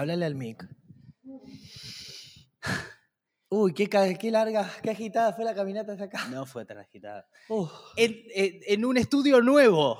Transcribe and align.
Hablale 0.00 0.24
al 0.24 0.34
mic. 0.34 0.66
Uy, 3.50 3.74
qué, 3.74 4.30
larga, 4.30 4.72
qué 4.82 4.88
agitada 4.92 5.34
fue 5.34 5.44
la 5.44 5.54
caminata 5.54 5.92
hasta 5.92 6.04
acá. 6.04 6.26
No 6.30 6.46
fue 6.46 6.64
tan 6.64 6.78
agitada. 6.78 7.28
En- 7.96 8.16
en 8.34 8.84
un 8.86 8.96
estudio 8.96 9.42
nuevo. 9.42 9.98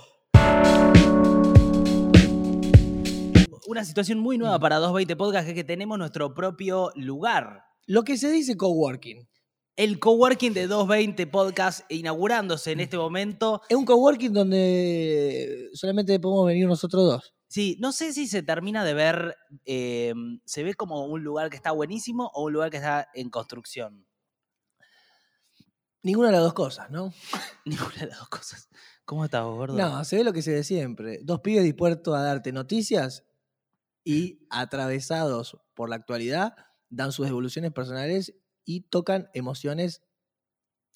Una 3.67 3.85
situación 3.85 4.21
muy 4.21 4.39
nueva 4.39 4.59
para 4.59 4.77
220 4.77 5.17
Podcast 5.17 5.49
es 5.49 5.55
que 5.55 5.65
tenemos 5.65 5.99
nuestro 5.99 6.33
propio 6.33 6.93
lugar. 6.95 7.65
Lo 7.87 8.03
que 8.03 8.17
se 8.17 8.31
dice 8.31 8.57
coworking. 8.57 9.29
El 9.77 9.99
coworking 9.99 10.55
de 10.55 10.67
220 10.67 11.27
Podcast 11.27 11.81
inaugurándose 11.93 12.73
en 12.73 12.81
este 12.81 12.97
momento. 12.97 13.61
Es 13.69 13.77
un 13.77 13.85
coworking 13.85 14.33
donde 14.33 15.69
solamente 15.75 16.19
podemos 16.19 16.47
venir 16.47 16.67
nosotros 16.67 17.05
dos. 17.05 17.35
Sí, 17.51 17.77
no 17.81 17.91
sé 17.91 18.13
si 18.13 18.29
se 18.29 18.45
termina 18.45 18.85
de 18.85 18.95
ver, 18.95 19.37
eh, 19.65 20.15
se 20.45 20.63
ve 20.63 20.75
como 20.75 21.05
un 21.07 21.25
lugar 21.25 21.51
que 21.51 21.57
está 21.57 21.73
buenísimo 21.73 22.31
o 22.33 22.45
un 22.45 22.53
lugar 22.53 22.71
que 22.71 22.77
está 22.77 23.09
en 23.13 23.29
construcción. 23.29 24.07
Ninguna 26.05 26.29
de 26.29 26.35
las 26.35 26.43
dos 26.43 26.55
cosas, 26.55 26.93
¿no? 26.93 27.13
Ninguna 27.65 27.97
de 27.97 28.07
las 28.07 28.21
dos 28.21 28.29
cosas. 28.29 28.69
¿Cómo 29.05 29.25
estás, 29.25 29.43
vos, 29.43 29.57
gordo? 29.57 29.77
No, 29.77 30.05
se 30.05 30.19
ve 30.19 30.23
lo 30.23 30.33
que 30.33 30.43
se 30.43 30.53
ve 30.53 30.63
siempre. 30.63 31.19
Dos 31.25 31.41
pibes 31.41 31.65
dispuestos 31.65 32.15
a 32.15 32.23
darte 32.23 32.53
noticias 32.53 33.25
y 34.05 34.47
atravesados 34.49 35.59
por 35.75 35.91
la 35.91 35.97
actualidad 35.97 36.55
dan 36.89 37.11
sus 37.11 37.27
evoluciones 37.27 37.73
personales 37.73 38.33
y 38.65 38.83
tocan 38.83 39.29
emociones 39.35 40.03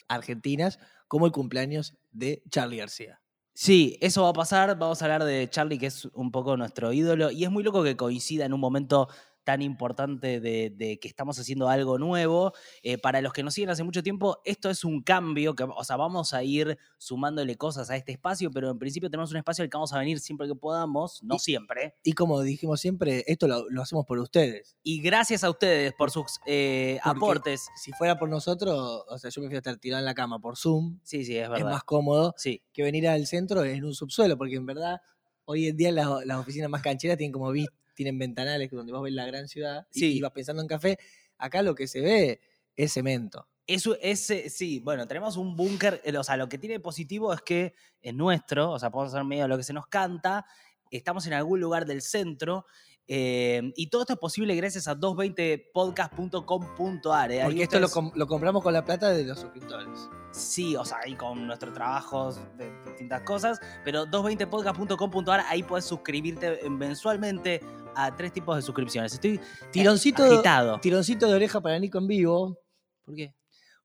argentinas 0.07 0.79
como 1.09 1.27
el 1.27 1.33
cumpleaños 1.33 1.97
de 2.13 2.45
Charlie 2.49 2.77
García. 2.77 3.24
Sí, 3.57 3.97
eso 4.01 4.23
va 4.25 4.31
a 4.31 4.33
pasar. 4.33 4.77
Vamos 4.79 5.01
a 5.01 5.05
hablar 5.05 5.25
de 5.25 5.49
Charlie, 5.49 5.79
que 5.79 5.87
es 5.87 6.07
un 6.15 6.33
poco 6.33 6.57
nuestro 6.57 6.93
ídolo. 6.93 7.31
Y 7.31 7.45
es 7.45 7.51
muy 7.51 7.63
loco 7.63 7.85
que 7.85 7.97
coincida 7.97 8.45
en 8.45 8.53
un 8.53 8.59
momento 8.61 9.09
tan 9.45 9.63
importante 9.63 10.41
de, 10.41 10.71
de 10.71 10.99
que 10.99 11.07
estamos 11.09 11.39
haciendo 11.39 11.69
algo 11.69 11.99
nuevo. 11.99 12.53
Eh, 12.83 12.99
para 12.99 13.21
los 13.21 13.33
que 13.33 13.43
nos 13.43 13.55
siguen 13.55 13.71
hace 13.71 13.85
mucho 13.85 14.03
tiempo, 14.03 14.39
esto 14.45 14.71
es 14.71 14.85
un 14.85 15.03
cambio, 15.03 15.55
que, 15.55 15.65
o 15.65 15.85
sea, 15.85 15.97
vamos 15.97 16.33
a 16.35 16.43
ir 16.43 16.79
sumándole 16.99 17.57
cosas 17.57 17.91
a 17.91 17.97
este 17.97 18.13
espacio, 18.13 18.51
pero 18.51 18.71
en 18.71 18.79
principio 18.79 19.11
tenemos 19.11 19.31
un 19.31 19.37
espacio 19.37 19.63
al 19.63 19.71
que 19.71 19.77
vamos 19.77 19.93
a 19.93 19.99
venir 19.99 20.19
siempre 20.21 20.49
que 20.49 20.55
podamos, 20.55 21.23
no 21.23 21.37
Y- 21.37 21.39
siempre. 21.39 21.95
Y 22.03 22.13
como 22.15 22.41
dijimos 22.41 22.81
siempre, 22.81 23.23
esto 23.27 23.47
lo, 23.47 23.69
lo 23.71 23.83
hacemos 23.83 24.05
por 24.07 24.19
ustedes. 24.19 24.77
Y 24.83 25.01
gracias 25.03 25.45
a 25.45 25.51
ustedes 25.51 25.93
por 25.93 26.11
sus 26.11 26.41
eh, 26.47 26.99
aportes. 27.03 27.69
Si 27.77 27.93
fuera 27.93 28.19
por 28.19 28.29
nosotros, 28.29 29.05
o 29.09 29.19
sea, 29.19 29.31
yo 29.31 29.43
prefiero 29.43 29.59
estar 29.59 29.77
tirado 29.77 30.01
en 30.01 30.07
la 30.07 30.15
cama 30.15 30.39
por 30.39 30.57
Zoom, 30.57 30.99
Sí, 31.03 31.25
sí, 31.25 31.37
es 31.37 31.45
es 31.45 31.51
verdad. 31.51 31.71
más 31.71 31.85
cómodo 31.85 32.35
Sí, 32.37 32.63
que 32.73 32.83
venir 32.83 33.07
al 33.09 33.27
centro 33.27 33.65
en 33.65 33.85
un 33.85 33.95
subsuelo, 33.95 34.37
porque 34.39 34.57
en 34.57 34.67
verdad 34.67 35.01
hoy 35.45 35.69
en 35.69 35.77
día 35.77 35.93
las, 35.93 36.25
las 36.25 36.39
oficinas 36.39 36.71
más 36.71 36.81
cancheras 36.81 37.19
tienen 37.19 37.33
como 37.33 37.53
tienen 37.95 38.19
ventanales 38.19 38.71
donde 38.71 38.93
vos 38.93 39.03
ves 39.03 39.13
la 39.13 39.27
gran 39.27 39.49
ciudad 39.49 39.87
y- 39.93 39.99
Sí. 40.01 40.17
y 40.19 40.21
vas 40.21 40.33
pensando 40.33 40.63
en 40.63 40.69
café. 40.69 40.99
Acá 41.39 41.63
lo 41.63 41.75
que 41.75 41.87
se 41.87 42.01
ve 42.01 42.41
es 42.77 42.93
cemento. 42.93 43.49
Eso, 43.67 43.97
ese, 44.03 44.51
sí, 44.51 44.81
bueno, 44.81 45.07
tenemos 45.09 45.37
un 45.39 45.57
búnker, 45.57 46.01
eh, 46.05 46.17
o 46.19 46.23
sea, 46.25 46.37
lo 46.37 46.49
que 46.49 46.59
tiene 46.59 46.81
positivo 46.81 47.33
es 47.33 47.41
que 47.41 47.75
es 48.03 48.13
nuestro, 48.15 48.73
o 48.73 48.79
sea, 48.79 48.91
podemos 48.91 49.15
hacer 49.15 49.25
medio 49.25 49.49
lo 49.49 49.57
que 49.57 49.63
se 49.63 49.73
nos 49.73 49.87
canta, 49.87 50.45
estamos 50.91 51.27
en 51.27 51.33
algún 51.33 51.61
lugar 51.61 51.87
del 51.87 52.03
centro, 52.03 52.67
eh, 53.07 53.73
y 53.77 53.89
todo 53.89 54.03
esto 54.03 54.15
es 54.15 54.19
posible 54.19 54.55
gracias 54.57 54.89
a 54.89 54.95
220podcast.com.ar. 54.95 57.33
eh, 57.33 57.41
Porque 57.45 57.63
esto 57.63 57.79
lo, 57.79 57.87
ustedes- 57.87 57.93
com- 57.93 58.13
lo 58.15 58.27
compramos 58.27 58.63
con 58.63 58.73
la 58.73 58.85
plata 58.85 59.11
de 59.11 59.25
los 59.25 59.39
suscriptores. 59.41 60.09
Sí, 60.33 60.75
o 60.77 60.85
sea, 60.85 60.99
ahí 61.05 61.15
con 61.15 61.47
nuestros 61.47 61.73
trabajos 61.75 62.41
de 62.57 62.71
distintas 62.87 63.23
cosas, 63.23 63.61
pero 63.85 64.07
220podcast.com.ar, 64.07 65.45
ahí 65.49 65.63
puedes 65.63 65.85
suscribirte 65.85 66.69
mensualmente 66.69 67.61
a 67.95 68.15
tres 68.17 68.33
tipos 68.33 68.57
de 68.57 68.63
suscripciones. 68.63 69.13
Estoy 69.15 69.39
Tironcito, 69.71 70.25
agitado. 70.25 70.81
tironcito 70.81 71.29
de 71.29 71.35
oreja 71.35 71.61
para 71.61 71.79
Nico 71.79 71.99
en 71.99 72.07
vivo, 72.09 72.59
¿Por 73.05 73.15
qué? 73.15 73.35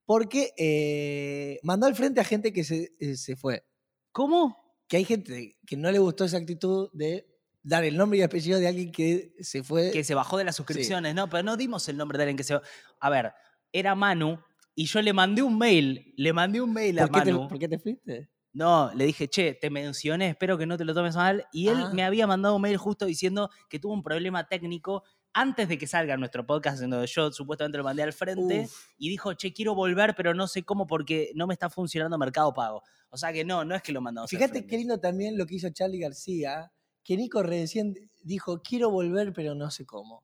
porque 0.06 0.54
eh, 0.58 1.60
mandó 1.62 1.86
al 1.86 1.94
frente 1.96 2.20
a 2.20 2.24
gente 2.24 2.52
que 2.52 2.64
se, 2.64 2.94
eh, 3.00 3.16
se 3.16 3.36
fue. 3.36 3.64
¿Cómo? 4.12 4.58
Que 4.88 4.98
hay 4.98 5.06
gente 5.06 5.56
que 5.68 5.78
no 5.78 5.92
le 5.92 6.00
gustó 6.00 6.26
esa 6.26 6.38
actitud 6.38 6.90
de 6.94 7.28
dar 7.64 7.84
el 7.84 7.98
nombre 7.98 8.20
y 8.20 8.22
apellido 8.22 8.60
de 8.60 8.68
alguien 8.68 8.92
que 8.92 9.34
se 9.40 9.64
fue. 9.64 9.92
que 9.92 10.04
se 10.04 10.16
bajó 10.16 10.38
de 10.38 10.44
las 10.46 10.56
suscripciones, 10.56 11.14
¿no? 11.16 11.30
Pero 11.30 11.44
no 11.44 11.58
dimos 11.58 11.88
el 11.90 11.98
nombre 11.98 12.18
de 12.18 12.24
alguien 12.24 12.38
que 12.38 12.44
se... 12.44 12.60
A 13.00 13.10
ver, 13.10 13.34
era 13.72 13.96
Manu 13.96 14.40
y 14.76 14.86
yo 14.86 15.02
le 15.02 15.14
mandé 15.14 15.42
un 15.44 15.58
mail, 15.58 16.14
le 16.18 16.32
mandé 16.34 16.62
un 16.62 16.72
mail 16.74 17.00
a 17.00 17.08
¿Por, 17.08 17.20
qué 17.20 17.26
te, 17.26 17.34
Manu. 17.34 17.48
por 17.50 17.60
qué 17.60 17.68
te 17.68 17.80
fuiste? 17.80 18.30
No, 18.54 18.92
le 18.96 19.06
dije, 19.06 19.28
che, 19.28 19.54
te 19.54 19.70
mencioné, 19.70 20.30
espero 20.30 20.58
que 20.58 20.66
no 20.66 20.76
te 20.78 20.84
lo 20.86 20.94
tomes 20.94 21.16
mal. 21.16 21.46
Y 21.52 21.68
él 21.68 21.78
Ah. 21.78 21.92
me 21.94 22.04
había 22.04 22.26
mandado 22.26 22.56
un 22.56 22.62
mail 22.62 22.78
justo 22.78 23.06
diciendo 23.06 23.50
que 23.70 23.78
tuvo 23.80 23.94
un 23.94 24.02
problema 24.02 24.48
técnico 24.48 25.04
antes 25.34 25.68
de 25.70 25.78
que 25.78 25.86
salga 25.86 26.18
nuestro 26.18 26.44
podcast, 26.48 26.82
en 26.82 26.90
donde 26.90 27.06
yo 27.06 27.32
supuestamente 27.32 27.78
lo 27.78 27.84
mandé 27.84 28.02
al 28.02 28.14
frente, 28.14 28.62
Uf. 28.62 28.86
y 28.98 29.10
dijo, 29.10 29.34
che, 29.36 29.54
quiero 29.54 29.76
volver, 29.76 30.16
pero 30.16 30.34
no 30.34 30.48
sé 30.48 30.64
cómo 30.64 30.88
porque 30.88 31.32
no 31.36 31.46
me 31.46 31.54
está 31.54 31.70
funcionando 31.70 32.18
Mercado 32.18 32.52
Pago. 32.52 32.82
O 33.12 33.18
sea 33.18 33.32
que 33.32 33.46
no, 33.46 33.64
no 33.64 33.76
es 33.76 33.84
que 33.84 33.92
lo 33.92 34.02
mandamos 34.02 34.32
al 34.34 34.38
Fíjate 34.38 34.54
frente. 34.54 34.68
qué 34.68 34.78
lindo 34.78 35.00
también 35.00 35.38
lo 35.38 35.46
que 35.46 35.56
hizo 35.56 35.70
Charlie 35.70 36.00
García, 36.00 36.72
que 37.10 37.18
Nico 37.18 37.42
recién 37.42 37.96
dijo, 38.22 38.62
quiero 38.62 38.92
volver, 38.92 39.34
pero 39.34 39.56
no 39.56 39.72
sé 39.72 39.84
cómo. 39.84 40.24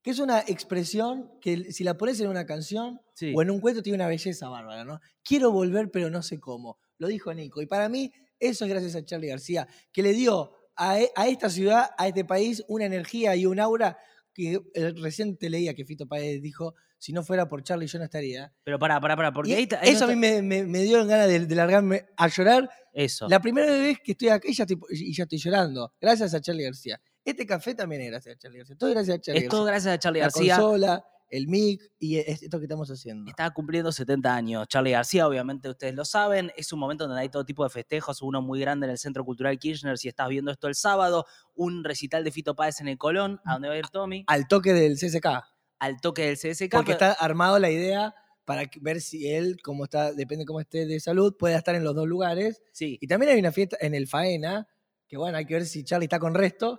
Que 0.00 0.12
es 0.12 0.18
una 0.18 0.40
expresión 0.40 1.30
que 1.42 1.70
si 1.74 1.84
la 1.84 1.98
pones 1.98 2.18
en 2.20 2.28
una 2.28 2.46
canción 2.46 3.02
Sí. 3.12 3.34
o 3.36 3.42
en 3.42 3.50
un 3.50 3.60
cuento 3.60 3.82
tiene 3.82 3.96
una 3.96 4.08
belleza 4.08 4.48
bárbara, 4.48 4.82
¿no? 4.82 4.98
Quiero 5.22 5.52
volver, 5.52 5.90
pero 5.90 6.08
no 6.08 6.22
sé 6.22 6.40
cómo. 6.40 6.78
Lo 6.96 7.08
dijo 7.08 7.34
Nico. 7.34 7.60
Y 7.60 7.66
para 7.66 7.90
mí, 7.90 8.10
eso 8.40 8.64
es 8.64 8.70
gracias 8.70 8.96
a 8.96 9.04
Charlie 9.04 9.28
García, 9.28 9.68
que 9.92 10.02
le 10.02 10.14
dio 10.14 10.52
a, 10.74 11.00
e- 11.00 11.12
a 11.16 11.28
esta 11.28 11.50
ciudad, 11.50 11.90
a 11.98 12.08
este 12.08 12.24
país, 12.24 12.64
una 12.66 12.86
energía 12.86 13.36
y 13.36 13.44
un 13.44 13.60
aura 13.60 13.98
que 14.32 14.60
eh, 14.74 14.92
recién 14.96 15.36
te 15.36 15.48
leía 15.50 15.74
que 15.74 15.84
Fito 15.84 16.06
Páez 16.06 16.40
dijo, 16.42 16.74
si 16.98 17.12
no 17.12 17.22
fuera 17.24 17.48
por 17.48 17.62
Charlie 17.62 17.86
yo 17.86 17.98
no 17.98 18.04
estaría. 18.04 18.52
Pero 18.64 18.78
pará, 18.78 19.00
pará, 19.00 19.16
pará, 19.16 19.32
porque 19.32 19.50
Y 19.50 19.54
ahí, 19.54 19.62
está- 19.64 19.80
ahí 19.80 19.90
eso 19.90 20.06
no 20.06 20.12
a 20.12 20.14
mí 20.14 20.20
me, 20.20 20.40
me, 20.42 20.64
me 20.64 20.82
dio 20.82 21.04
ganas 21.06 21.26
de, 21.28 21.40
de 21.46 21.54
largarme 21.54 22.06
a 22.16 22.28
llorar 22.28 22.70
Eso. 22.92 23.28
la 23.28 23.40
primera 23.40 23.66
vez 23.72 23.98
que 24.02 24.12
estoy 24.12 24.28
acá 24.28 24.48
y 24.48 24.54
ya 24.54 24.64
estoy, 24.64 24.78
y 24.90 25.14
ya 25.14 25.24
estoy 25.24 25.38
llorando. 25.38 25.92
Gracias 26.00 26.32
a 26.34 26.40
Charlie 26.40 26.64
García. 26.64 27.00
Este 27.24 27.46
café 27.46 27.74
también 27.74 28.02
es 28.02 28.10
gracias 28.10 28.34
a 28.36 28.38
Charlie 28.38 28.58
García. 28.58 28.76
Todo 28.76 28.90
gracias 28.90 29.16
a 29.16 29.20
Charlie 29.20 29.42
Es 29.42 29.48
todo 29.48 29.64
gracias 29.64 29.94
a 29.94 29.98
Charlie 29.98 30.20
La 30.20 30.26
García. 30.26 30.56
consola, 30.56 31.04
el 31.32 31.48
mic 31.48 31.80
y 31.98 32.18
es- 32.18 32.42
esto 32.42 32.58
que 32.58 32.66
estamos 32.66 32.88
haciendo. 32.90 33.28
Está 33.30 33.50
cumpliendo 33.50 33.90
70 33.90 34.34
años. 34.34 34.68
Charlie 34.68 34.92
García, 34.92 35.26
obviamente 35.26 35.68
ustedes 35.68 35.94
lo 35.94 36.04
saben, 36.04 36.52
es 36.56 36.72
un 36.72 36.78
momento 36.78 37.06
donde 37.08 37.22
hay 37.22 37.28
todo 37.28 37.44
tipo 37.44 37.64
de 37.64 37.70
festejos, 37.70 38.22
uno 38.22 38.40
muy 38.42 38.60
grande 38.60 38.86
en 38.86 38.90
el 38.92 38.98
Centro 38.98 39.24
Cultural 39.24 39.58
Kirchner, 39.58 39.98
si 39.98 40.08
estás 40.08 40.28
viendo 40.28 40.50
esto 40.52 40.68
el 40.68 40.74
sábado, 40.74 41.24
un 41.54 41.82
recital 41.84 42.22
de 42.22 42.30
Fito 42.30 42.54
Páez 42.54 42.80
en 42.80 42.88
el 42.88 42.98
Colón, 42.98 43.40
a 43.44 43.54
donde 43.54 43.68
va 43.68 43.74
a 43.74 43.78
ir 43.78 43.88
Tommy, 43.88 44.24
Al 44.28 44.46
toque 44.46 44.72
del 44.72 44.96
CSK. 44.98 45.42
al 45.80 46.00
toque 46.00 46.26
del 46.26 46.36
CSK. 46.36 46.70
Porque 46.76 46.94
pero- 46.94 47.10
está 47.10 47.24
armado 47.24 47.58
la 47.58 47.70
idea 47.70 48.14
para 48.44 48.64
ver 48.80 49.00
si 49.00 49.28
él, 49.28 49.56
como 49.62 49.84
está, 49.84 50.12
depende 50.12 50.44
cómo 50.44 50.60
esté 50.60 50.84
de 50.86 51.00
salud, 51.00 51.34
pueda 51.38 51.56
estar 51.56 51.74
en 51.74 51.84
los 51.84 51.94
dos 51.94 52.06
lugares. 52.06 52.60
Sí, 52.72 52.98
Y 53.00 53.06
también 53.06 53.32
hay 53.32 53.38
una 53.40 53.52
fiesta 53.52 53.76
en 53.80 53.94
el 53.94 54.06
Faena, 54.06 54.68
que 55.08 55.16
bueno, 55.16 55.38
hay 55.38 55.46
que 55.46 55.54
ver 55.54 55.64
si 55.66 55.82
Charlie 55.84 56.04
está 56.06 56.18
con 56.18 56.34
resto 56.34 56.78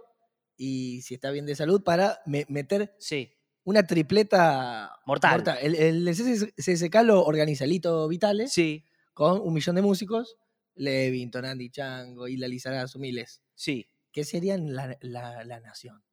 y 0.58 1.02
si 1.02 1.16
está 1.16 1.32
bien 1.32 1.46
de 1.46 1.56
salud 1.56 1.84
para 1.84 2.20
me- 2.26 2.46
meter 2.50 2.94
sí. 3.00 3.32
Una 3.66 3.86
tripleta 3.86 5.00
Mortal. 5.06 5.44
El, 5.62 5.76
el 5.76 6.10
CSK 6.14 6.96
lo 7.04 7.24
organiza 7.24 7.66
Lito 7.66 8.08
Vitales. 8.08 8.52
Sí, 8.52 8.84
con 9.14 9.40
un 9.42 9.54
millón 9.54 9.76
de 9.76 9.82
músicos, 9.82 10.38
Levington, 10.76 11.46
Andy 11.46 11.70
Chango, 11.70 12.28
Isla 12.28 12.48
Lizarazo, 12.48 13.00
miles, 13.00 13.42
sí. 13.56 13.88
que 14.12 14.24
serían 14.24 14.74
la, 14.76 14.98
la- 15.02 15.44
la 15.44 15.60
nación. 15.60 16.04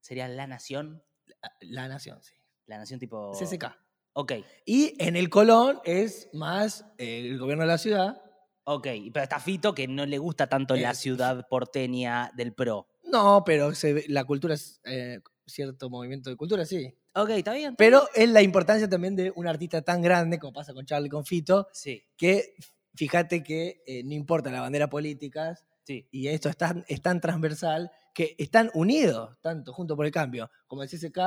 Sería 0.00 0.26
La 0.28 0.46
Nación, 0.46 1.02
La, 1.26 1.52
la 1.60 1.88
nación, 1.88 2.22
sí. 2.22 2.34
La 2.66 2.78
Nación 2.78 2.98
tipo... 2.98 3.32
CSK. 3.32 3.66
Ok, 4.14 4.32
Y 4.64 4.94
en 4.98 5.14
el 5.16 5.28
Colón 5.28 5.78
es 5.84 6.28
más 6.32 6.84
eh, 6.98 7.20
el 7.28 7.38
gobierno 7.38 7.62
de 7.64 7.68
la 7.68 7.78
ciudad. 7.78 8.20
ok. 8.64 8.86
Pero 9.12 9.22
está 9.22 9.38
Fito 9.38 9.74
que 9.74 9.86
no 9.86 10.06
le 10.06 10.18
gusta 10.18 10.48
tanto 10.48 10.74
la 10.74 10.92
Es- 10.92 10.98
ciudad 10.98 11.46
porteña 11.48 12.30
del 12.34 12.54
PRO. 12.54 12.88
No, 13.04 13.42
pero 13.44 13.74
se 13.74 13.92
ve- 13.92 14.04
la 14.08 14.24
cultura 14.24 14.54
es 14.54 14.80
eh, 14.84 15.20
cierto 15.52 15.90
movimiento 15.90 16.30
de 16.30 16.36
cultura, 16.36 16.64
sí. 16.64 16.94
Ok, 17.14 17.30
está 17.30 17.52
bien. 17.52 17.70
está 17.72 17.76
Pero 17.76 18.02
es 18.14 18.28
la 18.30 18.42
importancia 18.42 18.88
también 18.88 19.16
de 19.16 19.32
un 19.34 19.46
artista 19.46 19.82
tan 19.82 20.00
grande 20.02 20.38
como 20.38 20.52
pasa 20.52 20.72
con 20.72 20.86
Charlie 20.86 21.08
con 21.10 21.24
Fito, 21.24 21.64
bien. 21.64 21.74
Sí, 21.74 22.04
que 22.16 22.54
fíjate 22.94 23.42
que 23.42 23.82
eh, 23.86 24.02
no 24.04 24.14
importa 24.14 24.50
la 24.50 24.60
bandera 24.60 24.88
política, 24.88 25.58
sí. 25.84 26.06
y 26.10 26.28
esto 26.28 26.48
es 26.48 26.56
tan, 26.56 26.84
es 26.88 27.02
tan 27.02 27.20
transversal 27.20 27.90
que 28.14 28.34
están 28.38 28.70
unidos, 28.74 29.36
tanto 29.40 29.72
junto 29.72 29.96
por 29.96 30.06
el 30.06 30.12
cambio 30.12 30.50
como 30.66 30.82
el 30.82 30.88
CSK, 30.88 31.18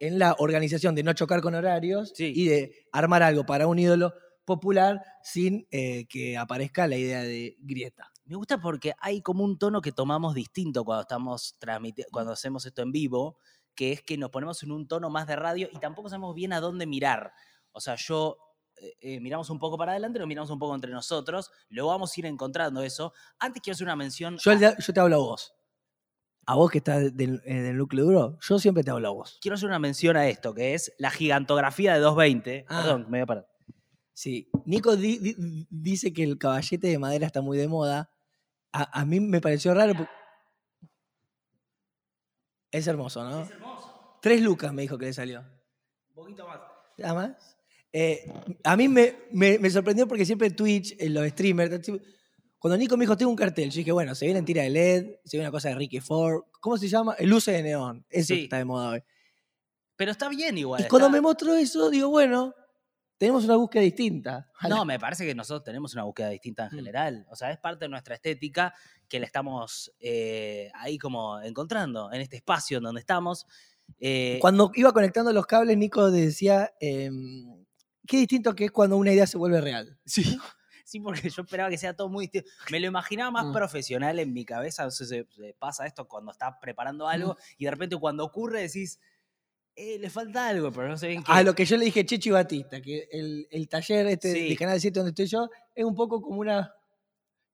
en 0.00 0.18
la 0.18 0.36
organización 0.38 0.94
de 0.94 1.02
no 1.02 1.12
chocar 1.12 1.40
con 1.40 1.54
horarios 1.56 2.12
Sí. 2.14 2.32
y 2.34 2.46
de 2.46 2.86
armar 2.92 3.22
algo 3.24 3.44
para 3.44 3.66
un 3.66 3.78
ídolo 3.78 4.14
popular 4.44 5.02
sin 5.22 5.66
eh, 5.70 6.06
que 6.08 6.38
aparezca 6.38 6.86
la 6.86 6.96
idea 6.96 7.22
de 7.22 7.56
grieta. 7.60 8.10
Me 8.24 8.36
gusta 8.36 8.60
porque 8.60 8.92
hay 9.00 9.20
como 9.22 9.42
un 9.44 9.58
tono 9.58 9.80
que 9.82 9.90
tomamos 9.92 10.34
distinto 10.34 10.84
cuando 10.84 11.02
estamos 11.02 11.56
transmitiendo, 11.58 12.10
cuando 12.12 12.32
hacemos 12.32 12.64
esto 12.64 12.82
en 12.82 12.92
vivo, 12.92 13.38
que 13.78 13.92
es 13.92 14.02
que 14.02 14.18
nos 14.18 14.30
ponemos 14.30 14.60
en 14.64 14.72
un 14.72 14.88
tono 14.88 15.08
más 15.08 15.28
de 15.28 15.36
radio 15.36 15.68
y 15.72 15.78
tampoco 15.78 16.08
sabemos 16.08 16.34
bien 16.34 16.52
a 16.52 16.58
dónde 16.60 16.84
mirar. 16.84 17.32
O 17.70 17.80
sea, 17.80 17.94
yo 17.94 18.36
eh, 18.74 18.96
eh, 19.00 19.20
miramos 19.20 19.50
un 19.50 19.60
poco 19.60 19.78
para 19.78 19.92
adelante, 19.92 20.18
nos 20.18 20.26
miramos 20.26 20.50
un 20.50 20.58
poco 20.58 20.74
entre 20.74 20.90
nosotros, 20.90 21.48
luego 21.68 21.90
vamos 21.90 22.10
a 22.16 22.20
ir 22.20 22.26
encontrando 22.26 22.82
eso. 22.82 23.12
Antes 23.38 23.62
quiero 23.62 23.74
hacer 23.74 23.84
una 23.86 23.94
mención. 23.94 24.36
Yo, 24.38 24.50
a- 24.50 24.54
le- 24.56 24.74
yo 24.78 24.92
te 24.92 24.98
hablo 24.98 25.14
a 25.14 25.18
vos. 25.20 25.54
a 26.46 26.54
vos 26.56 26.70
que 26.72 26.78
estás 26.78 27.16
del, 27.16 27.40
eh, 27.44 27.60
del 27.60 27.76
núcleo 27.76 28.04
duro, 28.06 28.38
yo 28.40 28.58
siempre 28.58 28.82
te 28.82 28.90
hablo 28.90 29.06
a 29.08 29.12
vos. 29.12 29.38
Quiero 29.40 29.54
hacer 29.54 29.68
una 29.68 29.78
mención 29.78 30.16
a 30.16 30.26
esto, 30.26 30.54
que 30.54 30.74
es 30.74 30.92
la 30.98 31.10
gigantografía 31.10 31.94
de 31.94 32.00
220. 32.00 32.64
Ah. 32.68 32.80
Perdón, 32.82 33.02
me 33.02 33.18
voy 33.18 33.20
a 33.20 33.26
parar. 33.26 33.48
Sí, 34.12 34.50
Nico 34.64 34.96
di- 34.96 35.18
di- 35.18 35.66
dice 35.70 36.12
que 36.12 36.24
el 36.24 36.36
caballete 36.38 36.88
de 36.88 36.98
madera 36.98 37.26
está 37.26 37.42
muy 37.42 37.56
de 37.58 37.68
moda. 37.68 38.10
A, 38.72 39.00
a 39.00 39.04
mí 39.04 39.20
me 39.20 39.40
pareció 39.40 39.72
raro. 39.74 39.94
Es 42.70 42.86
hermoso, 42.86 43.24
¿no? 43.24 43.42
hermoso. 43.42 44.18
Tres 44.20 44.40
lucas 44.42 44.72
me 44.72 44.82
dijo 44.82 44.98
que 44.98 45.06
le 45.06 45.12
salió. 45.12 45.40
Un 46.10 46.14
poquito 46.14 46.46
más. 46.46 46.58
¿Nada 46.98 47.14
más? 47.14 47.56
Eh, 47.92 48.30
a 48.64 48.76
mí 48.76 48.88
me, 48.88 49.16
me- 49.32 49.58
me 49.58 49.70
sorprendió 49.70 50.06
porque 50.06 50.26
siempre 50.26 50.50
Twitch, 50.50 50.94
en 50.98 51.14
los 51.14 51.26
streamers, 51.28 51.90
cuando 52.58 52.76
Nico 52.76 52.96
me 52.96 53.04
dijo, 53.04 53.16
tengo 53.16 53.30
un 53.30 53.36
cartel, 53.36 53.70
yo 53.70 53.78
dije, 53.78 53.92
bueno, 53.92 54.14
se 54.14 54.24
viene 54.26 54.40
en 54.40 54.44
tira 54.44 54.62
de 54.62 54.70
LED, 54.70 55.04
se 55.24 55.36
viene 55.36 55.46
una 55.46 55.52
cosa 55.52 55.68
de 55.70 55.76
Ricky 55.76 56.00
Ford, 56.00 56.42
¿cómo 56.60 56.76
se 56.76 56.88
llama? 56.88 57.14
El 57.18 57.30
luce 57.30 57.52
de 57.52 57.62
neón, 57.62 58.04
eso 58.10 58.34
Sí. 58.34 58.42
está 58.44 58.58
de 58.58 58.64
moda 58.64 58.90
hoy. 58.90 59.02
Pero 59.96 60.10
está 60.10 60.28
bien 60.28 60.58
igual. 60.58 60.82
Y 60.82 60.88
cuando 60.88 61.08
me 61.08 61.20
mostró 61.20 61.54
eso, 61.54 61.88
digo, 61.88 62.08
bueno, 62.10 62.54
tenemos 63.16 63.44
una 63.44 63.56
búsqueda 63.56 63.82
distinta. 63.82 64.50
No, 64.68 64.84
me 64.84 64.98
parece 64.98 65.24
que 65.24 65.34
nosotros 65.34 65.64
tenemos 65.64 65.92
una 65.94 66.02
búsqueda 66.04 66.28
distinta 66.28 66.64
en 66.64 66.68
Mm. 66.72 66.76
general. 66.76 67.26
O 67.30 67.36
sea, 67.36 67.50
es 67.50 67.58
parte 67.58 67.86
de 67.86 67.88
nuestra 67.88 68.14
estética 68.16 68.74
que 69.08 69.18
la 69.20 69.26
estamos 69.26 69.92
eh, 70.00 70.70
ahí 70.74 70.98
como 70.98 71.40
encontrando, 71.40 72.12
en 72.12 72.20
este 72.20 72.36
espacio 72.36 72.78
en 72.78 72.84
donde 72.84 73.00
estamos. 73.00 73.46
Eh, 73.98 74.38
Cuando 74.40 74.70
iba 74.74 74.92
conectando 74.92 75.32
los 75.32 75.46
cables, 75.46 75.76
Nico 75.78 76.10
decía, 76.10 76.72
em, 76.80 77.64
qué 78.06 78.18
distinto 78.18 78.54
que 78.54 78.66
es 78.66 78.70
cuando 78.70 78.96
una 78.96 79.12
idea 79.12 79.26
se 79.26 79.38
vuelve 79.38 79.60
real. 79.60 79.98
Sí. 80.06 80.38
Sí, 80.84 81.00
porque 81.00 81.28
yo 81.28 81.42
esperaba 81.42 81.68
que 81.68 81.76
sea 81.76 81.94
todo 81.94 82.08
muy 82.08 82.24
distinto. 82.28 82.48
Me 82.70 82.80
lo 82.80 82.86
imaginaba 82.86 83.30
más 83.30 83.44
Mm. 83.46 83.52
profesional 83.52 84.18
en 84.20 84.32
mi 84.32 84.46
cabeza. 84.46 84.84
No 84.84 84.90
sé 84.90 85.04
si 85.04 85.10
se 85.10 85.54
pasa 85.58 85.86
esto 85.86 86.08
cuando 86.08 86.32
estás 86.32 86.54
preparando 86.62 87.06
algo 87.06 87.36
y 87.58 87.66
de 87.66 87.70
repente 87.70 87.96
cuando 87.98 88.24
ocurre 88.24 88.62
decís, 88.62 88.98
eh, 89.76 89.98
le 89.98 90.08
falta 90.08 90.48
algo, 90.48 90.72
pero 90.72 90.88
no 90.88 90.96
sé 90.96 91.08
bien 91.08 91.22
qué. 91.22 91.30
A 91.30 91.42
lo 91.42 91.54
que 91.54 91.66
yo 91.66 91.76
le 91.76 91.84
dije 91.84 92.06
Chechi 92.06 92.30
Batista, 92.30 92.80
que 92.80 93.06
el, 93.12 93.46
el 93.50 93.68
taller 93.68 94.06
este 94.06 94.32
Sí. 94.32 94.48
de 94.48 94.56
Canal 94.56 94.80
7 94.80 94.98
donde 94.98 95.10
estoy 95.10 95.26
yo 95.26 95.50
es 95.74 95.84
un 95.84 95.94
poco 95.94 96.22
como 96.22 96.40
una... 96.40 96.74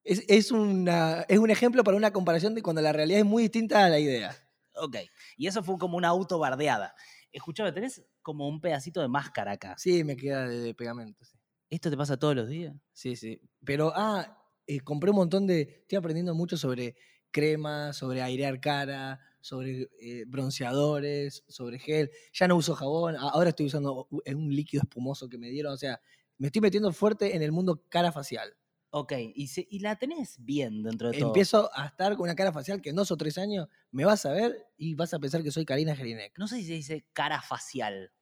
Es, 0.05 0.25
es 0.29 0.53
una, 0.53 1.23
es 1.29 1.39
un 1.39 1.51
ejemplo 1.51 1.83
para 1.83 1.97
una 1.97 2.13
comparación 2.13 2.55
de 2.55 2.63
cuando 2.63 2.83
la 2.83 2.93
realidad 2.93 3.21
es 3.21 3.25
muy 3.25 3.45
distinta 3.45 3.85
a 3.85 3.89
la 3.89 3.99
idea. 3.99 4.37
Ok. 4.77 4.97
Y 5.37 5.47
eso 5.47 5.63
fue 5.63 5.79
como 5.79 5.97
una 5.97 6.09
autobardeada. 6.09 6.95
Escuchame, 7.33 7.73
tenés 7.73 8.05
como 8.23 8.49
un 8.49 8.61
pedacito 8.61 9.01
de 9.01 9.09
máscara 9.09 9.53
acá. 9.53 9.75
Sí, 9.79 10.05
me 10.05 10.17
queda 10.17 10.47
de, 10.47 10.61
de 10.61 10.75
pegamento. 10.75 11.25
Sí, 11.25 11.39
¿Esto 11.71 11.91
te 11.91 11.97
pasa 11.97 12.17
todos 12.17 12.37
los 12.37 12.49
días? 12.49 12.75
sí. 12.93 13.17
sí. 13.17 13.41
Pero, 13.65 13.93
ah, 13.95 14.39
eh, 14.67 14.81
compré 14.81 15.11
un 15.11 15.17
montón 15.17 15.47
de... 15.47 15.61
Estoy 15.83 15.97
aprendiendo 15.97 16.35
mucho 16.35 16.57
sobre 16.57 16.97
crema, 17.31 17.93
sobre 17.93 18.23
airear 18.23 18.61
cara, 18.61 19.21
sobre 19.41 19.89
eh, 20.01 20.25
bronceadores, 20.27 21.45
sobre 21.49 21.79
gel. 21.79 22.11
Ya 22.33 22.47
no 22.49 22.57
uso 22.57 22.75
jabón, 22.75 23.17
ahora 23.17 23.51
estoy 23.51 23.67
usando 23.67 24.09
un 24.11 24.55
líquido 24.55 24.83
espumoso 24.83 25.29
que 25.29 25.37
me 25.37 25.51
dieron. 25.51 25.73
O 25.73 25.77
sea, 25.77 26.01
me 26.39 26.47
estoy 26.47 26.63
metiendo 26.63 26.93
fuerte 26.93 27.35
en 27.35 27.43
el 27.43 27.53
mundo 27.53 27.85
cara 27.89 28.13
facial. 28.13 28.57
Ok, 28.97 29.13
y, 29.35 29.49
se- 29.49 29.67
y 29.69 29.81
la 29.81 29.97
tenés 29.97 30.37
bien 30.45 30.85
dentro 30.85 31.11
de 31.11 31.19
todo. 31.19 31.29
Empiezo 31.31 31.69
a 31.75 31.87
estar 31.87 32.15
con 32.15 32.23
una 32.25 32.37
cara 32.37 32.53
facial 32.53 32.81
que 32.81 32.91
en 32.91 32.97
dos 32.97 33.11
o 33.11 33.17
tres 33.17 33.39
años 33.39 33.67
me 33.91 34.05
vas 34.05 34.25
a 34.25 34.31
ver 34.31 34.69
y 34.77 34.95
vas 34.95 35.13
a 35.13 35.19
pensar 35.19 35.43
que 35.43 35.51
soy 35.51 35.65
Karina 35.65 35.97
Jelinek. 35.97 36.39
No 36.39 36.47
sé 36.47 36.59
si 36.59 36.67
se 36.67 36.73
dice 36.75 37.07
cara 37.13 37.43
facial. 37.43 38.13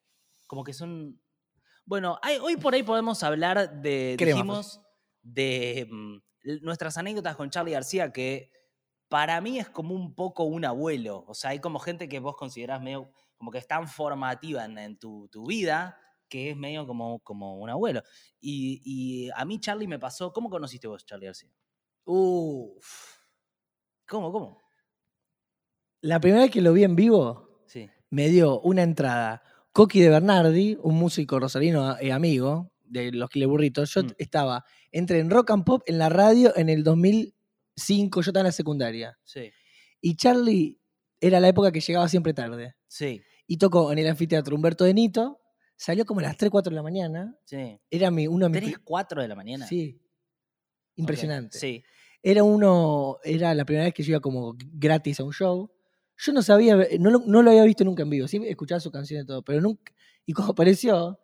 Como 0.47 0.65
que 0.65 0.73
son. 0.73 1.21
Bueno, 1.85 2.19
hay- 2.23 2.39
hoy 2.39 2.57
por 2.57 2.73
ahí 2.73 2.83
podemos 2.83 3.23
hablar 3.23 3.83
de. 3.83 4.15
Crema 4.17 4.37
dijimos 4.37 4.81
de 5.21 5.87
mm, 5.91 6.17
nuestras 6.63 6.97
anécdotas 6.97 7.37
con 7.37 7.51
Charlie 7.51 7.73
García, 7.73 8.11
que 8.11 8.51
para 9.09 9.41
mí 9.43 9.59
es 9.59 9.69
como 9.69 9.95
un 9.95 10.15
poco 10.15 10.45
un 10.45 10.65
abuelo. 10.65 11.23
O 11.29 11.35
sea, 11.35 11.51
hay 11.51 11.59
como 11.61 11.81
gente 11.81 12.09
que 12.09 12.19
vos 12.19 12.35
considerás 12.37 12.81
medio. 12.81 13.13
como 13.37 13.51
que 13.51 13.59
es 13.59 13.67
tan 13.69 13.89
formativa 13.89 14.65
en, 14.65 14.79
en 14.79 14.99
tu, 14.99 15.29
tu 15.31 15.45
vida 15.47 15.99
que 16.32 16.50
es 16.50 16.56
medio 16.56 16.87
como, 16.87 17.19
como 17.20 17.58
un 17.61 17.69
abuelo. 17.69 18.02
Y, 18.40 18.81
y 18.84 19.31
a 19.37 19.44
mí, 19.44 19.61
Charlie, 19.61 19.87
me 19.87 19.99
pasó. 19.99 20.32
¿Cómo 20.32 20.49
conociste 20.49 20.88
vos, 20.88 21.05
Charlie 21.05 21.26
García? 21.26 21.50
Uf. 22.06 23.19
¿Cómo, 24.08 24.32
cómo? 24.32 24.58
La 26.00 26.20
primera 26.20 26.43
vez 26.44 26.50
que 26.50 26.62
lo 26.62 26.73
vi 26.73 26.84
en 26.84 26.96
vivo, 26.96 27.62
Sí. 27.67 27.88
me 28.08 28.29
dio 28.31 28.61
una 28.61 28.82
entrada. 28.82 29.43
Coqui 29.73 30.00
de 30.00 30.08
Bernardi, 30.08 30.79
un 30.82 30.94
músico 30.96 31.38
rosarino 31.38 31.99
eh, 31.99 32.12
amigo 32.12 32.73
de 32.82 33.12
los 33.12 33.29
Kile 33.29 33.44
Burritos. 33.46 33.93
Yo 33.94 34.02
Mm. 34.02 34.14
estaba, 34.19 34.64
entré 34.90 35.19
en 35.20 35.29
rock 35.31 35.50
and 35.50 35.64
pop 35.64 35.82
en 35.87 35.99
la 35.99 36.08
radio 36.08 36.56
en 36.56 36.70
el 36.70 36.82
2005, 36.82 38.23
yo 38.23 38.31
estaba 38.31 38.40
en 38.43 38.46
la 38.46 38.52
secundaria. 38.52 39.19
Sí. 39.25 39.50
Y 40.00 40.17
Charlie 40.17 40.81
era 41.20 41.40
la 41.40 41.49
época 41.49 41.70
que 41.73 41.81
llegaba 41.81 42.08
siempre 42.08 42.32
tarde. 42.32 42.75
Sí. 42.88 43.20
Y 43.46 43.58
tocó 43.58 43.93
en 43.93 43.99
el 43.99 44.08
anfiteatro 44.08 44.56
Humberto 44.56 44.84
de 44.84 44.94
Nito, 44.94 45.42
salió 45.82 46.06
como 46.06 46.20
a 46.20 46.25
las 46.25 46.37
3, 46.37 46.50
4 46.50 46.70
de 46.70 46.76
la 46.76 46.82
mañana. 46.82 47.37
Sí. 47.44 47.81
Era 47.90 48.11
mi, 48.12 48.29
uno 48.29 48.46
de 48.46 48.50
mis... 48.50 48.70
¿Tres, 48.70 48.79
cuatro 48.84 49.20
de 49.20 49.26
la 49.26 49.34
mañana? 49.34 49.67
Sí. 49.67 50.00
Impresionante. 50.94 51.58
Sí. 51.58 51.82
Era 52.23 52.44
uno, 52.44 53.19
era 53.25 53.52
la 53.52 53.64
primera 53.64 53.87
vez 53.87 53.94
que 53.94 54.05
yo 54.05 54.12
iba 54.12 54.20
como 54.20 54.55
gratis 54.58 55.19
a 55.19 55.25
un 55.25 55.32
show. 55.32 55.73
Yo 56.17 56.32
no 56.32 56.43
sabía, 56.43 56.76
no 57.00 57.11
lo, 57.11 57.19
no 57.26 57.43
lo 57.43 57.50
había 57.50 57.64
visto 57.64 57.82
nunca 57.82 58.05
en 58.05 58.11
vivo, 58.11 58.29
sí 58.29 58.40
escuchaba 58.46 58.79
su 58.79 58.93
canción 58.93 59.23
y 59.23 59.26
todo, 59.26 59.43
pero 59.43 59.61
nunca, 59.61 59.93
y 60.25 60.32
cuando 60.32 60.52
apareció, 60.52 61.19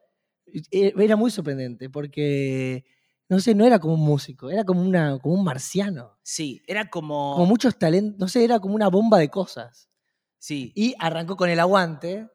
eh, 0.73 0.93
era 0.99 1.15
muy 1.15 1.31
sorprendente, 1.31 1.89
porque, 1.89 2.85
no 3.29 3.39
sé, 3.39 3.55
no 3.55 3.65
era 3.65 3.79
como 3.79 3.95
un 3.95 4.01
músico, 4.01 4.51
era 4.51 4.65
como, 4.65 4.83
una, 4.83 5.21
como 5.21 5.35
un 5.35 5.45
marciano, 5.45 6.19
Sí, 6.23 6.63
era 6.67 6.91
como. 6.91 7.35
como 7.35 7.47
muchos 7.47 7.79
talentos, 7.79 8.19
no 8.19 8.27
sé, 8.27 8.43
era 8.43 8.59
como 8.59 8.75
una 8.75 8.89
bomba 8.89 9.19
de 9.19 9.29
cosas. 9.29 9.89
Sí, 10.39 10.73
Y 10.75 10.95
arrancó 10.99 11.37
con 11.37 11.49
el 11.49 11.61
aguante, 11.61 12.29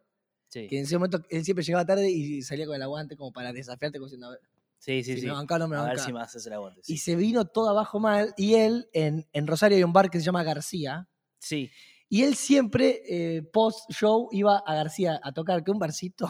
sí. 0.54 0.68
que 0.68 0.78
en 0.78 0.84
ese 0.84 0.96
momento 0.96 1.22
él 1.30 1.44
siempre 1.44 1.64
llegaba 1.66 1.86
tarde 1.86 2.10
y 2.10 2.42
salía 2.42 2.66
con 2.66 2.76
el 2.76 2.82
aguante 2.82 3.16
como 3.16 3.32
para 3.32 3.52
desafiarte, 3.54 3.98
como 4.00 4.08
diciendo, 4.08 4.28
a 4.28 4.32
ver, 4.32 4.40
Sí, 4.80 5.02
sí, 5.02 5.14
si 5.16 5.22
sí. 5.22 5.28
me 5.28 5.32
bancaba 5.34 5.64
o 5.64 5.68
no 5.70 5.74
me 5.74 5.78
A 5.80 5.86
ver 5.86 6.00
si 6.00 6.12
me 6.12 6.20
haces 6.20 6.46
el 6.46 6.54
aguante. 6.54 6.82
Sí. 6.84 6.94
Y 6.96 6.98
se 6.98 7.16
vino 7.16 7.46
todo 7.46 7.70
abajo 7.70 8.00
mal, 8.02 8.34
y 8.36 8.56
él, 8.56 8.90
en, 8.92 9.26
en 9.32 9.48
Rosario 9.48 9.78
hay 9.78 9.84
un 9.84 9.94
bar 9.94 10.10
que 10.10 10.20
se 10.20 10.26
llama 10.26 10.44
García, 10.44 11.08
Sí, 11.40 11.70
Y 12.10 12.24
él 12.24 12.36
siempre, 12.36 13.02
eh, 13.10 13.42
post-show, 13.44 14.28
iba 14.34 14.58
a 14.66 14.76
García 14.76 15.20
a 15.24 15.32
tocar, 15.32 15.64
que 15.64 15.72
un 15.72 15.80
barcito, 15.80 16.28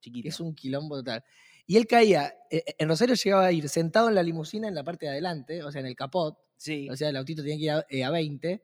chiquito. 0.00 0.24
que 0.24 0.28
es 0.30 0.40
un 0.40 0.54
quilombo 0.54 0.96
total. 0.96 1.22
Y 1.66 1.76
él 1.76 1.86
caía, 1.86 2.34
eh, 2.50 2.64
en 2.78 2.88
Rosario 2.88 3.14
llegaba 3.14 3.46
a 3.46 3.52
ir 3.52 3.68
sentado 3.68 4.08
en 4.08 4.16
la 4.16 4.22
limusina 4.24 4.66
en 4.68 4.74
la 4.74 4.82
parte 4.84 5.06
de 5.06 5.12
adelante, 5.12 5.62
o 5.62 5.70
sea, 5.70 5.80
en 5.80 5.86
el 5.86 5.94
capot, 5.96 6.36
Sí. 6.56 6.88
o 6.90 6.96
sea, 6.96 7.08
el 7.08 7.16
autito 7.16 7.42
tenía 7.42 7.56
que 7.56 7.62
ir 7.62 7.70
a, 7.70 7.86
eh, 7.88 8.04
a 8.04 8.10
20, 8.10 8.62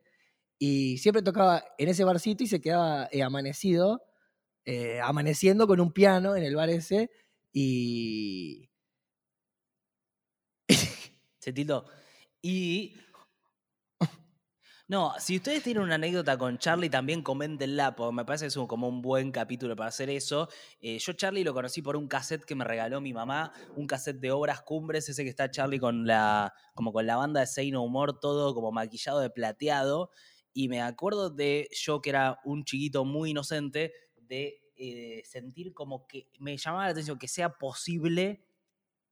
y 0.59 0.97
siempre 0.97 1.21
tocaba 1.21 1.63
en 1.77 1.87
ese 1.87 2.03
barcito 2.03 2.43
y 2.43 2.47
se 2.47 2.59
quedaba 2.59 3.07
eh, 3.11 3.23
amanecido, 3.23 4.01
eh, 4.65 4.99
amaneciendo 5.01 5.67
con 5.67 5.79
un 5.79 5.91
piano 5.91 6.35
en 6.35 6.43
el 6.43 6.55
bar 6.55 6.69
ese, 6.69 7.09
y... 7.53 8.69
Se 11.39 11.53
tildó. 11.53 11.85
Y. 12.41 12.95
No, 14.89 15.13
si 15.19 15.35
ustedes 15.37 15.61
tienen 15.61 15.83
una 15.83 15.95
anécdota 15.95 16.35
con 16.35 16.57
Charlie, 16.57 16.89
también 16.89 17.21
coméntenla, 17.21 17.95
porque 17.95 18.15
me 18.15 18.25
parece 18.25 18.45
que 18.45 18.47
es 18.47 18.55
como 18.67 18.87
un 18.87 19.03
buen 19.03 19.31
capítulo 19.31 19.75
para 19.75 19.89
hacer 19.89 20.09
eso. 20.09 20.49
Eh, 20.81 20.97
yo 20.97 21.13
Charlie 21.13 21.43
lo 21.43 21.53
conocí 21.53 21.83
por 21.83 21.95
un 21.95 22.07
cassette 22.07 22.43
que 22.43 22.55
me 22.55 22.65
regaló 22.65 22.99
mi 22.99 23.13
mamá, 23.13 23.53
un 23.75 23.85
cassette 23.85 24.19
de 24.19 24.31
obras 24.31 24.63
cumbres, 24.63 25.07
ese 25.07 25.23
que 25.23 25.29
está 25.29 25.51
Charlie 25.51 25.77
con 25.79 26.07
la, 26.07 26.53
como 26.73 26.91
con 26.91 27.05
la 27.05 27.17
banda 27.17 27.41
de 27.41 27.45
Say 27.45 27.69
No 27.69 27.83
Humor, 27.83 28.19
todo 28.19 28.55
como 28.55 28.71
maquillado 28.71 29.19
de 29.19 29.29
plateado. 29.29 30.09
Y 30.53 30.69
me 30.69 30.81
acuerdo 30.81 31.29
de 31.29 31.69
yo, 31.71 32.01
que 32.01 32.09
era 32.09 32.39
un 32.43 32.63
chiquito 32.65 33.05
muy 33.05 33.29
inocente, 33.29 33.93
de 34.29 34.61
eh, 34.77 35.21
sentir 35.25 35.73
como 35.73 36.07
que 36.07 36.29
me 36.39 36.55
llamaba 36.55 36.85
la 36.85 36.91
atención 36.91 37.19
que 37.19 37.27
sea 37.27 37.57
posible 37.57 38.45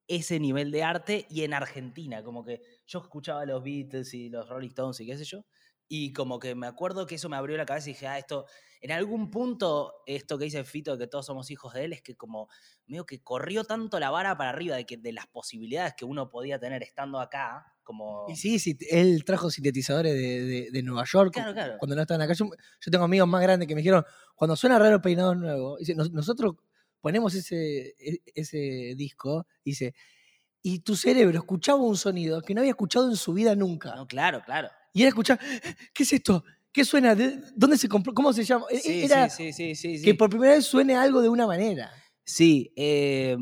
ese 0.08 0.40
nivel 0.40 0.72
de 0.72 0.84
arte 0.84 1.28
y 1.30 1.44
en 1.44 1.54
Argentina, 1.54 2.24
como 2.24 2.46
que 2.46 2.62
yo 2.86 3.00
escuchaba 3.00 3.46
los 3.46 3.62
Beatles 3.62 4.14
y 4.14 4.30
los 4.30 4.48
Rolling 4.48 4.70
Stones 4.70 5.00
y 5.02 5.06
qué 5.06 5.18
sé 5.18 5.26
yo, 5.26 5.46
y 5.90 6.14
como 6.14 6.40
que 6.40 6.56
me 6.56 6.68
acuerdo 6.68 7.06
que 7.06 7.16
eso 7.16 7.28
me 7.28 7.36
abrió 7.36 7.58
la 7.58 7.66
cabeza 7.66 7.90
y 7.90 7.94
dije, 7.94 8.08
ah, 8.08 8.18
esto, 8.18 8.46
en 8.82 8.92
algún 8.92 9.30
punto, 9.30 10.04
esto 10.06 10.38
que 10.38 10.46
dice 10.46 10.64
Fito, 10.64 10.96
de 10.96 11.06
que 11.06 11.10
todos 11.10 11.26
somos 11.26 11.50
hijos 11.52 11.74
de 11.74 11.86
él, 11.86 11.94
es 11.94 12.02
que 12.02 12.16
como 12.16 12.48
medio 12.86 13.06
que 13.06 13.22
corrió 13.22 13.64
tanto 13.64 14.00
la 14.00 14.10
vara 14.10 14.38
para 14.38 14.52
arriba 14.52 14.76
de, 14.76 14.86
que, 14.86 14.98
de 14.98 15.12
las 15.14 15.28
posibilidades 15.28 15.96
que 15.96 16.06
uno 16.06 16.30
podía 16.30 16.60
tener 16.60 16.84
estando 16.84 17.20
acá, 17.20 17.77
como... 17.88 18.26
Y 18.30 18.36
sí, 18.36 18.60
sí, 18.60 18.78
él 18.92 19.24
trajo 19.26 19.50
sintetizadores 19.50 20.14
de, 20.14 20.44
de- 20.44 20.70
de 20.72 20.84
Nueva 20.84 21.06
York 21.06 21.34
Claro, 21.34 21.54
claro. 21.54 21.76
cuando 21.80 21.96
no 21.96 22.02
estaban 22.02 22.22
acá. 22.22 22.34
Yo, 22.34 22.46
yo 22.46 22.92
tengo 22.92 23.06
amigos 23.06 23.28
más 23.30 23.42
grandes 23.42 23.68
que 23.68 23.74
me 23.74 23.80
dijeron, 23.82 24.04
cuando 24.36 24.56
suena 24.58 24.78
raro 24.78 25.02
peinado 25.02 25.34
nuevo, 25.34 25.78
dice, 25.78 25.96
"Nos- 25.96 26.12
nosotros 26.12 26.56
ponemos 27.02 27.34
ese, 27.34 27.96
e- 27.98 28.22
ese 28.36 28.94
disco, 28.98 29.48
dice, 29.64 29.96
y 30.62 30.80
tu 30.80 30.96
cerebro 30.98 31.38
escuchaba 31.38 31.80
un 31.82 31.96
sonido 31.96 32.42
que 32.42 32.54
no 32.54 32.60
había 32.62 32.72
escuchado 32.72 33.10
en 33.10 33.16
su 33.16 33.32
vida 33.34 33.56
nunca. 33.56 33.96
No, 33.96 34.06
claro, 34.06 34.42
claro. 34.46 34.68
Y 34.94 35.02
era 35.04 35.10
escuchar, 35.10 35.40
¿qué 35.94 36.04
es 36.04 36.12
esto? 36.14 36.44
¿Qué 36.74 36.84
suena? 36.84 37.16
¿De- 37.16 37.40
¿Dónde 37.56 37.78
se 37.78 37.88
compró? 37.88 38.14
¿Cómo 38.14 38.34
se 38.34 38.44
llama? 38.44 38.66
E- 38.70 38.80
Sí, 38.80 39.04
era 39.04 39.30
sí, 39.30 39.54
sí, 39.54 39.74
sí, 39.76 39.98
sí, 40.00 40.04
que 40.04 40.14
por 40.16 40.30
primera 40.30 40.54
vez 40.56 40.66
suene 40.66 40.96
algo 40.96 41.22
de 41.22 41.30
una 41.30 41.48
manera. 41.48 41.90
Sí, 42.26 42.74
eh, 42.76 43.38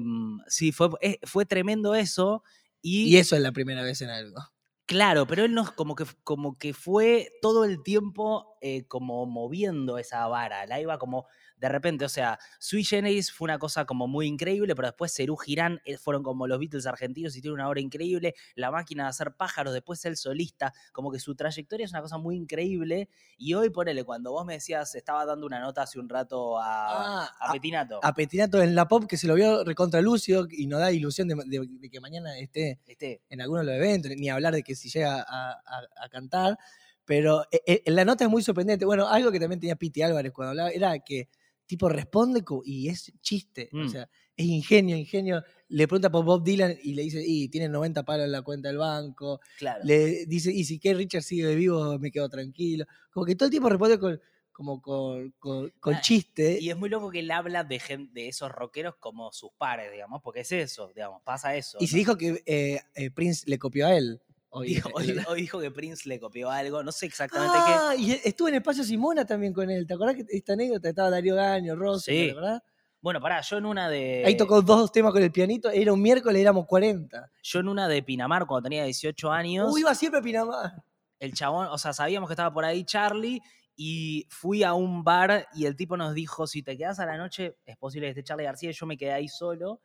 sí, 0.48 0.72
fue, 0.72 0.90
eh, 1.02 1.18
fue 1.24 1.46
tremendo 1.46 1.96
eso. 1.96 2.44
Y 2.88 3.18
eso 3.18 3.36
es 3.36 3.42
la 3.42 3.51
primera 3.51 3.82
vez 3.82 4.01
en 4.01 4.12
algo. 4.12 4.39
Claro, 4.88 5.25
pero 5.25 5.44
él 5.46 5.54
nos 5.56 5.72
como 5.72 5.96
que, 5.96 6.06
como 6.24 6.58
que 6.60 6.74
fue 6.74 7.32
todo 7.42 7.65
el 7.65 7.82
tiempo 7.82 8.56
eh, 8.62 8.86
como 8.88 9.25
moviendo 9.25 9.98
esa 9.98 10.27
vara, 10.27 10.68
la 10.68 10.80
iba 10.80 11.00
como 11.00 11.25
de 11.58 11.70
repente, 11.70 12.06
o 12.06 12.10
sea, 12.10 12.38
Sui 12.60 12.84
Generis 12.84 13.32
fue 13.32 13.46
una 13.46 13.58
cosa 13.60 13.86
como 13.86 14.08
muy 14.08 14.28
increíble, 14.28 14.76
pero 14.76 14.90
después 14.90 15.14
Cerú 15.16 15.38
Girán 15.38 15.80
eh, 15.86 15.98
fueron 15.98 16.22
como 16.22 16.48
los 16.48 16.60
Beatles 16.60 16.86
argentinos 16.86 17.36
y 17.38 17.42
tiene 17.42 17.54
una 17.56 17.70
obra 17.70 17.80
increíble, 17.82 18.36
La 18.56 18.72
máquina 18.72 19.04
de 19.04 19.10
hacer 19.10 19.34
pájaros, 19.36 19.74
después 19.74 20.04
el 20.06 20.18
solista, 20.18 20.74
como 20.92 21.12
que 21.12 21.20
su 21.20 21.34
trayectoria 21.36 21.86
es 21.86 21.92
una 21.92 22.02
cosa 22.02 22.18
muy 22.18 22.36
increíble 22.36 23.10
y 23.38 23.54
hoy 23.54 23.70
ponele, 23.70 24.04
cuando 24.04 24.32
vos 24.32 24.46
me 24.46 24.54
decías, 24.56 24.94
estaba 24.96 25.26
dando 25.26 25.46
una 25.48 25.60
nota 25.60 25.84
hace 25.84 26.00
un 26.00 26.10
rato 26.10 26.60
a, 26.60 27.24
Ah, 27.24 27.36
a 27.40 27.52
Petinato, 27.54 28.00
A 28.04 28.14
Petinato 28.14 28.62
en 28.62 28.76
la 28.76 28.88
pop 28.88 29.06
que 29.08 29.18
se 29.18 29.28
lo 29.28 29.36
vio 29.36 29.64
recontra 29.64 30.02
lúcido 30.02 30.46
y 30.50 30.68
no 30.68 30.78
da 30.78 30.92
ilusión 30.92 31.28
de, 31.28 31.36
de- 31.46 31.66
de 31.68 31.90
que 31.90 32.00
mañana 32.02 32.38
esté 32.38 32.80
este, 32.86 33.22
en 33.30 33.42
alguno 33.42 33.62
de 33.62 33.66
los 33.68 33.76
eventos, 33.76 34.12
ni 34.18 34.30
hablar 34.30 34.54
de 34.54 34.64
que 34.64 34.76
si 34.76 34.90
llega 34.90 35.26
a 35.28 36.10
cantar. 36.10 36.58
Pero 37.06 37.44
eh, 37.52 37.62
eh, 37.68 37.84
la 37.92 38.04
nota 38.04 38.24
es 38.24 38.30
muy 38.30 38.42
sorprendente. 38.42 38.86
Bueno, 38.86 39.08
algo 39.08 39.32
que 39.32 39.40
también 39.40 39.60
tenía 39.60 39.76
Piti 39.76 40.02
Álvarez 40.02 40.32
cuando 40.34 40.50
hablaba 40.52 40.70
era 40.72 40.98
que 41.00 41.30
tipo 41.65 41.89
responde 41.89 42.43
y 42.65 42.89
es 42.89 43.12
chiste. 43.22 43.69
O 43.74 43.77
Mm. 43.77 43.89
sea, 43.89 44.10
es 44.38 44.45
ingenio, 44.45 44.98
ingenio. 44.98 45.43
Le 45.69 45.88
pregunta 45.88 46.12
por 46.12 46.25
Bob 46.25 46.43
Dylan 46.43 46.75
y 46.84 46.93
le 46.93 47.03
dice, 47.03 47.24
y 47.25 47.48
tiene 47.50 47.69
90 47.69 48.03
palos 48.03 48.25
en 48.25 48.31
la 48.31 48.41
cuenta 48.41 48.67
del 48.69 48.77
banco. 48.77 49.39
claro. 49.57 49.81
Le 49.84 50.25
dice, 50.25 50.51
y 50.53 50.63
si 50.65 50.79
Keith 50.79 50.98
Richards 50.98 51.25
sigue 51.25 51.55
vivo, 51.55 51.98
me 52.00 52.12
quedo 52.12 52.29
tranquilo. 52.29 52.86
Como 53.12 53.25
que 53.25 53.36
todo 53.36 53.48
el 53.48 53.51
tiempo 53.51 53.69
responde 53.69 53.98
con, 53.98 54.19
como 54.51 54.81
con, 54.81 55.31
con, 55.39 55.69
con 55.79 55.95
Ah, 55.95 56.01
chiste. 56.01 56.60
Y 56.62 56.69
es 56.69 56.77
muy 56.77 56.89
loco 56.89 57.10
que 57.12 57.19
él 57.19 57.31
habla 57.31 57.63
de, 57.63 57.81
esos 58.15 58.51
rockeros 58.51 58.95
como 59.00 59.31
sus 59.31 59.51
pares, 59.57 59.91
digamos, 59.91 60.22
porque 60.22 60.41
es 60.41 60.51
eso, 60.51 60.91
digamos, 60.95 61.22
pasa 61.24 61.55
eso. 61.55 61.77
Y 61.81 61.88
se 61.88 61.98
dijo 61.98 62.17
que 62.17 62.41
eh, 62.45 62.79
eh, 62.95 63.12
Prince 63.12 63.43
le 63.50 63.57
copió 63.60 63.88
a 63.88 63.95
él. 63.98 64.22
Hoy, 64.58 64.68
Dijo- 64.76 64.90
hoy, 64.94 65.10
el- 65.10 65.26
hoy 65.28 65.42
dijo 65.42 65.60
que 65.60 65.70
Prince 65.72 66.08
le 66.08 66.20
copió 66.20 66.50
algo, 66.50 66.82
no 66.84 66.92
sé 66.92 67.06
exactamente 67.08 67.54
Ah, 67.58 67.94
y 67.98 68.12
estuve 68.12 68.50
en 68.50 68.56
Espacio 68.56 68.84
Simona 68.84 69.26
también 69.26 69.52
con 69.54 69.70
él. 69.70 69.86
¿Te 69.86 69.94
acordás 69.94 70.16
que 70.16 70.26
esta 70.30 70.54
anécdota 70.54 70.90
estaba 70.90 71.10
Darío 71.10 71.36
Gaño, 71.36 71.76
Rosso, 71.76 72.06
Sí. 72.12 72.32
¿verdad? 72.34 72.62
qué. 72.66 72.72
Bueno, 73.02 73.22
pará, 73.22 73.42
yo 73.42 73.58
en 73.58 73.66
una 73.68 73.88
de. 73.90 74.24
Ahí 74.26 74.36
tocó 74.36 74.62
dos 74.64 74.92
temas 74.92 75.12
con 75.14 75.22
el 75.22 75.32
pianito. 75.32 75.70
Era 75.70 75.94
un 75.94 76.02
miércoles, 76.02 76.42
éramos 76.42 76.66
40. 76.66 77.30
Yo 77.44 77.60
en 77.60 77.68
una 77.68 77.88
de 77.88 78.02
Pinamar, 78.02 78.48
cuando 78.48 78.64
tenía 78.64 78.84
18 78.86 79.32
años, 79.32 79.72
Uy, 79.72 79.82
iba 79.82 79.94
siempre 79.94 80.22
a 80.22 80.24
Pinamar. 80.24 80.72
el 81.20 81.34
chabón, 81.34 81.68
o 81.68 81.78
sea, 81.78 81.94
sabíamos 81.94 82.28
que 82.30 82.34
estaba 82.34 82.52
por 82.54 82.66
ahí 82.66 82.84
Charlie. 82.84 83.42
Y 83.78 84.26
fui 84.30 84.64
a 84.64 84.74
un 84.74 85.04
bar 85.04 85.48
y 85.54 85.66
el 85.66 85.76
tipo 85.76 85.98
nos 85.98 86.14
dijo: 86.16 86.48
si 86.48 86.64
te 86.64 86.78
quedas 86.78 87.00
a 87.00 87.06
la 87.06 87.18
noche, 87.18 87.58
es 87.66 87.76
posible 87.78 88.08
que 88.08 88.12
esté 88.12 88.24
Charlie 88.24 88.46
García. 88.46 88.70
Y 88.70 88.74
yo 88.74 88.86
me 88.86 88.96
quedé 88.98 89.12
ahí 89.12 89.28
solo 89.28 89.82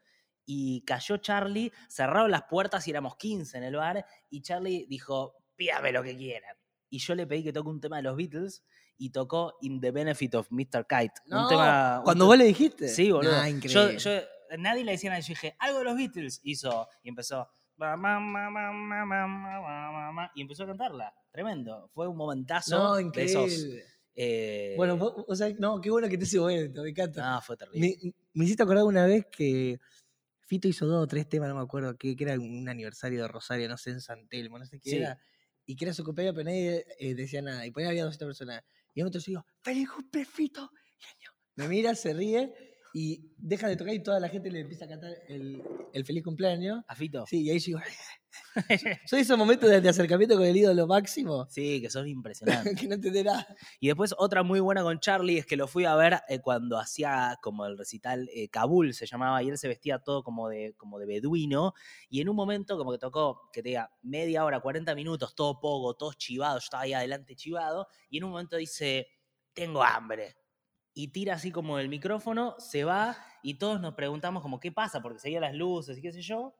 y 0.52 0.80
cayó 0.80 1.18
Charlie, 1.18 1.72
cerraron 1.88 2.28
las 2.28 2.42
puertas 2.42 2.88
y 2.88 2.90
éramos 2.90 3.14
15 3.14 3.58
en 3.58 3.62
el 3.62 3.76
bar 3.76 4.04
y 4.30 4.42
Charlie 4.42 4.84
dijo, 4.88 5.36
pídame 5.54 5.92
lo 5.92 6.02
que 6.02 6.16
quieran. 6.16 6.56
Y 6.88 6.98
yo 6.98 7.14
le 7.14 7.24
pedí 7.24 7.44
que 7.44 7.52
toque 7.52 7.68
un 7.68 7.80
tema 7.80 7.98
de 7.98 8.02
los 8.02 8.16
Beatles 8.16 8.64
y 8.98 9.10
tocó 9.10 9.58
In 9.60 9.80
the 9.80 9.92
Benefit 9.92 10.34
of 10.34 10.48
Mr. 10.50 10.88
Kite. 10.88 11.14
Un 11.26 11.46
tema, 11.48 12.00
cuando 12.02 12.26
vos 12.26 12.36
le 12.36 12.46
dijiste. 12.46 12.88
Sí, 12.88 13.12
boludo. 13.12 13.30
Nah, 13.30 13.46
yo, 13.60 13.92
yo, 13.92 14.10
nadie 14.58 14.82
le 14.82 14.90
decía 14.90 15.10
nada. 15.10 15.20
Yo 15.20 15.28
dije, 15.28 15.54
algo 15.60 15.78
de 15.78 15.84
los 15.84 15.96
Beatles 15.96 16.40
hizo. 16.42 16.88
Y 17.04 17.10
empezó. 17.10 17.48
Y 20.34 20.42
empezó 20.42 20.64
a 20.64 20.66
cantarla. 20.66 21.14
Tremendo. 21.30 21.90
Fue 21.94 22.08
un 22.08 22.16
momentazo. 22.16 22.98
Increíble. 22.98 23.40
De 23.40 23.46
esos. 23.46 23.66
Eh... 24.16 24.74
Bueno, 24.76 24.98
o 25.00 25.36
sea, 25.36 25.48
no, 25.60 25.80
qué 25.80 25.90
bueno 25.90 26.08
que 26.08 26.18
te 26.18 26.24
ese 26.24 26.40
momento, 26.40 26.82
me 26.82 26.90
encanta. 26.90 27.36
Ah, 27.36 27.40
fue 27.40 27.56
terrible. 27.56 27.96
Me, 28.02 28.12
me 28.34 28.44
hiciste 28.44 28.64
acordar 28.64 28.82
una 28.82 29.06
vez 29.06 29.26
que 29.30 29.78
Fito 30.50 30.68
hizo 30.68 30.86
dos 30.86 31.04
o 31.04 31.06
tres 31.06 31.28
temas, 31.28 31.48
no 31.48 31.54
me 31.56 31.62
acuerdo, 31.62 31.96
que, 31.96 32.16
que 32.16 32.24
era 32.24 32.34
un 32.40 32.68
aniversario 32.68 33.22
de 33.22 33.28
Rosario, 33.28 33.68
no 33.68 33.76
sé, 33.78 33.90
en 33.90 34.00
San 34.00 34.28
Telmo, 34.28 34.58
no 34.58 34.66
sé 34.66 34.80
qué 34.80 34.90
Sí. 34.90 34.96
era. 34.96 35.20
Y 35.64 35.76
que 35.76 35.84
era 35.84 35.94
su 35.94 36.02
cumpleaños, 36.04 36.34
pero 36.34 36.46
nadie 36.46 36.84
eh, 36.98 37.14
decía 37.14 37.40
nada. 37.42 37.64
Y 37.66 37.70
por 37.70 37.82
ahí 37.82 37.88
había 37.88 38.04
200 38.04 38.26
personas. 38.26 38.62
Y 38.92 39.00
de 39.00 39.04
momento 39.04 39.18
yo 39.20 39.24
digo, 39.26 39.46
¡Feliz 39.62 39.88
cumple, 39.90 40.24
Fito! 40.24 40.70
Genio. 40.98 41.30
Me 41.56 41.68
mira, 41.68 41.94
se 41.94 42.12
ríe 42.14 42.52
y 42.92 43.32
deja 43.36 43.68
de 43.68 43.76
tocar 43.76 43.94
y 43.94 44.02
toda 44.02 44.20
la 44.20 44.28
gente 44.28 44.50
le 44.50 44.60
empieza 44.60 44.84
a 44.84 44.88
cantar 44.88 45.12
el, 45.28 45.62
el 45.92 46.04
feliz 46.04 46.22
cumpleaños. 46.24 46.82
¿A 46.88 46.94
Fito? 46.94 47.24
Sí, 47.26 47.42
y 47.42 47.50
ahí 47.50 47.58
yo 47.58 47.66
digo, 47.66 47.80
son 49.06 49.18
esos 49.18 49.36
momentos 49.38 49.68
de, 49.68 49.80
de 49.80 49.88
acercamiento 49.88 50.36
con 50.36 50.44
el 50.44 50.56
ídolo 50.56 50.86
máximo 50.86 51.46
Sí, 51.50 51.80
que 51.80 51.90
son 51.90 52.06
impresionantes. 52.08 52.78
que 52.78 52.86
no 52.88 52.94
entendés 52.94 53.24
nada. 53.24 53.46
Y 53.80 53.88
después 53.88 54.14
otra 54.18 54.42
muy 54.42 54.60
buena 54.60 54.82
con 54.82 54.98
Charlie 55.00 55.38
es 55.38 55.46
que 55.46 55.56
lo 55.56 55.66
fui 55.66 55.84
a 55.84 55.94
ver 55.94 56.20
eh, 56.28 56.40
cuando 56.40 56.78
hacía 56.78 57.36
como 57.42 57.66
el 57.66 57.76
recital 57.78 58.28
eh, 58.34 58.48
Kabul 58.48 58.94
se 58.94 59.06
llamaba 59.06 59.42
y 59.42 59.48
él 59.48 59.58
se 59.58 59.68
vestía 59.68 59.98
todo 59.98 60.22
como 60.22 60.48
de, 60.48 60.74
como 60.76 60.98
de 60.98 61.06
beduino 61.06 61.74
y 62.08 62.20
en 62.20 62.28
un 62.28 62.36
momento 62.36 62.76
como 62.76 62.92
que 62.92 62.98
tocó, 62.98 63.50
que 63.52 63.62
te 63.62 63.70
diga, 63.70 63.90
media 64.02 64.44
hora, 64.44 64.60
40 64.60 64.94
minutos, 64.94 65.34
todo 65.34 65.60
pogo, 65.60 65.94
todo 65.94 66.12
chivado, 66.14 66.54
yo 66.58 66.64
estaba 66.64 66.84
ahí 66.84 66.92
adelante 66.92 67.34
chivado 67.36 67.86
y 68.08 68.18
en 68.18 68.24
un 68.24 68.30
momento 68.30 68.56
dice, 68.56 69.06
tengo 69.52 69.82
hambre. 69.82 70.36
Y 70.94 71.08
tira 71.08 71.34
así 71.34 71.50
como 71.52 71.78
el 71.78 71.88
micrófono, 71.88 72.56
se 72.58 72.84
va 72.84 73.16
y 73.42 73.54
todos 73.54 73.80
nos 73.80 73.94
preguntamos 73.94 74.42
como 74.42 74.60
qué 74.60 74.72
pasa 74.72 75.00
porque 75.00 75.18
seguía 75.20 75.40
las 75.40 75.54
luces 75.54 75.98
y 75.98 76.02
qué 76.02 76.12
sé 76.12 76.22
yo. 76.22 76.54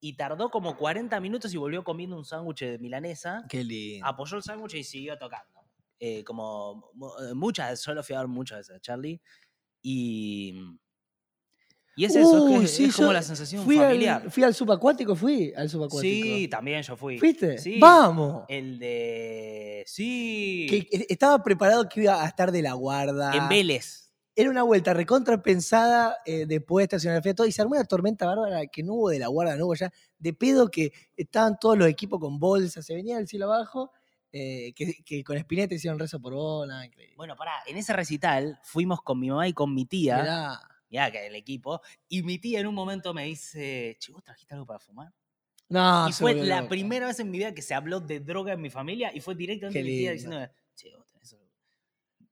Y 0.00 0.16
tardó 0.16 0.50
como 0.50 0.76
40 0.76 1.18
minutos 1.20 1.52
y 1.54 1.56
volvió 1.56 1.82
comiendo 1.82 2.16
un 2.16 2.24
sándwich 2.24 2.60
de 2.60 2.78
milanesa 2.78 3.44
Qué 3.48 3.64
lindo. 3.64 4.06
apoyó 4.06 4.36
el 4.36 4.42
sándwich 4.42 4.74
y 4.74 4.84
siguió 4.84 5.18
tocando. 5.18 5.60
Eh, 5.98 6.22
como 6.22 6.90
eh, 7.20 7.34
muchas, 7.34 7.84
yo 7.84 7.94
lo 7.94 8.02
fui 8.04 8.14
a 8.14 8.20
ver 8.20 8.28
muchas 8.28 8.58
veces 8.58 8.76
a 8.76 8.80
Charlie. 8.80 9.20
Y. 9.82 10.78
Y 11.98 12.04
es 12.04 12.14
eso, 12.14 12.38
es, 12.46 12.52
que 12.52 12.58
Uy, 12.60 12.64
es- 12.64 12.70
sí, 12.70 12.84
es 12.84 12.94
como 12.94 13.08
yo 13.08 13.12
la 13.12 13.22
sensación 13.22 13.64
fui 13.64 13.76
familiar. 13.76 14.22
Al, 14.22 14.30
fui 14.30 14.44
al 14.44 14.54
subacuático, 14.54 15.16
fui 15.16 15.52
al 15.56 15.68
subacuático. 15.68 16.26
sí, 16.26 16.46
también 16.48 16.80
yo 16.82 16.96
fui. 16.96 17.18
¿Fuiste? 17.18 17.58
Sí. 17.58 17.80
¡Vamos! 17.80 18.44
El 18.48 18.78
de. 18.78 19.82
Sí. 19.84 20.66
Que 20.70 20.76
e- 20.96 21.06
estaba 21.08 21.42
preparado 21.42 21.88
que 21.88 22.02
iba 22.02 22.22
a 22.22 22.26
estar 22.28 22.52
de 22.52 22.62
la 22.62 22.74
guarda. 22.74 23.34
En 23.34 23.48
Vélez. 23.48 24.12
Era 24.36 24.48
una 24.48 24.62
vuelta 24.62 24.94
recontra 24.94 25.42
pensada 25.42 26.18
eh, 26.24 26.46
después 26.46 26.82
de 26.88 26.96
estacionar 26.96 27.34
todo 27.34 27.48
y 27.48 27.50
se 27.50 27.60
armó 27.62 27.74
una 27.74 27.82
tormenta 27.84 28.24
bárbara 28.26 28.64
que 28.68 28.84
no 28.84 28.94
hubo 28.94 29.08
de 29.10 29.18
la 29.18 29.26
guarda, 29.26 29.56
no 29.56 29.66
hubo 29.66 29.74
ya. 29.74 29.90
De 30.20 30.32
pedo 30.32 30.70
que 30.70 30.92
estaban 31.16 31.58
todos 31.60 31.76
los 31.76 31.88
equipos 31.88 32.20
con 32.20 32.38
bolsas, 32.38 32.86
se 32.86 32.94
venía 32.94 33.16
del 33.16 33.26
cielo 33.26 33.46
abajo, 33.52 33.90
eh, 34.30 34.72
que, 34.76 35.02
que 35.04 35.24
con 35.24 35.36
Spinetta 35.38 35.74
hicieron 35.74 35.98
rezo 35.98 36.20
por 36.20 36.32
increíble. 36.84 37.16
Bueno, 37.16 37.34
pará, 37.34 37.54
en 37.66 37.76
ese 37.76 37.92
recital 37.92 38.60
fuimos 38.62 39.02
con 39.02 39.18
mi 39.18 39.28
mamá 39.30 39.48
y 39.48 39.52
con 39.52 39.74
mi 39.74 39.86
tía. 39.86 40.18
Mirá. 40.18 40.60
Mirá 40.90 41.10
que 41.10 41.26
el 41.26 41.34
equipo. 41.34 41.80
Y 42.08 42.22
mi 42.22 42.38
tía 42.38 42.60
en 42.60 42.66
un 42.66 42.74
momento 42.74 43.12
me 43.14 43.24
dice, 43.24 43.96
che, 44.00 44.12
¿vos 44.12 44.22
trajiste 44.24 44.54
algo 44.54 44.66
para 44.66 44.78
fumar? 44.78 45.12
No, 45.70 46.08
y 46.08 46.12
fue 46.12 46.34
la 46.34 46.66
primera 46.66 47.06
vez 47.06 47.20
en 47.20 47.30
mi 47.30 47.38
vida 47.38 47.52
que 47.54 47.60
se 47.60 47.74
habló 47.74 48.00
de 48.00 48.20
droga 48.20 48.54
en 48.54 48.60
mi 48.62 48.70
familia 48.70 49.10
y 49.14 49.20
fue 49.20 49.34
directamente 49.34 49.82
mi 49.82 49.88
tía 49.88 50.12
lindo. 50.12 50.12
diciéndome, 50.14 50.50
che, 50.74 50.96
vos 50.96 51.06
tenés 51.12 51.32
algo". 51.34 51.44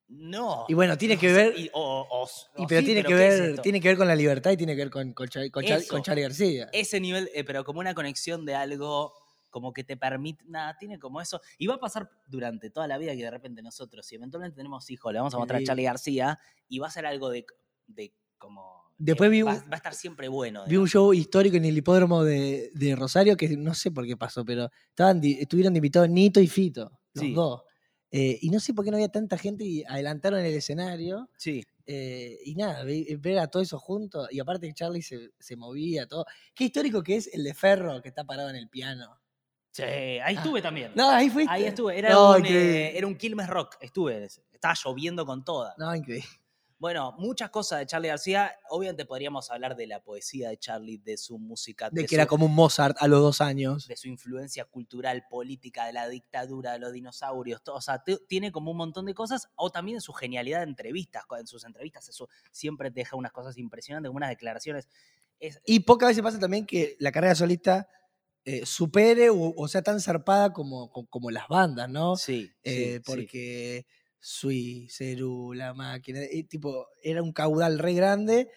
No. 0.08 0.64
Y 0.68 0.74
bueno, 0.74 0.96
tiene 0.96 1.18
que 1.18 1.32
ver- 1.32 1.58
y- 1.58 1.68
o- 1.72 2.06
o- 2.10 2.28
Y 2.58 2.64
o 2.64 2.66
pero 2.66 2.80
sí, 2.80 2.86
tiene 2.86 3.02
que 3.02 3.08
¿qué 3.08 3.26
es 3.28 3.40
ver, 3.40 3.60
tiene 3.60 3.80
que 3.80 3.88
ver 3.88 3.96
con 3.98 4.06
la 4.08 4.14
libertad 4.14 4.52
y 4.52 4.56
tiene 4.56 4.74
que 4.74 4.82
ver 4.82 4.90
con, 4.90 5.12
con, 5.12 5.28
Char- 5.28 5.50
con 5.50 5.64
Char- 5.64 5.86
con 5.86 5.98
Eso. 5.98 6.04
Charlie 6.04 6.22
García. 6.22 6.68
Ese 6.72 7.00
nivel, 7.00 7.28
eh, 7.34 7.44
pero 7.44 7.64
como 7.64 7.80
una 7.80 7.92
conexión 7.92 8.44
de 8.46 8.54
algo 8.54 9.12
como 9.50 9.72
que 9.72 9.84
te 9.84 9.96
permite, 9.96 10.44
nada, 10.46 10.76
tiene 10.78 10.98
como 10.98 11.20
eso. 11.20 11.40
Y 11.58 11.66
va 11.66 11.74
a 11.74 11.80
pasar 11.80 12.10
durante 12.26 12.70
toda 12.70 12.86
la 12.86 12.98
vida 12.98 13.12
que 13.16 13.22
de 13.22 13.30
repente 13.30 13.62
nosotros, 13.62 14.06
si 14.06 14.14
eventualmente 14.14 14.56
tenemos 14.56 14.88
hijos, 14.90 15.12
le 15.12 15.18
vamos 15.18 15.34
a 15.34 15.38
mostrar 15.38 15.60
a 15.60 15.64
Charlie. 15.64 15.84
García 15.84 16.38
y 16.68 16.78
va 16.78 16.86
a 16.88 16.90
ser 16.90 17.04
algo 17.06 17.28
de, 17.30 17.46
de 17.86 18.12
como... 18.38 18.76
Después 18.98 19.30
vi 19.30 19.42
va, 19.42 19.52
a 19.52 19.76
estar 19.76 19.94
siempre 19.94 20.28
bueno. 20.28 20.60
Vi 20.60 20.76
un 20.76 20.84
digamos. 20.86 20.90
show 20.90 21.12
histórico 21.12 21.56
en 21.58 21.66
el 21.66 21.76
hipódromo 21.76 22.24
de, 22.24 22.70
de 22.74 22.96
Rosario 22.96 23.36
que 23.36 23.54
no 23.56 23.74
sé 23.74 23.90
por 23.90 24.06
qué 24.06 24.16
pasó, 24.16 24.42
pero 24.44 24.70
estaban, 24.88 25.20
estuvieron 25.22 25.74
de 25.74 25.78
invitados 25.78 26.08
Nito 26.08 26.40
y 26.40 26.46
Fito, 26.46 26.90
los 27.12 27.24
Sí. 27.24 27.32
dos. 27.34 27.62
Eh, 28.10 28.38
y 28.40 28.48
no 28.50 28.58
sé 28.60 28.72
por 28.72 28.84
qué 28.84 28.90
no 28.90 28.96
había 28.96 29.10
tanta 29.10 29.36
gente 29.36 29.64
y 29.64 29.84
adelantaron 29.84 30.40
el 30.40 30.54
escenario. 30.54 31.28
Sí. 31.36 31.62
eh, 31.88 32.38
y 32.44 32.54
nada, 32.56 32.82
ve- 32.84 33.16
ver 33.20 33.38
a 33.38 33.46
todo 33.48 33.62
eso 33.62 33.78
juntos. 33.78 34.26
Y 34.32 34.40
aparte 34.40 34.66
que 34.66 34.72
Charlie 34.74 35.02
se, 35.02 35.30
se 35.38 35.56
movía, 35.56 36.06
todo. 36.08 36.24
Qué 36.54 36.64
histórico 36.64 37.02
que 37.02 37.16
es 37.16 37.32
el 37.34 37.44
de 37.44 37.52
Ferro 37.54 38.00
que 38.02 38.08
está 38.08 38.24
parado 38.24 38.48
en 38.50 38.56
el 38.56 38.68
piano. 38.68 39.20
Sí, 39.72 39.82
ahí 39.82 40.20
Ah. 40.20 40.30
estuve 40.32 40.62
también. 40.62 40.92
No, 40.96 41.10
ahí 41.10 41.28
fuiste. 41.28 41.52
Ahí 41.52 41.64
estuve. 41.64 41.98
Era, 41.98 42.10
No, 42.10 42.36
un, 42.36 42.46
eh, 42.46 42.96
era 42.96 43.06
un 43.06 43.14
Quilmes 43.14 43.46
Rock. 43.48 43.76
Estuve. 43.80 44.24
Estaba 44.50 44.74
lloviendo 44.82 45.26
con 45.26 45.44
toda. 45.44 45.74
No, 45.76 45.94
increíble. 45.94 46.26
Bueno, 46.78 47.14
muchas 47.18 47.48
cosas 47.50 47.78
de 47.78 47.86
Charlie 47.86 48.08
García. 48.08 48.54
Obviamente 48.68 49.06
podríamos 49.06 49.50
hablar 49.50 49.76
de 49.76 49.86
la 49.86 50.02
poesía 50.02 50.50
de 50.50 50.58
Charlie, 50.58 50.98
de 50.98 51.16
su 51.16 51.38
música, 51.38 51.88
De 51.88 52.02
de, 52.02 52.02
que 52.02 52.08
su, 52.08 52.14
era 52.16 52.26
como 52.26 52.46
un 52.46 52.54
Mozart 52.54 52.96
a 53.00 53.08
los 53.08 53.20
dos 53.22 53.40
años. 53.40 53.88
de 53.88 53.96
su 53.96 54.08
influencia 54.08 54.66
cultural, 54.66 55.24
política, 55.30 55.86
de 55.86 55.94
la 55.94 56.06
dictadura, 56.08 56.72
de 56.72 56.78
los 56.78 56.92
dinosaurios. 56.92 57.62
todo. 57.62 57.76
O 57.76 57.80
sea, 57.80 58.02
te- 58.02 58.18
tiene 58.28 58.52
como 58.52 58.72
un 58.72 58.76
montón 58.76 59.06
de 59.06 59.14
cosas. 59.14 59.48
O 59.56 59.70
también 59.70 60.02
su 60.02 60.12
genialidad 60.12 60.58
de 60.58 60.64
entrevistas. 60.64 61.24
En 61.38 61.46
sus 61.46 61.64
entrevistas 61.64 62.08
eso 62.10 62.28
siempre 62.50 62.90
te 62.90 63.00
deja 63.00 63.16
unas 63.16 63.32
cosas 63.32 63.56
impresionantes, 63.56 64.12
unas 64.12 64.28
declaraciones. 64.28 64.88
Es, 65.40 65.60
Y 65.64 65.80
pocas 65.80 66.08
veces 66.08 66.22
pasa 66.22 66.38
también 66.38 66.66
que 66.66 66.96
la 66.98 67.10
carrera 67.10 67.34
solista 67.34 67.88
eh, 68.44 68.66
supere 68.66 69.30
o, 69.30 69.54
o 69.56 69.68
sea 69.68 69.82
tan 69.82 70.00
zarpada 70.00 70.52
como, 70.52 70.90
como, 70.90 71.06
como 71.08 71.30
las 71.30 71.48
bandas, 71.48 71.88
¿no? 71.88 72.16
sí, 72.16 72.50
Eh, 72.64 73.00
sí, 73.04 73.12
sí. 73.22 73.26
Sui, 74.28 74.88
Ceru, 74.90 75.52
La 75.52 75.72
Máquina, 75.72 76.18
eh, 76.20 76.42
tipo, 76.48 76.88
era 77.00 77.22
un 77.22 77.32
caudal 77.32 77.78
re 77.78 77.94
grande 77.94 78.50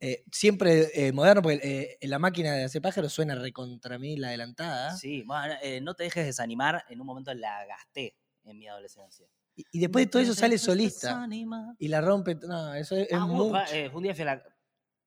eh, 0.00 0.22
siempre 0.30 0.90
eh, 0.94 1.10
moderno, 1.12 1.42
porque 1.42 1.58
eh, 2.00 2.06
la 2.06 2.20
máquina 2.20 2.52
de 2.52 2.62
hacer 2.62 2.80
pájaros 2.80 3.12
suena 3.12 3.34
recontra 3.34 3.98
mí 3.98 4.16
la 4.16 4.28
adelantada. 4.28 4.96
Sí, 4.96 5.24
bueno, 5.24 5.54
no 5.82 5.94
te 5.94 6.04
dejes 6.04 6.24
desanimar. 6.24 6.84
En 6.88 7.00
un 7.00 7.06
momento 7.08 7.34
la 7.34 7.66
gasté 7.66 8.14
en 8.44 8.58
mi 8.58 8.68
adolescencia. 8.68 9.26
Y, 9.56 9.64
y 9.72 9.80
después 9.80 10.04
de 10.06 10.10
todo 10.10 10.22
eso 10.22 10.36
sale 10.36 10.56
solista. 10.56 11.26
Y 11.80 11.88
la 11.88 12.00
rompe. 12.00 12.36
No, 12.36 12.74
eso 12.74 12.94
es, 12.94 13.08
Ah, 13.12 13.26
mucho. 13.26 13.52
un 13.92 14.02
día 14.04 14.14
fui 14.14 14.22
a, 14.22 14.26
la, 14.26 14.42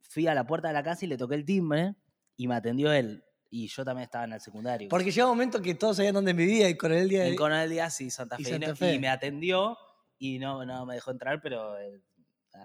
fui 0.01 0.27
a 0.27 0.35
la 0.35 0.45
puerta 0.45 0.67
de 0.67 0.73
la 0.73 0.83
casa 0.83 1.05
y 1.05 1.07
le 1.07 1.15
toqué 1.17 1.35
el 1.35 1.45
timbre 1.45 1.95
y 2.35 2.49
me 2.49 2.55
atendió 2.55 2.91
él. 2.91 3.23
Y 3.49 3.69
yo 3.69 3.85
también 3.85 4.03
estaba 4.03 4.25
en 4.25 4.33
el 4.33 4.41
secundario. 4.41 4.89
Porque 4.89 5.11
llega 5.11 5.25
un 5.25 5.31
momento 5.31 5.61
que 5.61 5.73
todos 5.75 5.95
sabían 5.95 6.15
dónde 6.15 6.33
vivía 6.33 6.67
y 6.69 6.75
con 6.75 6.91
el 6.91 7.07
día 7.07 7.27
en. 7.27 7.35
Coronel 7.37 7.69
Díaz 7.69 8.01
y 8.01 8.09
Santa 8.09 8.35
Fe. 8.35 8.41
y 8.41 8.45
Santa 8.45 8.75
Fe. 8.75 8.95
Y 8.95 8.99
me 8.99 9.07
atendió 9.07 9.77
y 10.23 10.37
no, 10.37 10.63
no 10.65 10.85
me 10.85 10.93
dejó 10.93 11.09
entrar, 11.09 11.41
pero 11.41 11.79
eh, 11.79 11.99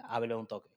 habló 0.09 0.39
un 0.39 0.45
toque. 0.47 0.69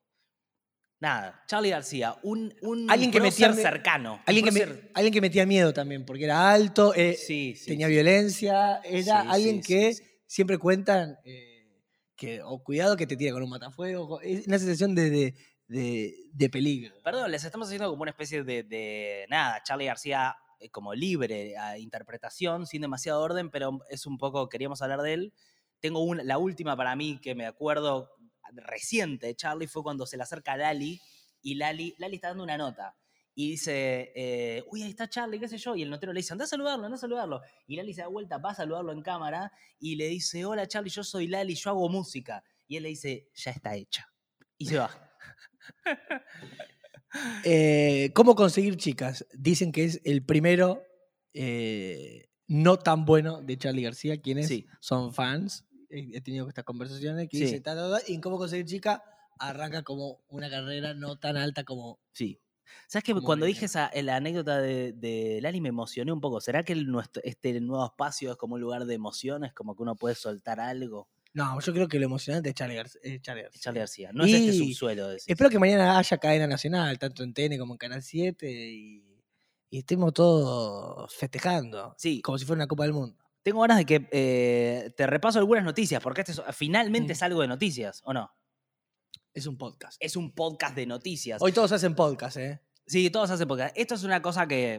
Nada, 0.99 1.43
Charlie 1.47 1.71
García, 1.71 2.17
un, 2.23 2.55
un 2.63 2.91
Alguien 2.91 3.11
que 3.11 3.21
metía 3.21 3.53
cercano. 3.55 4.21
Alguien 4.27 4.45
que, 4.47 4.53
me- 4.53 4.91
alguien 4.95 5.13
que 5.15 5.21
metía 5.21 5.47
miedo 5.47 5.73
también, 5.73 6.05
porque 6.07 6.25
era 6.25 6.51
alto, 6.53 6.95
eh, 6.95 7.15
sí, 7.15 7.55
sí, 7.55 7.67
tenía 7.67 7.87
sí. 7.87 7.93
violencia, 7.93 8.81
era 8.85 9.21
alguien 9.31 9.63
que 9.63 9.95
siempre 10.27 10.59
cuentan 10.59 11.19
eh, 11.25 11.67
que, 12.17 12.43
o 12.43 12.63
cuidado 12.63 12.97
que 12.97 13.07
te 13.07 13.17
tira 13.17 13.33
con 13.33 13.43
un 13.43 13.51
matafuego, 13.51 14.21
es 14.23 14.47
una 14.47 14.59
sensación 14.59 14.95
de, 14.95 15.11
de, 15.11 15.35
de- 15.69 16.15
de 16.33 16.51
peligro. 16.51 16.95
Perdón, 17.03 17.31
les 17.31 17.45
estamos 17.45 17.69
haciendo 17.69 17.89
como 17.91 18.03
una 18.03 18.11
especie 18.11 18.43
de, 18.43 18.63
de 18.63 19.27
nada, 19.31 19.63
Charlie 19.65 19.87
García 19.87 20.35
eh, 20.61 20.69
como 20.71 20.95
libre 20.95 21.57
a 21.57 21.79
interpretación, 21.79 22.67
sin 22.67 22.83
demasiado 22.83 23.23
orden, 23.23 23.51
pero 23.51 23.81
es 23.89 24.05
un 24.07 24.19
poco, 24.19 24.51
queríamos 24.51 24.83
hablar 24.83 25.01
de 25.01 25.15
él. 25.15 25.33
Tengo 25.81 26.01
una, 26.01 26.23
la 26.23 26.39
última 26.39 26.77
para 26.77 26.95
mí 26.97 27.19
que 27.21 27.35
me 27.35 27.47
acuerdo 27.47 28.11
reciente 28.53 29.27
de 29.29 29.35
Charlie 29.37 29.67
fue 29.69 29.83
cuando 29.83 30.07
se 30.07 30.17
le 30.17 30.23
acerca 30.25 30.53
a 30.53 30.57
Lali 30.57 31.01
y 31.43 31.55
Lali, 31.55 31.95
Lali 31.99 32.17
está 32.17 32.29
dando 32.29 32.43
una 32.45 32.57
nota 32.59 32.97
y 33.35 33.53
dice, 33.53 34.13
eh, 34.15 34.63
uy, 34.71 34.83
ahí 34.83 34.91
está 34.91 35.09
Charlie, 35.09 35.39
qué 35.39 35.49
sé 35.49 35.57
yo, 35.57 35.75
y 35.77 35.83
el 35.83 35.89
notero 35.91 36.13
le 36.13 36.19
dice, 36.19 36.33
anda 36.35 36.45
a 36.45 36.49
saludarlo, 36.49 36.85
anda 36.85 36.97
a 36.97 37.01
saludarlo. 37.01 37.41
Y 37.67 37.77
Lali 37.77 37.95
se 37.95 38.03
da 38.03 38.09
vuelta, 38.09 38.39
va 38.39 38.51
a 38.51 38.55
saludarlo 38.55 38.93
en 38.93 39.03
cámara 39.03 39.53
y 39.79 39.95
le 39.97 40.09
dice, 40.09 40.45
hola 40.45 40.67
Charlie, 40.67 40.91
yo 40.91 41.05
soy 41.05 41.29
Lali, 41.29 41.55
yo 41.55 41.71
hago 41.71 41.89
música. 41.89 42.43
Y 42.67 42.77
él 42.77 42.83
le 42.83 42.91
dice, 42.91 43.29
ya 43.35 43.53
está 43.53 43.75
hecha. 43.77 44.07
Y 44.59 44.67
se 44.67 44.79
va. 44.79 44.91
Eh, 47.45 48.13
¿Cómo 48.15 48.37
conseguir 48.37 48.77
chicas? 48.77 49.27
Dicen 49.35 49.73
que 49.73 49.85
es 49.85 50.01
el 50.05 50.25
primero 50.25 50.83
eh, 51.35 52.29
no 52.47 52.79
tan 52.79 53.05
bueno 53.05 53.43
de 53.43 53.59
Charlie 53.59 53.83
García, 53.83 54.21
quienes 54.21 54.47
Sí. 54.49 54.67
son 54.81 55.13
fans. 55.13 55.67
He 55.91 56.21
tenido 56.21 56.49
estas 56.49 56.65
conversaciones 56.65 57.29
que 57.29 57.37
Sí. 57.37 57.45
dice, 57.45 57.61
ta, 57.61 57.75
ta, 57.75 57.91
ta, 57.91 58.01
y 58.07 58.15
en 58.15 58.21
cómo 58.21 58.39
conseguir 58.39 58.65
chica 58.67 59.03
arranca 59.39 59.83
como 59.83 60.21
una 60.29 60.49
carrera 60.51 60.95
no 60.95 61.19
tan 61.19 61.37
alta 61.37 61.65
como... 61.65 61.99
Sí. 62.13 62.41
¿Sabes 62.87 63.03
que 63.05 63.15
cuando 63.15 63.47
dije 63.47 63.65
esa, 63.65 63.89
eh, 63.89 64.03
la 64.05 64.17
anécdota 64.17 64.61
de, 64.61 64.93
de 64.93 65.41
Lali 65.43 65.61
me 65.61 65.71
emocioné 65.71 66.13
un 66.13 66.21
poco? 66.21 66.41
¿Será 66.41 66.63
que 66.63 66.73
el 66.73 66.87
nuestro- 66.87 67.23
este 67.25 67.61
nuevo 67.61 67.85
espacio 67.85 68.31
es 68.31 68.37
como 68.37 68.55
un 68.55 68.61
lugar 68.61 68.85
de 68.85 68.95
emociones, 68.95 69.53
como 69.53 69.75
que 69.75 69.83
uno 69.83 69.97
puede 69.97 70.15
soltar 70.15 70.61
algo? 70.61 71.09
No, 71.33 71.59
yo 71.61 71.73
creo 71.73 71.89
que 71.89 71.99
lo 71.99 72.05
emocionante 72.05 72.51
es 72.51 72.55
Charlie, 72.55 72.77
Gar- 72.77 72.91
es 73.03 73.23
Charlie 73.23 73.43
García. 73.43 73.61
Charlie 73.61 73.81
García. 73.81 74.11
No 74.13 74.25
es 74.25 74.35
este 74.35 74.53
subsuelo. 74.53 75.09
decís. 75.09 75.25
Espero 75.27 75.51
que 75.51 75.59
mañana 75.59 75.99
haya 75.99 76.19
cadena 76.19 76.47
nacional, 76.47 76.99
tanto 76.99 77.23
en 77.25 77.33
TN 77.35 77.59
como 77.59 77.75
en 77.75 77.79
Canal 77.79 78.03
7, 78.03 78.49
y, 78.51 79.05
y 79.71 79.79
estemos 79.79 80.13
todos 80.13 81.13
festejando, 81.15 81.95
Sí, 81.99 82.21
como 82.23 82.37
si 82.39 82.45
fuera 82.45 82.59
una 82.59 82.67
Copa 82.69 82.85
del 82.85 82.93
Mundo. 82.93 83.17
Tengo 83.43 83.61
ganas 83.63 83.79
de 83.79 83.87
que 83.87 84.09
eh, 84.13 84.91
te 84.97 85.07
repaso 85.07 85.39
algunas 85.39 85.65
noticias, 85.65 86.03
porque 86.03 86.21
este 86.23 86.33
es- 86.33 86.43
finalmente 86.53 87.09
Mm. 87.09 87.13
es 87.13 87.23
algo 87.23 87.41
de 87.43 87.49
noticias, 87.49 88.03
¿o 88.05 88.13
no? 88.13 88.31
Es 89.33 89.47
un 89.47 89.57
podcast. 89.57 89.97
Es 90.01 90.17
un 90.17 90.33
podcast 90.35 90.75
de 90.75 90.87
noticias. 90.87 91.41
Hoy 91.41 91.53
todos 91.53 91.73
hacen 91.73 91.95
podcast, 91.95 92.37
¿eh? 92.37 92.61
Sí, 92.87 93.11
todos 93.11 93.31
hacen 93.31 93.47
podcast. 93.47 93.77
Esto 93.79 93.95
es 93.95 94.03
una 94.03 94.21
cosa 94.21 94.47
que 94.49 94.79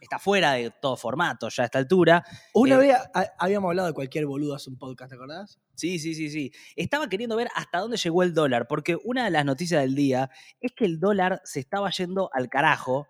está 0.00 0.18
fuera 0.18 0.52
de 0.52 0.70
todo 0.82 0.96
formato 0.96 1.48
ya 1.48 1.62
a 1.62 1.66
esta 1.66 1.78
altura. 1.78 2.24
Una 2.54 2.74
Eh, 2.74 2.78
vez 2.78 2.96
a- 3.14 3.32
habíamos 3.38 3.68
hablado 3.70 3.88
de 3.88 3.94
cualquier 3.94 4.26
boludo 4.26 4.54
hace 4.54 4.68
un 4.68 4.76
podcast, 4.78 5.10
¿te 5.10 5.14
acordás? 5.16 5.58
Sí, 5.74 5.98
sí, 5.98 6.14
sí, 6.14 6.28
sí. 6.28 6.52
Estaba 6.76 7.08
queriendo 7.08 7.34
ver 7.36 7.48
hasta 7.54 7.78
dónde 7.78 7.96
llegó 7.96 8.22
el 8.22 8.34
dólar, 8.34 8.68
porque 8.68 8.98
una 9.04 9.24
de 9.24 9.30
las 9.30 9.44
noticias 9.44 9.80
del 9.80 9.94
día 9.94 10.28
es 10.60 10.72
que 10.76 10.84
el 10.84 11.00
dólar 11.00 11.40
se 11.44 11.60
estaba 11.60 11.90
yendo 11.90 12.28
al 12.34 12.48
carajo. 12.50 13.08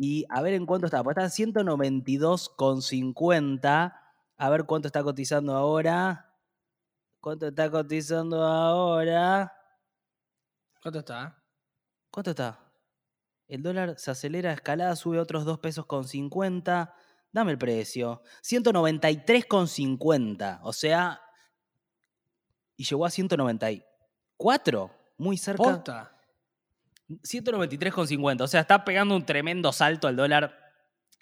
Y 0.00 0.26
a 0.30 0.42
ver 0.42 0.54
en 0.54 0.64
cuánto 0.64 0.86
está. 0.86 1.02
Pues 1.02 1.16
está 1.16 1.24
en 1.42 1.52
192,50. 1.52 4.00
A 4.36 4.50
ver 4.50 4.64
cuánto 4.64 4.86
está 4.86 5.02
cotizando 5.02 5.56
ahora. 5.56 6.36
¿Cuánto 7.20 7.48
está 7.48 7.68
cotizando 7.68 8.44
ahora? 8.44 9.52
¿Cuánto 10.80 11.00
está? 11.00 11.42
¿Cuánto 12.12 12.30
está? 12.30 12.60
El 13.48 13.64
dólar 13.64 13.98
se 13.98 14.12
acelera, 14.12 14.52
escalada, 14.52 14.94
sube 14.94 15.18
otros 15.18 15.44
2 15.44 15.58
pesos 15.58 15.86
con 15.86 16.04
50. 16.04 16.94
Dame 17.32 17.50
el 17.50 17.58
precio. 17.58 18.22
193,50. 18.42 20.60
O 20.62 20.72
sea. 20.72 21.20
Y 22.76 22.84
llegó 22.84 23.04
a 23.04 23.10
194. 23.10 24.90
Muy 25.16 25.36
cerca. 25.36 25.64
¿Posta? 25.64 26.16
193,50. 27.08 28.42
O 28.42 28.48
sea, 28.48 28.60
está 28.60 28.84
pegando 28.84 29.16
un 29.16 29.24
tremendo 29.24 29.72
salto 29.72 30.08
al 30.08 30.16
dólar 30.16 30.56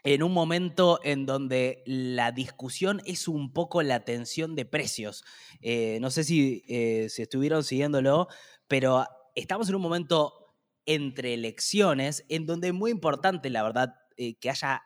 en 0.06 0.22
un 0.22 0.32
momento 0.32 1.00
en 1.02 1.26
donde 1.26 1.82
la 1.84 2.30
discusión 2.30 3.02
es 3.06 3.26
un 3.26 3.52
poco 3.52 3.82
la 3.82 4.04
tensión 4.04 4.54
de 4.54 4.64
precios. 4.64 5.24
Eh, 5.60 5.98
no 6.00 6.10
sé 6.10 6.22
si, 6.22 6.62
eh, 6.68 7.08
si 7.08 7.22
estuvieron 7.22 7.64
siguiéndolo, 7.64 8.28
pero 8.68 9.04
estamos 9.34 9.68
en 9.68 9.74
un 9.74 9.82
momento 9.82 10.54
entre 10.86 11.34
elecciones 11.34 12.24
en 12.28 12.46
donde 12.46 12.68
es 12.68 12.74
muy 12.74 12.92
importante, 12.92 13.50
la 13.50 13.64
verdad, 13.64 13.94
eh, 14.16 14.36
que 14.38 14.50
haya 14.50 14.84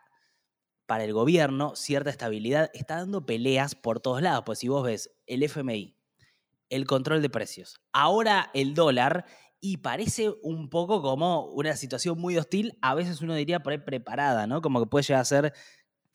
para 0.87 1.05
el 1.05 1.13
gobierno 1.13 1.77
cierta 1.77 2.11
estabilidad. 2.11 2.71
Está 2.73 2.97
dando 2.97 3.27
peleas 3.27 3.75
por 3.75 4.01
todos 4.01 4.23
lados. 4.23 4.43
Pues 4.47 4.59
si 4.59 4.69
vos 4.69 4.83
ves 4.83 5.11
el 5.27 5.43
FMI, 5.43 5.97
el 6.71 6.87
control 6.87 7.21
de 7.21 7.29
precios, 7.29 7.81
ahora 7.93 8.51
el 8.55 8.75
dólar, 8.75 9.27
y 9.61 9.79
parece 9.79 10.31
un 10.43 10.71
poco 10.71 11.03
como 11.03 11.45
una 11.47 11.77
situación 11.77 12.19
muy 12.19 12.37
hostil, 12.39 12.79
a 12.81 12.95
veces 12.95 13.21
uno 13.21 13.35
diría 13.35 13.63
por 13.63 13.73
ahí 13.73 13.79
preparada, 13.79 14.47
¿no? 14.47 14.63
Como 14.63 14.81
que 14.81 14.87
puede 14.87 15.05
llegar 15.05 15.23
a 15.23 15.25
ser 15.25 15.53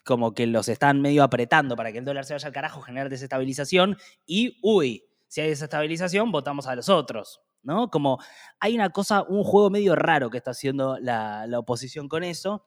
como 0.03 0.33
que 0.33 0.47
los 0.47 0.67
están 0.69 1.01
medio 1.01 1.23
apretando 1.23 1.75
para 1.75 1.91
que 1.91 1.99
el 1.99 2.05
dólar 2.05 2.25
se 2.25 2.33
vaya 2.33 2.47
al 2.47 2.53
carajo, 2.53 2.81
generar 2.81 3.09
desestabilización 3.09 3.97
y, 4.25 4.59
uy, 4.61 5.03
si 5.27 5.41
hay 5.41 5.49
desestabilización, 5.49 6.31
votamos 6.31 6.67
a 6.67 6.75
los 6.75 6.89
otros, 6.89 7.41
¿no? 7.63 7.89
Como 7.89 8.19
hay 8.59 8.75
una 8.75 8.91
cosa, 8.91 9.23
un 9.23 9.43
juego 9.43 9.69
medio 9.69 9.95
raro 9.95 10.29
que 10.29 10.37
está 10.37 10.51
haciendo 10.51 10.97
la, 10.99 11.47
la 11.47 11.59
oposición 11.59 12.07
con 12.07 12.23
eso. 12.23 12.65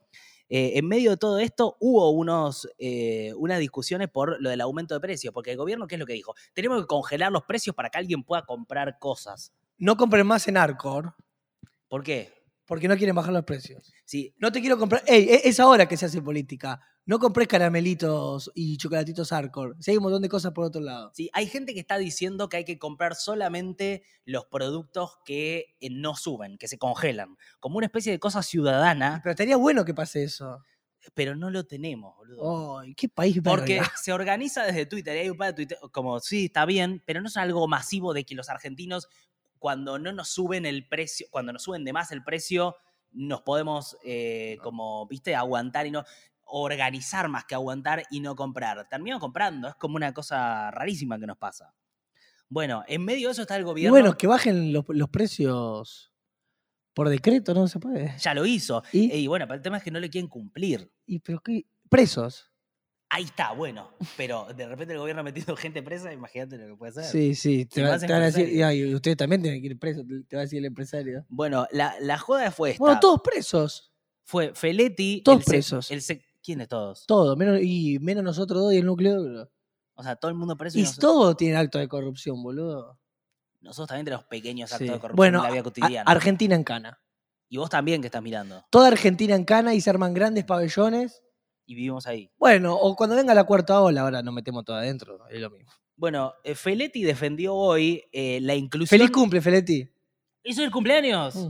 Eh, 0.50 0.78
en 0.78 0.88
medio 0.88 1.10
de 1.10 1.16
todo 1.18 1.38
esto 1.38 1.76
hubo 1.78 2.10
unos, 2.10 2.68
eh, 2.78 3.32
unas 3.36 3.58
discusiones 3.58 4.08
por 4.08 4.40
lo 4.40 4.48
del 4.50 4.60
aumento 4.62 4.94
de 4.94 5.00
precios, 5.00 5.32
porque 5.34 5.52
el 5.52 5.58
gobierno, 5.58 5.86
¿qué 5.86 5.96
es 5.96 5.98
lo 5.98 6.06
que 6.06 6.14
dijo? 6.14 6.34
Tenemos 6.54 6.80
que 6.80 6.86
congelar 6.86 7.30
los 7.32 7.44
precios 7.44 7.76
para 7.76 7.90
que 7.90 7.98
alguien 7.98 8.24
pueda 8.24 8.42
comprar 8.46 8.98
cosas. 8.98 9.52
No 9.78 9.96
compren 9.96 10.26
más 10.26 10.46
en 10.48 10.56
Arcor 10.56 11.14
¿Por 11.88 12.02
qué? 12.02 12.32
porque 12.66 12.86
no 12.86 12.98
quieren 12.98 13.16
bajar 13.16 13.32
los 13.32 13.44
precios. 13.44 13.90
Sí, 14.04 14.34
No 14.38 14.52
te 14.52 14.60
quiero 14.60 14.78
comprar. 14.78 15.02
¡Ey! 15.06 15.22
e- 15.26 15.48
Es 15.48 15.58
ahora 15.58 15.88
que 15.88 15.96
se 15.96 16.04
hace 16.04 16.20
política. 16.20 16.78
No 17.06 17.18
compres 17.18 17.48
caramelitos 17.48 18.50
y 18.54 18.76
chocolatitos 18.76 19.32
Arcor. 19.32 19.74
Si 19.80 19.90
hay 19.90 19.96
un 19.96 20.02
montón 20.02 20.20
de 20.20 20.28
cosas 20.28 20.52
por 20.52 20.64
otro 20.66 20.82
lado. 20.82 21.10
sí, 21.14 21.30
hay 21.32 21.46
gente 21.46 21.72
que 21.72 21.80
está 21.80 21.96
diciendo 21.96 22.50
que 22.50 22.58
hay 22.58 22.64
que 22.66 22.78
comprar 22.78 23.14
solamente 23.14 24.02
los 24.26 24.44
productos 24.44 25.16
que 25.24 25.76
eh, 25.80 25.88
no 25.90 26.14
suben, 26.14 26.58
que 26.58 26.68
se 26.68 26.76
congelan, 26.76 27.36
como 27.58 27.78
una 27.78 27.86
especie 27.86 28.12
de 28.12 28.18
cosa 28.18 28.42
ciudadana, 28.42 29.20
Pero 29.22 29.30
estaría 29.30 29.56
bueno 29.56 29.86
que 29.86 29.94
pase 29.94 30.24
eso. 30.24 30.62
pero 31.14 31.34
no 31.36 31.48
lo 31.50 31.64
tenemos, 31.64 32.14
boludo. 32.16 32.80
¡Ay! 32.80 32.94
¿Qué 32.94 33.08
país 33.08 33.40
Porque 33.42 33.76
verga. 33.80 33.92
se 33.96 34.12
organiza 34.12 34.64
desde 34.66 34.84
Twitter 34.84 35.16
y 35.16 35.20
hay 35.20 35.30
un 35.30 35.38
par 35.38 35.48
de 35.48 35.54
Twitter 35.54 35.78
como, 35.90 36.20
sí, 36.20 36.44
está 36.46 36.66
bien, 36.66 37.02
pero 37.06 37.22
no 37.22 37.28
es 37.28 37.36
algo 37.38 37.66
masivo 37.66 38.12
de 38.12 38.24
que 38.24 38.34
los 38.34 38.50
argentinos, 38.50 39.08
cuando 39.58 39.98
no 39.98 40.12
nos 40.12 40.28
suben 40.28 40.66
el 40.66 40.88
precio, 40.88 41.26
cuando 41.30 41.52
nos 41.52 41.62
suben 41.62 41.84
de 41.84 41.92
más 41.92 42.12
el 42.12 42.22
precio, 42.24 42.76
nos 43.12 43.42
podemos, 43.42 43.96
eh, 44.04 44.58
como, 44.62 45.06
viste, 45.06 45.34
aguantar 45.34 45.86
y 45.86 45.90
no 45.90 46.04
organizar 46.44 47.28
más 47.28 47.44
que 47.44 47.54
aguantar 47.54 48.04
y 48.10 48.20
no 48.20 48.34
comprar. 48.34 48.88
Terminamos 48.88 49.20
comprando, 49.20 49.68
es 49.68 49.74
como 49.74 49.96
una 49.96 50.14
cosa 50.14 50.70
rarísima 50.70 51.18
que 51.18 51.26
nos 51.26 51.36
pasa. 51.36 51.74
Bueno, 52.48 52.82
en 52.88 53.04
medio 53.04 53.28
de 53.28 53.32
eso 53.32 53.42
está 53.42 53.56
el 53.56 53.64
gobierno. 53.64 53.90
bueno, 53.90 54.16
que 54.16 54.26
bajen 54.26 54.72
los, 54.72 54.84
los 54.88 55.10
precios 55.10 56.12
por 56.98 57.08
decreto, 57.08 57.54
no 57.54 57.68
se 57.68 57.78
puede. 57.78 58.12
ya 58.18 58.34
lo 58.34 58.44
hizo. 58.44 58.82
¿Y? 58.92 59.12
Y 59.12 59.28
bueno, 59.28 59.46
pero 59.46 59.58
el 59.58 59.62
tema 59.62 59.76
es 59.76 59.84
que 59.84 59.92
no 59.92 60.00
le 60.00 60.10
quieren 60.10 60.28
cumplir. 60.28 60.90
¿Y 61.06 61.20
pero 61.20 61.38
qué? 61.38 61.64
Presos. 61.88 62.50
Ahí 63.10 63.24
está, 63.24 63.52
bueno. 63.52 63.90
Pero 64.16 64.46
de 64.54 64.66
repente 64.68 64.92
el 64.92 64.98
gobierno 65.00 65.20
ha 65.20 65.24
metido 65.24 65.56
gente 65.56 65.82
presa, 65.82 66.12
imagínate 66.12 66.58
lo 66.58 66.66
que 66.68 66.76
puede 66.76 66.92
ser. 66.92 67.04
Sí, 67.04 67.34
sí. 67.34 67.64
Te, 67.64 67.82
va- 67.82 67.96
van 67.96 68.12
a 68.12 68.30
decir, 68.30 68.48
y 68.50 68.94
ustedes 68.94 69.16
también 69.16 69.40
tienen 69.42 69.60
que 69.62 69.68
ir 69.68 69.78
presos, 69.78 70.04
te 70.28 70.36
va 70.36 70.42
a 70.42 70.44
decir 70.44 70.58
el 70.58 70.66
empresario. 70.66 71.24
Bueno, 71.28 71.66
la, 71.72 71.94
la 72.00 72.18
joda 72.18 72.50
fue 72.50 72.72
esta. 72.72 72.80
Bueno, 72.84 73.00
todos 73.00 73.20
presos. 73.22 73.92
Fue 74.24 74.52
Feletti. 74.54 75.22
Todos 75.24 75.38
el 75.40 75.44
presos. 75.46 75.90
el 75.90 76.02
¿Quiénes 76.42 76.68
todos? 76.68 77.04
Todos. 77.06 77.36
Menos, 77.36 77.60
y 77.62 77.98
menos 78.00 78.22
nosotros 78.22 78.60
dos 78.62 78.72
y 78.74 78.76
el 78.78 78.84
núcleo 78.86 79.20
duro. 79.22 79.50
O 79.94 80.02
sea, 80.02 80.16
todo 80.16 80.30
el 80.30 80.36
mundo 80.36 80.56
preso 80.56 80.78
y, 80.78 80.82
Y 80.82 80.84
nosotros, 80.84 81.12
todos 81.12 81.36
tienen 81.36 81.56
acto 81.56 81.78
de 81.78 81.88
corrupción, 81.88 82.42
boludo. 82.42 82.98
nosotros 83.60 83.88
también 83.88 84.04
tenemos 84.04 84.24
pequeños 84.26 84.70
actos 84.72 84.86
Sí. 84.86 84.92
de 84.92 85.00
corrupción 85.00 85.16
Bueno, 85.16 85.38
en 85.38 85.44
la 85.44 85.50
vida 85.50 85.62
cotidiana. 85.62 86.10
Argentina 86.10 86.54
en 86.54 86.62
cana. 86.64 87.00
Y 87.48 87.56
vos 87.56 87.70
también 87.70 88.00
que 88.02 88.06
estás 88.08 88.22
mirando. 88.22 88.64
Toda 88.70 88.88
Argentina 88.88 89.34
en 89.34 89.44
cana 89.44 89.74
y 89.74 89.80
se 89.80 89.88
arman 89.90 90.12
grandes 90.14 90.44
pabellones. 90.44 91.22
Y 91.70 91.74
vivimos 91.74 92.06
ahí. 92.06 92.30
Bueno, 92.38 92.74
o 92.74 92.96
cuando 92.96 93.14
venga 93.14 93.34
la 93.34 93.44
cuarta 93.44 93.82
ola, 93.82 94.00
ahora 94.00 94.22
nos 94.22 94.32
metemos 94.32 94.64
todo 94.64 94.76
adentro, 94.76 95.18
es 95.28 95.38
lo 95.38 95.50
mismo. 95.50 95.70
Bueno, 95.96 96.32
eh, 96.42 96.54
Feletti 96.54 97.02
defendió 97.02 97.54
hoy 97.54 98.02
eh, 98.10 98.38
la 98.40 98.54
inclusión. 98.54 98.98
Feliz 98.98 99.10
cumple, 99.10 99.42
Feletti. 99.42 99.86
¿Hizo 100.44 100.64
el 100.64 100.70
cumpleaños? 100.70 101.34
Mm. 101.36 101.48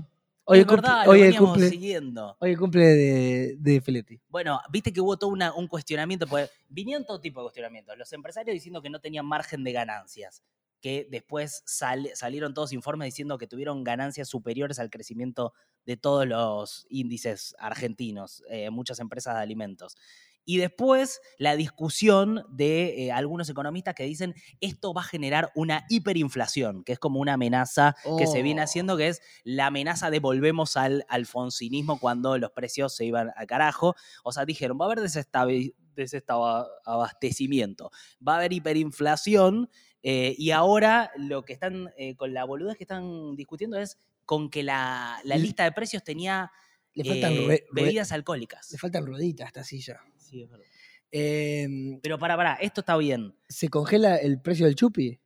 Hoy, 0.51 0.59
Es 0.59 0.63
el 0.63 0.67
cumple, 0.67 0.89
verdad, 0.89 1.09
hoy, 1.09 1.21
el 1.23 1.37
cumple, 1.37 1.69
siguiendo. 1.69 2.37
hoy 2.41 2.51
el 2.51 2.59
cumple 2.59 2.85
de, 2.85 3.57
de 3.59 3.81
Feletti. 3.81 4.19
Bueno, 4.29 4.61
viste 4.73 4.93
que 4.93 5.01
hubo 5.01 5.17
todo 5.17 5.31
una- 5.31 5.55
un 5.55 5.69
cuestionamiento, 5.69 6.27
pues 6.27 6.51
vinieron 6.69 7.05
todo 7.07 7.21
tipo 7.21 7.41
de 7.41 7.45
cuestionamientos. 7.45 7.97
Los 7.97 8.13
empresarios 8.13 8.55
diciendo 8.55 8.83
que 8.83 8.91
no 8.91 8.99
tenían 8.99 9.25
margen 9.27 9.63
de 9.63 9.71
ganancias, 9.73 10.43
que 10.81 11.07
después 11.11 11.63
sal- 11.67 12.11
salieron 12.15 12.55
todos 12.55 12.73
informes 12.73 13.07
diciendo 13.07 13.39
que 13.39 13.47
tuvieron 13.47 13.85
ganancias 13.85 14.29
superiores 14.29 14.79
al 14.79 14.91
crecimiento 14.91 15.53
de 15.87 15.97
todos 15.97 16.27
los 16.27 16.87
índices 16.91 17.55
argentinos, 17.59 18.43
eh, 18.51 18.71
muchas 18.71 19.01
empresas 19.01 19.35
de 19.35 19.41
alimentos. 19.43 19.97
Y 20.45 20.57
después 20.57 21.21
la 21.37 21.57
discusión 21.57 22.43
de 22.49 23.05
eh, 23.07 23.13
algunos 23.13 23.51
economistas 23.51 23.95
que 23.95 24.05
dicen 24.05 24.35
esto 24.61 24.95
va 24.95 25.03
a 25.03 25.05
generar 25.05 25.51
una 25.55 25.85
hiperinflación, 25.91 26.85
que 26.85 26.93
es 26.95 26.99
como 26.99 27.21
una 27.21 27.35
amenaza 27.35 27.95
que 28.17 28.27
se 28.27 28.41
viene 28.43 28.63
Oh. 28.63 28.65
haciendo, 28.65 28.97
que 28.97 29.09
es 29.09 29.21
la 29.45 29.67
amenaza 29.67 30.11
de 30.11 30.21
volvemos 30.21 30.79
al 30.79 31.05
alfonsinismo 31.11 32.01
cuando 32.01 32.39
los 32.39 32.53
precios 32.53 32.95
se 32.97 33.05
iban 33.05 33.31
al 33.37 33.47
carajo. 33.47 33.95
O 34.25 34.33
sea, 34.33 34.47
dijeron, 34.47 34.79
va 34.81 34.87
a 34.87 34.93
haber 34.93 35.01
desestabi- 35.01 35.75
desabastecimiento, 35.95 37.91
va 38.27 38.35
a 38.35 38.37
haber 38.39 38.53
hiperinflación 38.53 39.69
eh, 40.03 40.35
y 40.39 40.51
ahora 40.51 41.11
lo 41.17 41.45
que 41.45 41.53
están, 41.53 41.91
eh, 41.97 42.15
con 42.17 42.33
la 42.33 42.45
boludez 42.45 42.77
que 42.77 42.85
están 42.85 43.35
discutiendo 43.37 43.79
es 43.79 43.99
con 44.25 44.51
que 44.51 44.63
la, 44.63 45.21
lista 45.25 45.65
de 45.65 45.73
precios 45.73 46.05
tenía 46.05 46.53
Le 46.95 47.05
faltan, 47.05 47.33
eh, 47.33 47.65
bebidas 47.73 48.13
alcohólicas. 48.13 48.71
le 48.73 48.79
faltan 48.79 49.07
rueditas 49.07 49.47
a 49.47 49.49
esta 49.49 49.65
silla. 49.65 50.01
Sí, 50.17 50.43
es 50.43 50.51
verdad. 50.51 50.67
Eh, 51.11 51.67
Pero 52.03 52.19
para, 52.19 52.37
para, 52.37 52.55
esto 52.55 52.83
está 52.83 52.97
bien. 52.97 53.35
¿Se 53.49 53.69
congela 53.69 54.17
el 54.17 54.41
precio 54.41 54.67
del 54.67 54.75
chupi? 54.75 55.19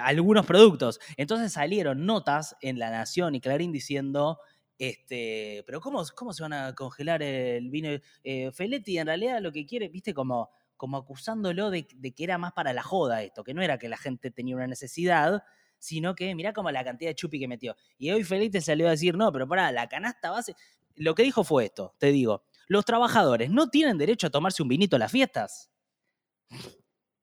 algunos 0.00 0.46
productos. 0.46 0.98
Entonces 1.16 1.52
salieron 1.52 2.06
notas 2.06 2.56
en 2.62 2.78
La 2.78 2.90
Nación 2.90 3.34
y 3.34 3.40
Clarín 3.40 3.70
diciendo, 3.70 4.38
este, 4.78 5.64
pero 5.66 5.80
¿cómo, 5.80 6.02
cómo 6.14 6.32
se 6.32 6.42
van 6.42 6.52
a 6.52 6.74
congelar 6.74 7.22
el 7.22 7.68
vino? 7.68 7.90
Eh, 8.22 8.50
Feletti 8.52 8.98
en 8.98 9.08
realidad 9.08 9.40
lo 9.42 9.52
que 9.52 9.66
quiere, 9.66 9.88
viste, 9.88 10.14
como, 10.14 10.50
como 10.78 10.96
acusándolo 10.96 11.70
de, 11.70 11.86
que 11.86 12.24
era 12.24 12.38
más 12.38 12.54
para 12.54 12.72
la 12.72 12.82
joda 12.82 13.22
esto, 13.22 13.44
que 13.44 13.52
no 13.52 13.60
era 13.60 13.78
que 13.78 13.90
la 13.90 13.98
gente 13.98 14.30
tenía 14.30 14.56
una 14.56 14.66
necesidad, 14.66 15.42
sino 15.78 16.14
que 16.14 16.34
mirá 16.34 16.54
como 16.54 16.70
la 16.70 16.82
cantidad 16.82 17.10
de 17.10 17.14
chupi 17.14 17.38
que 17.38 17.48
metió. 17.48 17.76
Y 17.98 18.10
hoy 18.10 18.24
Feletti 18.24 18.62
salió 18.62 18.86
a 18.86 18.92
decir, 18.92 19.16
no, 19.16 19.30
pero 19.30 19.46
para 19.46 19.70
la 19.70 19.86
canasta 19.88 20.30
base... 20.30 20.56
Lo 20.94 21.14
que 21.14 21.22
dijo 21.22 21.44
fue 21.44 21.66
esto, 21.66 21.94
te 21.98 22.08
digo, 22.08 22.44
los 22.66 22.84
trabajadores 22.84 23.50
no 23.50 23.68
tienen 23.68 23.98
derecho 23.98 24.26
a 24.26 24.30
tomarse 24.30 24.62
un 24.62 24.68
vinito 24.68 24.96
a 24.96 24.98
las 24.98 25.12
fiestas. 25.12 25.70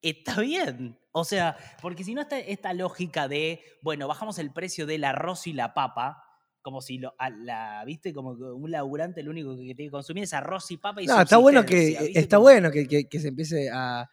Está 0.01 0.39
bien. 0.39 0.99
O 1.11 1.23
sea, 1.23 1.57
porque 1.81 2.03
si 2.03 2.13
no 2.13 2.21
está 2.21 2.37
esta 2.39 2.73
lógica 2.73 3.27
de, 3.27 3.63
bueno, 3.81 4.07
bajamos 4.07 4.37
el 4.37 4.53
precio 4.53 4.85
del 4.85 5.03
arroz 5.03 5.47
y 5.47 5.53
la 5.53 5.73
papa, 5.73 6.24
como 6.65 6.81
si 6.81 6.97
lo, 6.97 7.13
a 7.19 7.29
la, 7.29 7.83
viste, 7.85 8.11
como 8.11 8.35
que 8.35 8.41
un 8.43 8.71
laburante 8.71 9.21
lo 9.21 9.29
único 9.29 9.51
que 9.55 9.61
tiene 9.75 9.85
que 9.85 9.91
consumir 9.91 10.23
es 10.23 10.33
arroz 10.33 10.71
y 10.71 10.77
papa 10.77 10.99
y 10.99 11.05
No, 11.05 11.21
está 11.21 11.37
bueno 11.37 11.63
que, 11.63 12.09
está 12.15 12.39
bueno 12.39 12.71
que, 12.71 12.87
que- 12.87 13.07
que 13.07 13.19
se 13.19 13.27
empiece 13.27 13.69
a, 13.71 14.09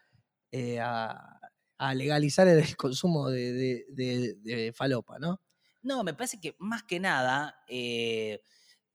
eh, 0.50 0.78
a, 0.78 1.40
a 1.78 1.94
legalizar 1.94 2.46
el 2.48 2.62
consumo 2.76 3.30
de, 3.30 3.52
de- 3.54 3.84
de- 3.88 4.34
de 4.42 4.72
falopa, 4.74 5.18
¿no? 5.18 5.40
No, 5.80 6.04
me 6.04 6.12
parece 6.12 6.38
que 6.38 6.54
más 6.58 6.82
que 6.82 7.00
nada 7.00 7.56
eh, 7.68 8.42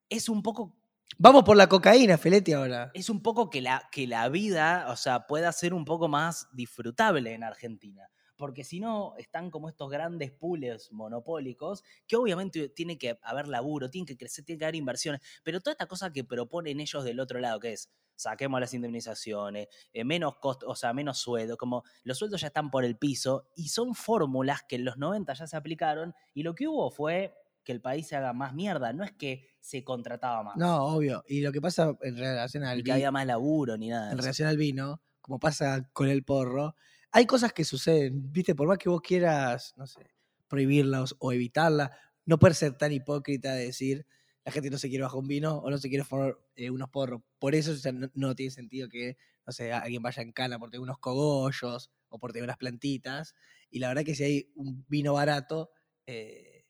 es 0.08 0.30
un 0.30 0.44
poco 0.44 0.78
Vamos 1.18 1.44
por 1.44 1.58
la 1.58 1.68
cocaína, 1.68 2.20
Feletti, 2.20 2.54
ahora. 2.54 2.92
es 2.94 3.10
un 3.10 3.24
poco 3.24 3.50
que 3.50 3.60
la, 3.62 3.90
que 3.92 4.06
la 4.06 4.30
vida, 4.30 4.86
o 4.92 4.96
sea, 4.96 5.26
pueda 5.26 5.52
ser 5.52 5.74
un 5.74 5.84
poco 5.84 6.08
más 6.08 6.48
disfrutable 6.54 7.34
en 7.34 7.44
Argentina. 7.44 8.08
Porque 8.38 8.64
si 8.64 8.80
no, 8.80 9.16
están 9.18 9.50
como 9.50 9.68
estos 9.68 9.90
grandes 9.90 10.32
pools 10.32 10.92
monopólicos, 10.92 11.84
que 12.08 12.16
obviamente 12.16 12.70
tiene 12.70 12.98
que 12.98 13.20
haber 13.24 13.48
laburo, 13.48 13.90
tiene 13.90 14.06
que 14.06 14.18
crecer, 14.18 14.46
tiene 14.46 14.60
que 14.60 14.66
haber 14.66 14.76
inversiones, 14.76 15.22
pero 15.44 15.60
toda 15.60 15.74
esta 15.74 15.88
cosa 15.88 16.14
que 16.14 16.24
proponen 16.24 16.80
ellos 16.80 17.04
del 17.04 17.20
otro 17.20 17.40
lado, 17.40 17.60
que 17.60 17.74
es 17.74 17.90
saquemos 18.18 18.60
las 18.60 18.74
indemnizaciones, 18.74 19.68
eh, 19.94 20.04
menos 20.04 20.38
costo, 20.38 20.68
o 20.68 20.76
sea, 20.76 20.92
menos 20.92 21.20
sueldo, 21.20 21.56
como 21.56 21.84
los 22.04 22.18
sueldos 22.18 22.42
ya 22.42 22.48
están 22.48 22.70
por 22.70 22.84
el 22.84 22.98
piso, 22.98 23.48
y 23.56 23.70
son 23.70 23.96
fórmulas 23.96 24.64
que 24.68 24.76
en 24.76 24.86
los 24.86 24.98
90 24.98 25.34
ya 25.34 25.48
se 25.48 25.56
aplicaron, 25.56 26.14
y 26.34 26.44
lo 26.44 26.56
que 26.56 26.68
hubo 26.68 26.90
fue 26.92 27.36
que 27.64 27.72
el 27.72 27.82
país 27.82 28.08
se 28.08 28.16
haga 28.16 28.34
más 28.34 28.54
mierda, 28.54 28.92
no 28.94 29.04
es 29.04 29.12
que 29.12 29.46
se 29.60 29.84
contrataba 29.84 30.42
más. 30.42 30.58
No, 30.58 30.86
obvio. 30.86 31.24
Y 31.28 31.42
lo 31.42 31.52
que 31.52 31.62
pasa 31.62 31.96
en 32.02 32.18
relación 32.18 32.64
al, 32.64 32.78
ni 32.78 32.84
que 32.84 32.94
había 32.94 33.12
más 33.12 33.26
laburo, 33.26 33.78
ni 33.78 33.90
nada. 33.90 34.12
en 34.12 34.18
relación 34.18 34.48
al 34.48 34.58
vino, 34.58 35.02
como 35.22 35.40
pasa 35.40 35.90
con 35.94 36.08
el 36.08 36.24
porro, 36.24 36.76
hay 37.12 37.26
cosas 37.26 37.54
que 37.54 37.64
suceden, 37.66 38.32
viste, 38.32 38.56
por 38.56 38.68
más 38.68 38.78
que 38.78 38.90
vos 38.90 39.02
quieras, 39.02 39.74
no 39.78 39.88
sé, 39.88 40.12
prohibirlas 40.48 41.16
o 41.20 41.32
evitarlas, 41.34 41.92
no 42.26 42.40
puedes 42.40 42.58
ser 42.58 42.78
tan 42.78 42.92
hipócrita 42.92 43.54
de 43.54 43.66
decir 43.66 44.06
la 44.46 44.52
gente 44.54 44.70
no 44.70 44.78
se 44.78 44.88
quiere 44.88 45.04
bajar 45.04 45.20
un 45.20 45.28
vino 45.28 45.58
o 45.58 45.70
no 45.70 45.78
se 45.78 45.90
quiere 45.90 46.06
formar 46.06 46.38
eh, 46.56 46.70
unos 46.70 46.90
porros. 46.90 47.22
Por 47.38 47.54
eso 47.54 47.74
o 47.74 47.76
sea, 47.76 47.92
no, 47.92 48.10
no 48.14 48.34
tiene 48.34 48.50
sentido 48.50 48.88
que, 48.88 49.18
no 49.46 49.52
sé, 49.52 49.74
alguien 49.74 50.02
vaya 50.02 50.24
en 50.24 50.32
cana 50.32 50.58
por 50.58 50.70
tener 50.70 50.82
unos 50.82 51.00
cogollos 51.00 51.92
o 52.08 52.18
por 52.18 52.32
tener 52.32 52.46
unas 52.46 52.56
plantitas. 52.56 53.36
Y 53.70 53.80
la 53.80 53.90
verdad 53.90 54.06
que 54.06 54.16
si 54.16 54.24
hay 54.24 54.52
un 54.56 54.86
vino 54.88 55.14
barato, 55.14 55.70
eh, 56.06 56.64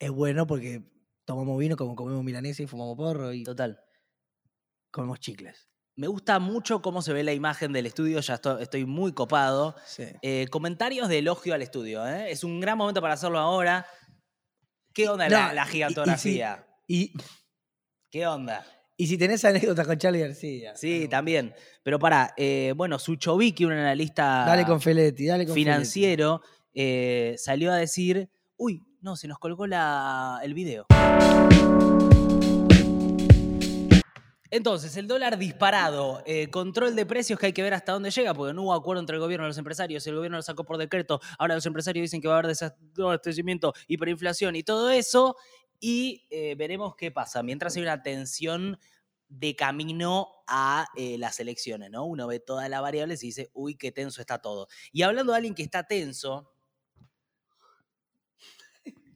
es 0.00 0.10
bueno 0.10 0.44
porque 0.48 0.82
tomamos 1.24 1.56
vino 1.60 1.76
como 1.76 1.94
comemos 1.94 2.24
milanesa 2.24 2.64
y 2.64 2.66
fumamos 2.66 2.96
porro 2.96 3.32
y 3.32 3.44
Total. 3.44 3.78
comemos 4.90 5.20
chicles. 5.20 5.68
Me 5.96 6.06
gusta 6.06 6.38
mucho 6.38 6.80
cómo 6.80 7.02
se 7.02 7.12
ve 7.12 7.22
la 7.22 7.32
imagen 7.34 7.72
del 7.72 7.84
estudio, 7.86 8.20
ya 8.20 8.34
esto- 8.34 8.58
estoy 8.58 8.86
muy 8.86 9.12
copado. 9.12 9.74
Sí. 9.86 10.04
Eh, 10.22 10.46
comentarios 10.50 11.08
de 11.08 11.18
elogio 11.18 11.52
al 11.54 11.62
estudio, 11.62 12.06
¿eh? 12.06 12.30
Es 12.30 12.42
un 12.44 12.60
gran 12.60 12.78
momento 12.78 13.02
para 13.02 13.14
hacerlo 13.14 13.38
ahora. 13.38 13.86
¿Qué 14.94 15.08
onda 15.08 15.28
la, 15.28 15.52
No, 15.54 15.66
gigantografía? 15.66 16.66
Y, 16.86 17.12
¿Qué 18.10 18.26
onda? 18.26 18.64
y 18.96 19.06
si 19.06 19.16
tenés 19.16 19.44
anécdotas 19.44 19.86
con 19.86 19.96
Charlie 19.98 20.20
García. 20.20 20.74
Sí, 20.76 21.06
también. 21.08 21.54
Pero 21.82 21.98
para, 21.98 22.34
bueno, 22.76 22.98
Suchovicki, 22.98 23.64
un 23.64 23.72
analista 23.72 24.44
Dale 24.46 24.64
con 24.66 24.80
Feletti, 24.80 25.26
dale 25.26 25.46
con 25.46 25.54
financiero, 25.54 26.42
eh, 26.74 27.34
salió 27.38 27.72
a 27.72 27.76
decir, 27.76 28.28
uy, 28.56 28.82
no, 29.00 29.16
se 29.16 29.26
nos 29.28 29.38
colgó 29.38 29.66
la, 29.66 30.40
el 30.42 30.52
video. 30.54 30.86
Entonces, 34.52 34.96
el 34.96 35.06
dólar 35.06 35.38
disparado, 35.38 36.22
eh, 36.26 36.48
control 36.50 36.96
de 36.96 37.06
precios 37.06 37.38
que 37.38 37.46
hay 37.46 37.52
que 37.52 37.62
ver 37.62 37.72
hasta 37.72 37.92
dónde 37.92 38.10
llega, 38.10 38.34
porque 38.34 38.52
no 38.52 38.62
hubo 38.62 38.74
acuerdo 38.74 39.00
entre 39.00 39.14
el 39.14 39.20
gobierno 39.20 39.46
y 39.46 39.50
los 39.50 39.58
empresarios, 39.58 40.04
el 40.08 40.16
gobierno 40.16 40.38
lo 40.38 40.42
sacó 40.42 40.64
por 40.64 40.76
decreto, 40.76 41.20
ahora 41.38 41.54
los 41.54 41.66
empresarios 41.66 42.02
dicen 42.02 42.20
que 42.20 42.26
va 42.26 42.34
a 42.34 42.38
haber 42.38 42.48
desabastecimiento, 42.48 43.72
hiperinflación 43.86 44.56
y 44.56 44.64
todo 44.64 44.90
eso, 44.90 45.36
y 45.78 46.26
eh, 46.30 46.56
veremos 46.56 46.96
qué 46.96 47.12
pasa, 47.12 47.44
mientras 47.44 47.76
hay 47.76 47.82
una 47.82 48.02
tensión 48.02 48.76
de 49.28 49.54
camino 49.54 50.28
a 50.48 50.88
eh, 50.96 51.16
las 51.16 51.38
elecciones, 51.38 51.88
¿no? 51.92 52.04
Uno 52.04 52.26
ve 52.26 52.40
todas 52.40 52.68
las 52.68 52.82
variables 52.82 53.22
y 53.22 53.28
dice, 53.28 53.50
uy, 53.54 53.76
qué 53.76 53.92
tenso 53.92 54.20
está 54.20 54.38
todo. 54.38 54.66
Y 54.90 55.02
hablando 55.02 55.32
de 55.32 55.36
alguien 55.36 55.54
que 55.54 55.62
está 55.62 55.84
tenso... 55.84 56.52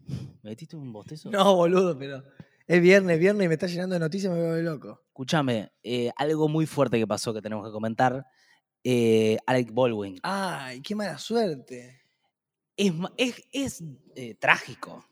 ¿Me 0.06 0.50
metiste 0.50 0.76
un 0.76 0.92
bostezo? 0.92 1.30
No, 1.30 1.56
boludo, 1.56 1.98
pero 1.98 2.22
es 2.66 2.80
viernes, 2.80 3.18
viernes 3.18 3.44
y 3.44 3.48
me 3.48 3.54
está 3.54 3.66
llenando 3.66 3.94
de 3.94 4.00
noticias, 4.00 4.32
me 4.32 4.40
veo 4.40 4.62
loco. 4.62 5.02
Escúchame, 5.08 5.72
eh, 5.82 6.10
algo 6.16 6.48
muy 6.48 6.66
fuerte 6.66 6.98
que 6.98 7.06
pasó 7.06 7.32
que 7.34 7.42
tenemos 7.42 7.66
que 7.66 7.72
comentar. 7.72 8.26
Eh, 8.82 9.38
Alec 9.46 9.72
Baldwin. 9.72 10.18
Ay, 10.22 10.80
qué 10.82 10.94
mala 10.94 11.18
suerte. 11.18 12.00
Es, 12.76 12.92
es, 13.16 13.42
es, 13.52 13.84
eh, 14.16 14.34
trágico. 14.34 15.04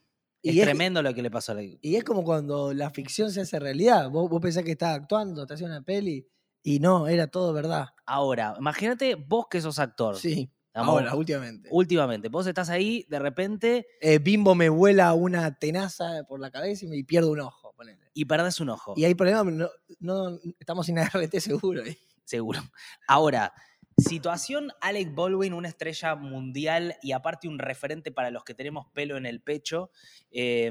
Es, 0.43 0.55
Y 0.55 0.61
es- 0.61 0.65
tremendo 0.67 1.03
lo 1.03 1.15
que 1.15 1.23
le 1.23 1.31
pasó 1.31 1.53
a 1.53 1.55
Alec. 1.57 1.79
Y 1.83 1.97
es 1.97 2.05
como 2.05 2.25
cuando 2.25 2.75
la 2.75 2.91
ficción 2.91 3.31
se 3.31 3.43
hace 3.43 3.59
realidad. 3.61 4.11
Vos, 4.11 4.29
vos 4.29 4.41
pensás 4.41 4.65
que 4.65 4.73
estás 4.73 4.97
actuando, 4.97 5.47
te 5.47 5.55
hacía 5.55 5.67
una 5.67 5.83
peli, 5.83 6.27
y 6.65 6.81
no, 6.81 7.07
era 7.09 7.27
todo 7.29 7.53
verdad. 7.53 7.89
Ahora, 8.07 8.55
imagínate 8.59 9.15
vos 9.15 9.47
que 9.51 9.61
sos 9.61 9.79
actor. 9.79 10.17
Sí, 10.17 10.51
Digamos, 10.75 11.01
ahora, 11.01 11.15
últimamente. 11.15 11.69
Últimamente, 11.71 12.29
vos 12.29 12.47
estás 12.47 12.71
ahí, 12.71 13.05
de 13.09 13.19
repente, 13.19 13.87
Eh, 14.01 14.19
Bimbo 14.19 14.55
me 14.55 14.69
vuela 14.71 15.13
una 15.15 15.55
tenaza 15.59 16.25
por 16.29 16.41
la 16.41 16.51
cabeza 16.51 16.85
y 16.87 16.89
me 16.89 16.97
y 16.97 17.05
pierdo 17.05 17.31
un 17.31 17.41
ojo, 17.41 17.75
ponele. 17.77 17.99
y 18.15 18.25
perdés 18.25 18.59
un 18.61 18.71
ojo. 18.71 18.95
Y 18.97 19.05
hay 19.05 19.15
problemas, 19.15 19.45
no, 19.47 19.69
no- 20.01 20.39
estamos 20.59 20.87
sin 20.87 20.97
ART 21.31 21.39
seguro. 21.41 21.85
¿eh? 21.85 21.99
Seguro. 22.25 22.61
Ahora, 23.07 23.53
situación 23.99 24.73
Alec 24.81 25.15
Baldwin, 25.15 25.53
una 25.53 25.69
estrella 25.69 26.15
mundial 26.15 26.97
y 27.03 27.13
aparte 27.13 27.49
un 27.49 27.59
referente 27.59 28.11
para 28.11 28.31
los 28.31 28.43
que 28.45 28.55
tenemos 28.55 28.87
pelo 28.95 29.17
en 29.19 29.27
el 29.27 29.43
pecho. 29.43 29.91
eh, 30.31 30.71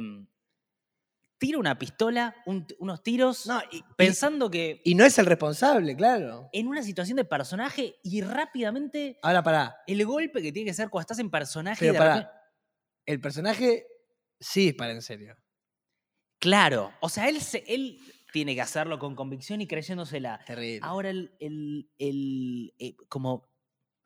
tira 1.42 1.58
una 1.58 1.80
pistola, 1.80 2.36
un- 2.46 2.68
unos 2.78 3.02
tiros, 3.02 3.48
No, 3.48 3.60
y, 3.72 3.78
y- 3.78 3.84
pensando 3.98 4.52
que 4.52 4.80
y 4.86 4.94
no 4.94 5.04
es 5.04 5.18
el 5.18 5.26
responsable, 5.26 5.96
claro. 5.96 6.48
en 6.54 6.68
una 6.68 6.84
situación 6.84 7.16
de 7.18 7.26
personaje 7.26 7.96
y 8.04 8.22
rápidamente 8.22 9.18
Ahora, 9.24 9.42
pará. 9.42 9.78
el 9.88 10.06
golpe 10.06 10.40
que 10.44 10.52
tiene 10.52 10.70
que 10.70 10.76
ser 10.76 10.90
cuando 10.90 11.02
estás 11.02 11.18
en 11.18 11.32
personaje 11.32 11.80
Pero 11.80 11.94
de 11.94 11.98
pará. 12.00 12.14
repente- 12.16 12.32
El 13.08 13.20
personaje 13.20 13.88
sí 14.40 14.68
es 14.70 14.76
para 14.76 14.92
en 14.92 15.02
serio. 15.02 15.36
Claro, 16.40 16.92
o 17.02 17.10
sea, 17.10 17.28
él, 17.28 17.42
se- 17.42 17.64
él 17.68 17.98
tiene 18.32 18.54
que 18.56 18.62
hacerlo 18.62 18.98
con 19.00 19.16
convicción 19.16 19.62
y 19.62 19.68
creyéndosela. 19.68 20.40
Terrible. 20.46 20.80
Ahora, 20.84 21.10
el, 21.10 21.36
el- 21.40 21.90
el, 21.98 22.74
eh, 22.80 22.96
como 23.10 23.51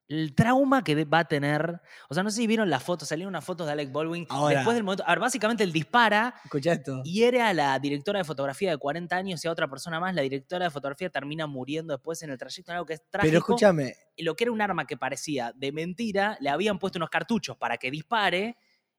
el 0.07 0.35
trauma 0.35 0.83
que 0.83 1.03
va 1.05 1.19
a 1.19 1.25
tener. 1.27 1.81
O 2.09 2.13
sea, 2.13 2.21
no 2.23 2.29
sé 2.29 2.37
si 2.37 2.47
vieron 2.47 2.69
las 2.69 2.83
fotos, 2.83 3.07
salieron 3.07 3.31
unas 3.31 3.43
fotos 3.43 3.65
de 3.65 3.73
Alec 3.73 3.91
Baldwin. 3.91 4.27
Ahora. 4.29 4.57
Después 4.57 4.75
del 4.75 4.83
momento. 4.83 5.03
A 5.05 5.09
ver, 5.09 5.19
básicamente 5.19 5.63
él 5.63 5.71
dispara, 5.71 6.35
Escucha 6.43 6.73
esto. 6.73 7.01
hiere 7.03 7.41
a 7.41 7.53
la 7.53 7.79
directora 7.79 8.19
de 8.19 8.23
fotografía 8.25 8.69
de 8.71 8.77
40 8.77 9.15
años 9.15 9.43
y 9.43 9.47
a 9.47 9.51
otra 9.51 9.67
persona 9.67 9.99
más. 9.99 10.13
La 10.13 10.21
directora 10.21 10.65
de 10.65 10.71
fotografía 10.71 11.09
termina 11.09 11.47
muriendo 11.47 11.93
después 11.93 12.21
en 12.21 12.29
el 12.29 12.37
trayecto, 12.37 12.71
en 12.71 12.75
algo 12.75 12.85
que 12.85 12.93
es 12.93 13.01
trágico. 13.09 13.29
Pero 13.29 13.39
escúchame, 13.39 13.95
y 14.15 14.23
lo 14.23 14.35
que 14.35 14.43
era 14.43 14.51
un 14.51 14.61
arma 14.61 14.85
que 14.85 14.95
parecía 14.97 15.51
de 15.55 15.71
mentira, 15.71 16.37
le 16.39 16.49
habían 16.49 16.77
puesto 16.77 16.99
unos 16.99 17.09
cartuchos 17.09 17.57
para 17.57 17.77
que 17.77 17.89
dispare 17.89 18.57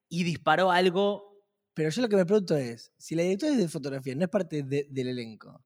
y 0.09 0.25
disparó 0.25 0.71
algo. 0.73 1.35
pero 1.75 1.91
yo 1.91 2.01
lo 2.03 2.09
que 2.09 2.17
me 2.17 2.25
pregunto 2.25 2.57
es, 2.57 2.91
si 2.97 3.15
la 3.15 3.23
directora 3.23 3.53
de 3.55 3.69
fotografía 3.69 4.15
no 4.15 4.25
es 4.25 4.31
parte 4.31 4.63
de- 4.63 4.87
del 4.91 5.09
elenco, 5.09 5.63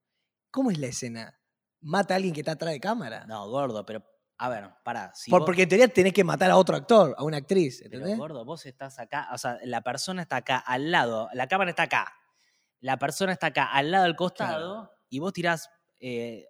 ¿cómo 0.51 0.71
es 0.71 0.79
la 0.79 0.89
escena? 0.89 1.39
¿Mata 1.81 2.15
a 2.15 2.17
alguien 2.17 2.35
que 2.35 2.41
está 2.41 2.53
atrás 2.53 2.73
de 2.73 2.81
cámara? 2.81 3.25
No, 3.27 3.49
gordo, 3.49 3.87
pero. 3.87 4.03
A 4.43 4.49
ver, 4.49 4.71
pará. 4.83 5.13
Si 5.15 5.31
Por- 5.31 5.41
vos- 5.41 5.47
porque 5.47 5.63
en 5.65 5.69
teoría 5.69 5.87
tenés 5.89 6.15
que 6.15 6.25
matar 6.25 6.51
a 6.51 6.57
otro 6.57 6.75
actor, 6.75 7.15
a 7.19 7.25
una 7.25 7.37
actriz, 7.37 7.81
Pero, 7.83 7.97
¿entendés? 7.99 8.17
gordo, 8.19 8.43
vos 8.45 8.65
estás 8.65 8.99
acá, 8.99 9.29
o 9.33 9.39
sea, 9.39 9.59
la 9.65 9.83
persona 9.83 10.23
está 10.23 10.37
acá 10.37 10.57
al 10.59 10.91
lado, 10.91 11.29
la 11.35 11.47
cámara 11.47 11.69
está 11.71 11.83
acá, 11.83 12.11
la 12.81 12.99
persona 12.99 13.33
está 13.33 13.49
acá 13.49 13.65
al 13.71 13.91
lado 13.91 14.05
del 14.05 14.17
costado 14.17 14.91
y 15.11 15.19
vos 15.19 15.33
tirás. 15.35 15.69
eh, 16.01 16.47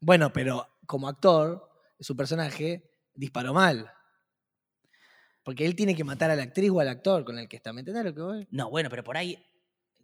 Bueno, 0.00 0.32
pero 0.32 0.66
como 0.86 1.06
actor, 1.08 1.70
su 2.00 2.16
personaje 2.16 2.90
disparó 3.14 3.54
mal. 3.54 3.88
Porque 5.44 5.64
él 5.66 5.76
tiene 5.76 5.94
que 5.94 6.04
matar 6.04 6.30
a 6.30 6.36
la 6.36 6.42
actriz 6.42 6.70
o 6.70 6.80
al 6.80 6.88
actor 6.88 7.24
con 7.24 7.38
el 7.38 7.48
que 7.48 7.56
está. 7.56 7.72
¿Me 7.72 7.80
entendés 7.80 8.04
lo 8.04 8.14
que 8.14 8.20
voy? 8.20 8.48
no, 8.50 8.68
bueno, 8.70 8.90
pero 8.90 9.04
por 9.04 9.16
ahí, 9.16 9.38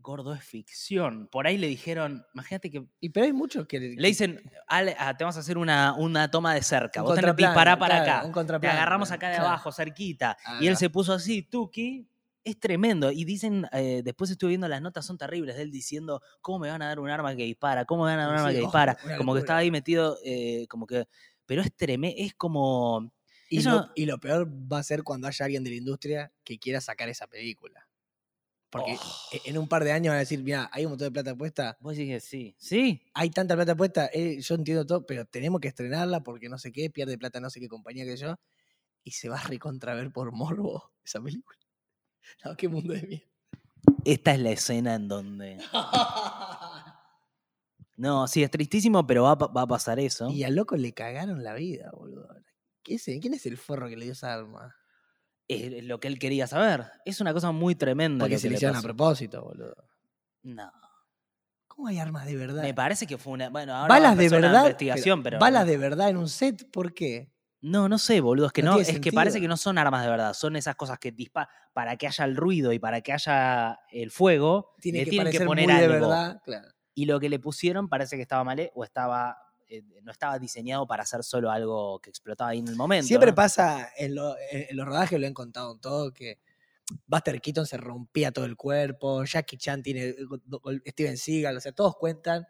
gordo, 0.07 0.33
es 0.33 0.45
ficción. 0.45 1.27
Por 1.27 1.47
ahí 1.47 1.59
le 1.59 1.66
dijeron, 1.66 2.25
imagínate 2.33 2.71
que. 2.71 2.87
Y 3.01 3.09
pero 3.11 3.27
hay 3.27 3.33
muchos 3.33 3.66
que. 3.66 3.81
Le 3.81 4.09
dicen, 4.09 4.40
Ale, 4.69 4.95
ah, 4.99 5.16
te 5.16 5.25
vamos 5.25 5.37
a 5.37 5.40
hacer 5.40 5.59
una, 5.59 5.95
una 5.95 6.31
toma 6.31 6.55
de 6.55 6.62
cerca, 6.62 7.03
Un 7.03 7.09
vos 7.09 7.16
tenés 7.16 7.35
que 7.35 7.42
disparar 7.45 7.79
para 7.79 8.05
claro, 8.05 8.29
acá. 8.29 8.61
Te 8.61 8.69
agarramos 8.69 9.11
acá 9.11 9.29
de 9.29 9.35
claro. 9.35 9.49
abajo, 9.49 9.73
cerquita. 9.73 10.37
Ah, 10.45 10.59
y 10.61 10.69
él 10.69 10.77
se 10.77 10.88
puso 10.88 11.12
así, 11.12 11.42
Tuki. 11.42 12.09
Es 12.45 12.61
tremendo. 12.61 13.11
Y 13.11 13.25
dicen, 13.25 13.66
eh, 13.73 14.03
después 14.05 14.31
estuve 14.31 14.51
viendo 14.51 14.69
las 14.69 14.81
notas, 14.81 15.05
son 15.05 15.19
terribles 15.19 15.57
de 15.57 15.62
él 15.62 15.73
diciendo, 15.73 16.23
¿cómo 16.40 16.61
me 16.61 16.71
van 16.71 16.81
a 16.81 16.87
dar 16.87 17.01
un 17.01 17.11
arma 17.11 17.35
que 17.35 17.42
dispara? 17.42 17.85
¿Cómo 17.85 18.05
me 18.05 18.14
van 18.14 18.21
a 18.21 18.27
dar 18.27 18.31
un 18.31 18.37
Sí, 18.37 18.40
arma 18.40 18.53
que 18.53 18.59
oh, 18.59 18.62
dispara? 18.62 18.97
Como 19.19 19.35
que 19.35 19.40
estaba 19.40 19.59
ahí 19.59 19.73
metido, 19.73 20.16
eh, 20.25 20.66
como 20.69 20.87
que. 20.87 21.09
Pero 21.45 21.62
es 21.62 21.75
tremendo, 21.75 22.16
es 22.16 22.35
como. 22.35 23.12
Y, 23.51 23.59
Eso- 23.59 23.71
lo, 23.71 23.90
y 23.97 24.07
lo 24.07 24.19
peor 24.19 24.49
va 24.49 24.79
a 24.79 24.83
ser 24.85 25.03
cuando 25.03 25.27
haya 25.27 25.45
alguien 25.45 25.64
de 25.64 25.71
la 25.71 25.77
industria 25.77 26.33
que 26.45 26.59
quiera 26.59 26.81
sacar 26.81 27.09
esa 27.09 27.27
película. 27.27 27.88
Porque 28.70 28.96
Oh. 29.00 29.29
e- 29.33 29.42
en 29.50 29.59
un 29.59 29.68
par 29.68 29.85
de 29.85 29.92
años 29.92 30.11
van 30.11 30.16
a 30.16 30.20
decir, 30.20 30.42
mira, 30.42 30.68
hay 30.72 30.85
un 30.85 30.90
montón 30.92 31.07
de 31.07 31.12
plata 31.12 31.35
puesta, 31.37 31.76
Vos 31.81 31.94
que 31.94 32.20
sí. 32.20 32.55
Sí. 32.59 33.02
hay 33.14 33.31
tanta 33.31 33.55
plata 33.55 33.76
puesta, 33.76 34.11
eh, 34.12 34.40
yo 34.40 34.55
entiendo 34.57 34.85
todo, 34.85 35.07
pero 35.07 35.24
tenemos 35.24 35.61
que 35.61 35.68
estrenarla 35.68 36.22
porque 36.22 36.48
no 36.48 36.59
sé 36.59 36.72
qué, 36.72 36.90
pierde 36.90 37.16
plata 37.16 37.38
no 37.40 37.48
sé 37.50 37.61
qué 37.61 37.68
compañía 37.68 38.05
que 38.05 38.16
yo, 38.16 38.35
y 39.05 39.12
se 39.12 39.29
va 39.29 39.38
a 39.38 39.42
recontraver 39.44 40.11
por 40.11 40.33
morbo 40.33 40.92
esa 41.05 41.20
película. 41.22 41.59
No, 42.44 42.57
qué 42.57 42.66
mundo 42.68 42.92
de 42.92 43.02
mierda. 43.02 43.26
Esta 44.05 44.35
es 44.35 44.40
la 44.40 44.50
escena 44.50 44.94
en 44.96 45.07
donde. 45.09 45.59
No, 47.96 48.26
sí, 48.29 48.42
es 48.42 48.50
tristísimo, 48.50 49.07
pero 49.07 49.22
va, 49.22 49.35
va 49.37 49.62
a 49.62 49.66
pasar 49.66 49.98
eso. 49.98 50.29
y 50.31 50.44
al 50.44 50.55
loco 50.55 50.76
le 50.76 50.92
cagaron 50.92 51.42
la 51.42 51.55
vida, 51.55 51.90
boludo. 51.92 52.29
¿Qué 52.83 52.96
es- 52.96 53.05
¿Quién 53.05 53.33
es 53.33 53.46
el 53.46 53.57
forro 53.57 53.88
que 53.88 53.96
le 53.96 54.05
dio 54.05 54.12
esa 54.12 54.35
arma? 54.35 54.74
Es 55.49 55.85
lo 55.85 56.01
que 56.01 56.09
él 56.09 56.19
quería 56.19 56.47
saber. 56.47 56.87
Es 57.05 57.21
una 57.21 57.33
cosa 57.33 57.53
muy 57.53 57.75
tremenda. 57.75 58.25
Porque 58.25 58.35
lo 58.35 58.39
se 58.39 58.47
que 58.47 58.51
le 58.51 58.57
hicieron 58.57 58.77
a 58.77 58.83
propósito, 58.83 59.43
boludo. 59.43 59.77
No. 60.43 60.71
¿Cómo 61.69 61.89
hay 61.89 61.99
armas 61.99 62.25
de 62.25 62.37
verdad? 62.37 62.63
Me 62.63 62.73
parece 62.75 63.07
que 63.07 63.19
fue 63.19 63.35
una. 63.35 63.51
Bueno, 63.51 63.75
ahora 63.75 63.89
balas 63.89 64.17
de 64.17 64.29
verdad. 64.29 64.63
investigación, 64.65 65.23
pero. 65.23 65.39
balas 65.39 65.67
de 65.67 65.77
verdad 65.77 66.09
en 66.09 66.17
un 66.17 66.29
set, 66.29 66.71
¿por 66.71 66.95
qué? 66.95 67.31
No, 67.61 67.89
no 67.89 67.99
sé, 67.99 68.21
boludo. 68.21 68.47
Es 68.47 68.53
que 68.53 68.63
No 68.63 68.79
es 68.79 69.01
que 69.01 69.13
parece 69.13 69.41
que 69.41 69.49
no 69.49 69.57
son 69.57 69.77
armas 69.77 70.03
de 70.03 70.11
verdad. 70.11 70.35
Son 70.35 70.57
esas 70.57 70.77
cosas 70.77 70.99
que 70.99 71.13
disparan 71.13 71.49
para 71.73 71.97
que 71.97 72.07
haya 72.07 72.25
el 72.25 72.37
ruido 72.37 72.73
y 72.73 72.79
para 72.79 73.01
que 73.01 73.13
haya 73.13 73.79
el 73.91 74.11
fuego. 74.11 74.75
Tiene 74.81 75.01
le 75.01 75.05
que 75.05 75.11
tienen 75.11 75.33
que 75.33 75.45
poner 75.45 75.67
muy 75.67 75.75
de 75.75 75.85
algo. 75.85 76.09
verdad, 76.09 76.41
claro. 76.45 76.69
Y 76.95 77.05
lo 77.05 77.21
que 77.21 77.29
le 77.29 77.39
pusieron 77.39 77.89
parece 77.89 78.17
que 78.17 78.23
estaba 78.23 78.45
mal 78.45 78.59
eh, 78.59 78.71
o 78.75 78.85
estaba. 78.85 79.37
Eh, 79.68 79.83
no 80.02 80.12
estaba 80.12 80.38
diseñado 80.38 80.87
para 80.87 81.02
hacer 81.02 81.22
solo 81.24 81.50
algo 81.50 81.98
que 82.00 82.11
explotaba 82.11 82.50
ahí 82.50 82.59
en 82.61 82.68
el 82.68 82.76
momento. 82.76 83.07
Siempre 83.07 83.31
¿no? 83.31 83.35
pasa 83.35 83.90
en, 83.96 84.14
lo- 84.14 84.37
en- 84.50 84.66
en 84.70 84.76
los 84.76 84.87
rodajes, 84.87 85.18
lo 85.20 85.26
han 85.26 85.35
contado 85.35 85.72
en 85.74 85.81
todo, 85.81 86.12
que 86.12 86.38
Buster 87.07 87.40
Keaton 87.40 87.66
se 87.66 87.76
rompía 87.76 88.31
todo 88.33 88.44
el 88.44 88.57
cuerpo, 88.57 89.24
Jackie 89.24 89.57
Chan 89.57 89.83
tiene, 89.83 90.14
gol- 90.61 90.83
Steven 90.87 91.16
Seagal, 91.16 91.57
o 91.57 91.61
sea, 91.61 91.72
todos 91.72 91.96
cuentan 91.96 92.46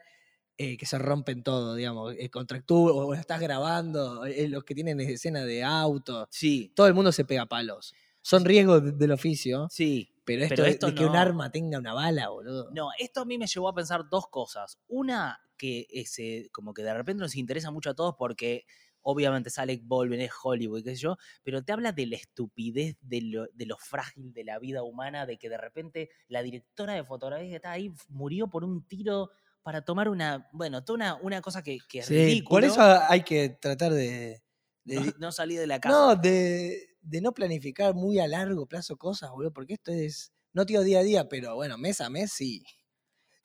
eh, 0.58 0.76
que 0.78 0.86
se 0.86 0.98
rompen 0.98 1.42
todo, 1.42 1.74
digamos, 1.74 2.14
eh, 2.18 2.30
contractúa, 2.30 2.92
o 2.92 3.12
lo 3.12 3.18
estás 3.20 3.40
grabando, 3.40 4.24
eh, 4.24 4.48
los 4.48 4.64
que 4.64 4.74
tienen 4.74 4.98
escena 5.00 5.44
de 5.44 5.62
auto, 5.62 6.26
Sí, 6.30 6.72
todo 6.74 6.86
el 6.86 6.94
mundo 6.94 7.12
se 7.12 7.24
pega 7.26 7.44
palos. 7.46 7.94
Son 8.22 8.44
riesgos 8.44 8.82
de- 8.82 8.92
del 8.92 9.12
oficio, 9.12 9.68
sí. 9.70 10.10
pero 10.24 10.42
esto, 10.42 10.54
Pero 10.54 10.64
de- 10.64 10.70
esto 10.70 10.86
de, 10.88 10.94
que 10.94 11.04
un 11.04 11.12
no. 11.12 11.18
arma 11.18 11.50
tenga 11.50 11.78
una 11.78 11.92
bala, 11.92 12.30
boludo. 12.30 12.70
No, 12.72 12.88
esto 12.98 13.20
a 13.20 13.24
mí 13.26 13.36
me 13.38 13.46
llevó 13.46 13.68
a 13.68 13.74
pensar 13.74 14.08
dos 14.10 14.28
cosas. 14.28 14.78
Una, 14.88 15.38
que 15.56 15.86
ese, 15.90 16.48
como 16.52 16.74
que 16.74 16.82
de 16.82 16.94
repente 16.94 17.20
nos 17.22 17.36
interesa 17.36 17.70
mucho 17.70 17.90
a 17.90 17.94
todos 17.94 18.14
porque 18.18 18.64
obviamente 19.02 19.48
es 19.50 19.58
Alec 19.58 19.82
Baldwin, 19.84 20.20
es 20.20 20.32
Hollywood, 20.42 20.82
qué 20.82 20.90
sé 20.96 21.02
yo, 21.02 21.16
pero 21.44 21.62
te 21.62 21.72
habla 21.72 21.92
de 21.92 22.06
la 22.06 22.16
estupidez, 22.16 22.96
de 23.00 23.20
lo, 23.22 23.46
de 23.52 23.66
lo 23.66 23.76
frágil 23.78 24.32
de 24.32 24.44
la 24.44 24.58
vida 24.58 24.82
humana, 24.82 25.26
de 25.26 25.38
que 25.38 25.48
de 25.48 25.58
repente 25.58 26.10
la 26.28 26.42
directora 26.42 26.94
de 26.94 27.04
fotografía 27.04 27.48
que 27.48 27.56
estaba 27.56 27.74
ahí 27.74 27.92
murió 28.08 28.48
por 28.48 28.64
un 28.64 28.86
tiro 28.86 29.30
para 29.62 29.84
tomar 29.84 30.08
una, 30.08 30.48
bueno, 30.52 30.84
toda 30.84 30.96
una, 30.96 31.14
una 31.16 31.40
cosa 31.40 31.62
que, 31.62 31.78
que 31.88 32.00
es 32.00 32.06
Sí, 32.06 32.14
ridículo. 32.26 32.50
por 32.50 32.64
eso 32.64 32.82
hay 33.08 33.22
que 33.22 33.48
tratar 33.50 33.92
de- 33.92 34.42
de 34.84 34.96
no, 34.96 35.12
no 35.18 35.32
salí 35.32 35.56
de 35.56 35.66
la 35.66 35.80
casa. 35.80 35.98
No, 35.98 36.16
de, 36.16 36.96
de 37.00 37.20
no 37.20 37.32
planificar 37.32 37.94
muy 37.94 38.18
a 38.18 38.26
largo 38.28 38.66
plazo 38.66 38.96
cosas, 38.96 39.30
boludo, 39.30 39.52
porque 39.52 39.74
esto 39.74 39.92
es, 39.92 40.32
no 40.52 40.64
digo 40.64 40.82
día 40.82 41.00
a 41.00 41.02
día, 41.02 41.28
pero 41.28 41.54
bueno, 41.54 41.78
mes 41.78 42.00
a 42.00 42.10
mes 42.10 42.32
sí. 42.32 42.62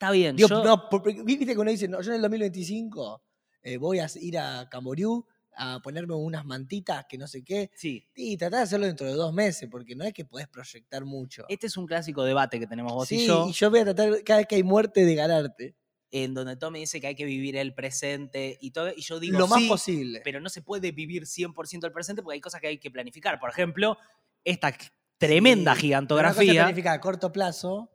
Está 0.02 0.10
bien, 0.10 0.34
Digo, 0.34 0.48
yo- 0.48 0.64
no, 0.64 0.88
porque 0.90 1.22
viste 1.22 1.46
que 1.46 1.56
uno 1.56 1.70
dice, 1.70 1.86
no, 1.86 2.02
yo 2.02 2.10
en 2.10 2.16
el 2.16 2.22
2025 2.22 3.22
eh, 3.62 3.76
voy 3.76 4.00
a 4.00 4.08
ir 4.20 4.36
a 4.36 4.68
Camboriú 4.68 5.24
a 5.54 5.78
ponerme 5.80 6.14
unas 6.16 6.44
mantitas 6.44 7.06
que 7.08 7.16
no 7.16 7.28
sé 7.28 7.44
qué, 7.44 7.70
sí. 7.76 8.04
y 8.16 8.36
tratar 8.36 8.58
de 8.58 8.64
hacerlo 8.64 8.86
dentro 8.86 9.06
de 9.06 9.12
dos 9.12 9.32
meses, 9.32 9.68
porque 9.70 9.94
no 9.94 10.02
es 10.02 10.12
que 10.12 10.24
podés 10.24 10.48
proyectar 10.48 11.04
mucho. 11.04 11.44
Este 11.48 11.68
es 11.68 11.76
un 11.76 11.86
clásico 11.86 12.24
debate 12.24 12.58
que 12.58 12.66
tenemos 12.66 12.92
vos 12.92 13.06
sí, 13.06 13.22
y 13.22 13.26
yo, 13.28 13.46
y 13.48 13.52
yo 13.52 13.70
voy 13.70 13.78
a 13.78 13.84
tratar 13.84 14.24
cada 14.24 14.38
vez 14.40 14.48
que 14.48 14.56
hay 14.56 14.64
muerte 14.64 15.04
de 15.04 15.14
ganarte, 15.14 15.76
en 16.10 16.34
donde 16.34 16.56
Tommy 16.56 16.80
dice 16.80 17.00
que 17.00 17.06
hay 17.06 17.14
que 17.14 17.24
vivir 17.24 17.56
el 17.56 17.72
presente 17.72 18.58
y 18.60 18.72
todo, 18.72 18.90
y 18.96 19.02
yo 19.02 19.20
digo 19.20 19.38
lo 19.38 19.46
más 19.46 19.60
sí, 19.60 19.68
posible. 19.68 20.20
pero 20.24 20.40
no 20.40 20.48
se 20.48 20.62
puede 20.62 20.90
vivir 20.90 21.26
100% 21.28 21.86
el 21.86 21.92
presente 21.92 22.24
porque 22.24 22.34
hay 22.34 22.40
cosas 22.40 22.60
que 22.60 22.66
hay 22.66 22.78
que 22.78 22.90
planificar. 22.90 23.38
Por 23.38 23.50
ejemplo, 23.50 23.96
esta 24.42 24.76
tremenda 25.16 25.76
Sí, 25.76 25.82
pero 25.92 26.18
Una 26.18 26.30
cosa 26.30 26.40
gigantografía. 26.40 26.52
planificar 26.54 26.94
a 26.96 27.00
corto 27.00 27.30
plazo 27.30 27.91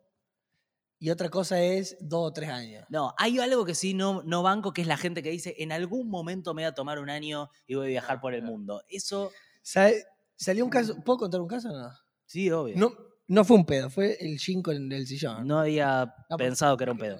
y 1.00 1.10
otra 1.10 1.28
cosa 1.28 1.60
es 1.62 1.96
dos 2.00 2.28
o 2.28 2.32
tres 2.32 2.50
años. 2.50 2.84
No, 2.88 3.14
hay 3.18 3.38
algo 3.38 3.64
que 3.64 3.74
sí 3.74 3.94
no, 3.94 4.22
no 4.24 4.42
banco, 4.42 4.72
que 4.72 4.82
es 4.82 4.86
la 4.88 4.96
gente 4.96 5.22
que 5.22 5.30
dice, 5.30 5.54
en 5.58 5.70
algún 5.72 6.08
momento 6.08 6.54
me 6.54 6.62
voy 6.62 6.68
a 6.68 6.74
tomar 6.74 6.98
un 6.98 7.08
año 7.10 7.50
y 7.66 7.74
voy 7.76 7.86
a 7.86 7.88
viajar 7.90 8.20
por 8.20 8.34
el 8.34 8.42
mundo. 8.42 8.82
Eso, 8.88 9.30
¿Sabe- 9.62 10.04
Salió 10.36 10.64
un 10.64 10.70
caso, 10.70 10.96
¿puedo 11.04 11.18
contar 11.18 11.40
un 11.40 11.48
caso 11.48 11.68
o 11.68 11.72
no? 11.76 11.90
sí, 12.26 12.50
obvio. 12.50 12.76
No, 12.76 12.92
no 13.26 13.44
fue 13.44 13.56
un 13.56 13.66
pedo, 13.66 13.90
fue 13.90 14.16
el 14.20 14.38
ginkgo 14.38 14.72
en 14.72 14.90
el 14.92 15.06
sillón. 15.06 15.46
No 15.46 15.58
había 15.58 16.04
No, 16.06 16.12
porque- 16.30 16.44
pensado 16.44 16.76
que 16.76 16.84
era 16.84 16.92
un 16.92 16.98
pedo. 16.98 17.18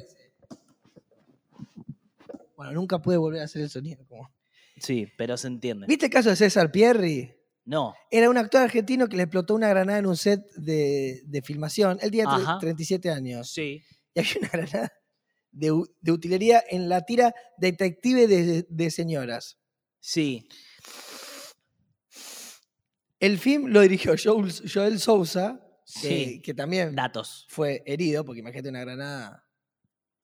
Bueno, 2.56 2.72
nunca 2.72 2.98
pude 3.00 3.16
volver 3.16 3.40
a 3.42 3.44
hacer 3.44 3.62
el 3.62 3.70
sonido. 3.70 4.04
como- 4.08 4.28
Sí, 4.80 5.08
pero 5.16 5.36
se 5.36 5.48
entiende. 5.48 5.86
¿Viste 5.86 6.06
el 6.06 6.12
caso 6.12 6.28
de 6.30 6.36
César 6.36 6.70
Pierri? 6.70 7.34
No, 7.68 7.94
Era 8.11 8.31
un 8.31 8.38
actor 8.38 8.62
argentino 8.62 9.09
que 9.09 9.16
le 9.16 9.24
explotó 9.24 9.54
una 9.54 9.68
granada 9.68 9.98
en 9.98 10.07
un 10.07 10.16
set 10.16 10.40
de, 10.57 11.22
de 11.26 11.42
filmación. 11.42 11.98
Él 12.00 12.11
tenía 12.11 12.24
tre- 12.24 12.42
Ajá. 12.42 12.59
37 12.61 13.11
años. 13.11 13.50
sí. 13.52 13.83
Y 14.14 14.20
había 14.20 14.33
una 14.40 14.48
granada 14.48 14.92
de, 15.52 15.70
utilería 16.11 16.62
en 16.70 16.88
la 16.88 17.02
tira 17.04 17.35
Detective 17.59 18.26
de, 18.26 18.66
de 18.68 18.90
Señoras. 18.90 19.59
Sí, 20.00 20.48
El 23.20 23.38
film 23.38 23.66
lo 23.68 23.81
dirigió 23.81 24.14
Joel, 24.22 24.52
Joel 24.72 24.98
Sousa, 25.00 25.61
sí. 25.85 26.40
que 26.42 26.54
también 26.54 26.94
Datos. 26.94 27.46
fue 27.48 27.83
herido, 27.87 28.24
porque 28.24 28.40
imagínate 28.40 28.68
una 28.68 28.81
granada. 28.81 29.44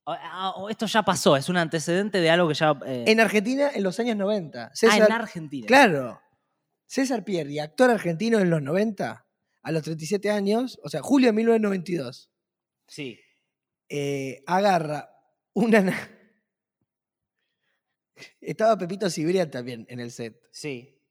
Ah, 0.06 0.52
Esto 0.70 0.86
ya 0.86 1.02
pasó, 1.02 1.36
es 1.36 1.48
un 1.48 1.56
antecedente 1.56 2.20
de 2.20 2.30
algo 2.30 2.46
que 2.48 2.54
ya... 2.54 2.78
eh, 2.86 3.04
En 3.06 3.20
Argentina, 3.20 3.70
en 3.74 3.82
los 3.82 3.98
años 4.00 4.16
90. 4.16 4.70
ah, 4.90 4.96
en 4.96 5.12
Argentina. 5.12 5.66
Claro. 5.66 6.20
César 6.94 7.24
Pierri, 7.24 7.58
actor 7.58 7.90
argentino 7.90 8.38
en 8.38 8.50
los 8.50 8.62
90, 8.62 9.26
a 9.62 9.72
los 9.72 9.82
37 9.82 10.30
años, 10.30 10.78
o 10.84 10.88
sea, 10.88 11.02
julio 11.02 11.26
de 11.28 11.32
1992, 11.32 12.30
Sí. 12.86 13.18
eh, 13.88 14.44
agarra 14.46 15.10
una... 15.54 15.80
na- 15.80 16.10
Estaba 18.40 18.78
Pepito 18.78 19.10
Cibrián 19.10 19.50
también 19.50 19.86
en 19.88 19.98
el 19.98 20.12
set. 20.12 20.40
Sí. 20.52 21.02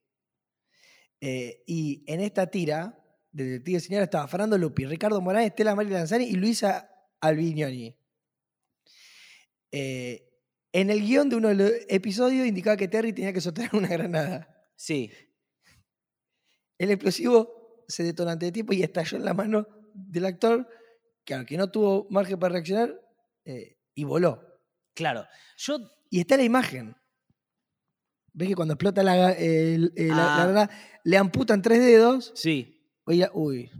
Eh, 1.19 1.63
y 1.67 2.06
en 2.08 2.22
esta 2.22 2.48
tira, 2.48 2.98
de 3.34 3.43
Detective 3.43 3.80
Señora, 3.82 4.04
estaba 4.06 4.28
Fernando 4.30 4.58
Lupi, 4.58 4.86
Ricardo 4.86 5.19
Morán, 5.19 5.43
Estela 5.43 5.76
María 5.76 5.98
Lanzani 5.98 6.24
y 6.24 6.36
Luisa 6.36 6.89
Albignoni. 7.19 7.98
Eh, 9.74 10.30
en 10.72 10.89
el 10.89 11.02
guion 11.02 11.28
de 11.28 11.36
uno 11.36 11.50
de 11.50 11.56
los 11.56 11.72
episodios 11.89 12.48
indicaba 12.48 12.78
que 12.78 12.88
Terry 12.88 13.12
tenía 13.12 13.34
que 13.34 13.41
soltar 13.41 13.69
una 13.74 13.89
granada. 13.89 14.65
Sí. 14.78 15.12
El 16.84 16.91
explosivo 16.91 17.84
se 17.88 18.04
detonó 18.04 18.32
ante 18.32 18.48
el 18.48 18.52
tiempo 18.52 18.74
y 18.74 18.84
estalló 18.84 19.17
en 19.17 19.26
la 19.26 19.34
mano 19.34 19.65
del 19.93 20.26
actor, 20.26 20.67
que 21.24 21.34
aunque 21.34 21.56
no 21.58 21.72
tuvo 21.72 22.08
margen 22.10 22.38
para 22.39 22.54
reaccionar, 22.54 22.93
eh, 23.46 23.78
y 23.96 24.04
voló. 24.04 24.41
Claro. 24.93 25.26
Yo. 25.58 25.78
Y 26.10 26.19
está 26.19 26.36
la 26.38 26.43
imagen. 26.43 26.96
¿Ves 28.34 28.50
que 28.50 28.56
cuando 28.56 28.74
explota 28.74 29.02
la, 29.04 29.32
el- 29.32 29.93
el- 29.96 30.08
la- 30.10 30.46
la 30.52 30.62
Ah. 30.63 30.69
le 31.04 31.17
amputan 31.17 31.62
tres 31.62 31.80
dedos? 31.80 32.32
Sí. 32.36 32.86
Oye, 33.06 33.30
uy. 33.34 33.72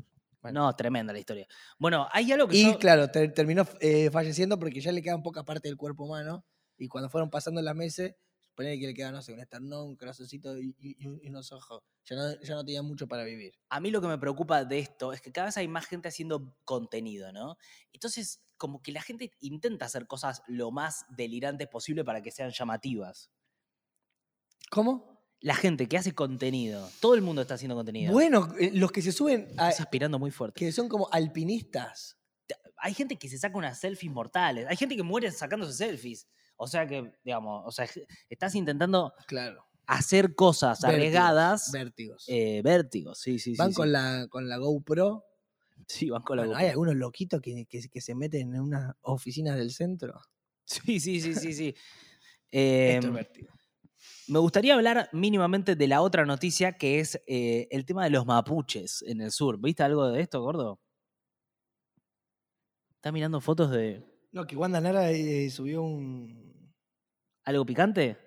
Bueno. 0.42 0.62
No, 0.66 0.76
tremenda 0.76 1.12
la 1.13 1.20
historia. 1.20 1.48
Bueno, 1.80 2.08
hay 2.12 2.32
algo 2.32 2.48
que 2.48 2.58
Y 2.58 2.63
yo- 2.72 2.78
claro, 2.80 3.10
ter- 3.10 3.34
terminó 3.34 3.66
eh, 3.80 4.10
falleciendo 4.12 4.60
porque 4.60 4.80
ya 4.82 4.92
le 4.92 5.02
quedan 5.02 5.24
poca 5.24 5.44
parte 5.44 5.68
del 5.68 5.78
cuerpo 5.78 6.04
humano. 6.06 6.46
Y 6.78 6.88
cuando 6.88 7.10
fueron 7.10 7.30
pasando 7.30 7.62
las 7.62 7.76
meses, 7.76 8.16
ponele 8.56 8.80
que 8.80 8.88
le 8.88 8.94
quedaba, 8.94 9.12
no 9.13 9.22
sé, 9.22 9.34
un 9.34 9.39
esternón, 9.39 9.88
un 9.89 9.96
corazoncito 9.96 10.58
y, 10.58 10.76
y- 10.80 10.96
y 11.00 11.28
unos 11.30 11.52
ojos. 11.52 11.82
Ya 12.06 12.16
no, 12.16 12.42
ya 12.42 12.56
no 12.56 12.66
tenía 12.66 12.82
mucho 12.84 13.08
para 13.08 13.24
vivir. 13.24 13.54
a 13.70 13.80
mí 13.80 13.89
lo 13.92 14.02
que 14.02 14.08
me 14.08 14.18
preocupa 14.18 14.66
de 14.66 14.80
esto 14.80 15.13
es 15.13 15.22
que 15.22 15.32
cada 15.32 15.46
vez 15.48 15.58
hay 15.58 15.68
más 15.68 15.86
gente 15.86 16.10
haciendo 16.10 16.56
contenido, 16.66 17.32
¿no? 17.32 17.58
Entonces, 17.94 18.42
como 18.58 18.82
que 18.82 18.92
la 18.92 19.02
gente 19.02 19.32
intenta 19.39 19.86
hacer 19.86 20.06
cosas 20.08 20.42
lo 20.48 20.72
más 20.72 21.06
delirantes 21.18 21.68
posible 21.68 22.04
para 22.04 22.22
que 22.22 22.32
sean 22.32 22.52
llamativas. 22.52 23.32
¿Cómo? 24.70 25.22
La 25.42 25.56
gente 25.56 25.88
que 25.88 25.98
hace 25.98 26.13
contenido, 26.13 26.89
todo 27.02 27.16
el 27.16 27.22
mundo 27.22 27.42
está 27.42 27.56
haciendo 27.56 27.76
contenido. 27.76 28.13
Bueno, 28.13 28.54
eh, 28.60 28.72
los 28.74 28.92
que 28.92 29.02
se 29.02 29.12
suben, 29.12 29.48
a- 29.58 29.70
Estás 29.70 29.82
aspirando 29.82 30.18
muy 30.20 30.32
fuerte. 30.32 30.58
que 30.60 30.72
son 30.72 30.88
como 30.88 31.10
alpinistas. 31.12 32.18
Hay 32.78 32.94
gente 32.94 33.18
que 33.18 33.30
se 33.30 33.38
saca 33.38 33.58
unas 33.58 33.80
selfies 33.80 34.12
mortales. 34.12 34.66
Hay 34.70 34.76
gente 34.78 34.96
que 34.96 35.04
muere 35.04 35.32
sacándose 35.32 35.74
selfies. 35.74 36.28
O 36.63 36.67
sea 36.67 36.88
que, 36.88 37.12
digamos, 37.23 37.63
o 37.65 37.71
sea, 37.71 37.88
estás 38.30 38.56
intentando 38.56 39.13
Claro. 39.28 39.65
hacer 39.86 40.34
cosas 40.36 40.80
Vértigos, 40.82 40.97
arriesgadas. 40.99 41.71
Vértigos. 41.71 42.26
eh, 42.28 42.62
vértigos, 42.63 43.19
sí, 43.19 43.38
sí, 43.39 43.52
sí. 43.52 43.58
Van 43.58 43.71
sí. 43.71 43.76
con, 43.76 43.91
La, 43.91 44.28
con 44.30 44.47
la 44.47 44.58
GoPro. 44.58 45.26
Sí, 45.88 46.10
van 46.10 46.21
con 46.21 46.38
la 46.38 46.43
Bueno, 46.43 46.54
GoPro. 46.54 46.65
hay 46.65 46.71
algunos 46.71 46.95
loquitos 46.95 47.41
que, 47.41 47.65
que- 47.65 47.89
que 47.89 48.02
se 48.02 48.15
meten 48.15 48.56
en 48.56 48.62
unas 48.62 48.95
oficinas 49.02 49.58
del 49.58 49.71
centro. 49.71 50.19
Sí, 50.65 50.99
sí, 51.02 51.19
sí, 51.19 51.36
sí, 51.36 51.54
sí. 51.54 51.67
Esto 52.49 52.99
es 52.99 53.06
Em, 53.06 53.13
vértigo. 53.13 53.49
Me 54.28 54.39
gustaría 54.39 54.76
hablar 54.76 55.10
mínimamente 55.12 55.76
de 55.76 55.88
la 55.88 56.02
otra 56.02 56.26
noticia, 56.26 56.78
que 56.78 57.02
es 57.02 57.21
eh, 57.28 57.67
el 57.71 57.84
tema 57.86 58.06
de 58.06 58.10
los 58.12 58.26
mapuches 58.26 59.02
en 59.06 59.19
el 59.19 59.32
sur. 59.32 59.60
¿Viste 59.60 59.84
algo 59.84 60.08
de 60.10 60.21
esto, 60.21 60.41
gordo? 60.41 60.80
¿Estás 62.95 63.12
mirando 63.13 63.41
fotos 63.41 63.71
de 63.71 64.02
No, 64.32 64.47
que 64.47 64.56
Wanda 64.56 64.80
Nara 64.80 65.12
eh, 65.12 65.49
subió 65.49 65.84
un. 65.84 66.53
Algo 67.43 67.65
picante? 67.65 68.17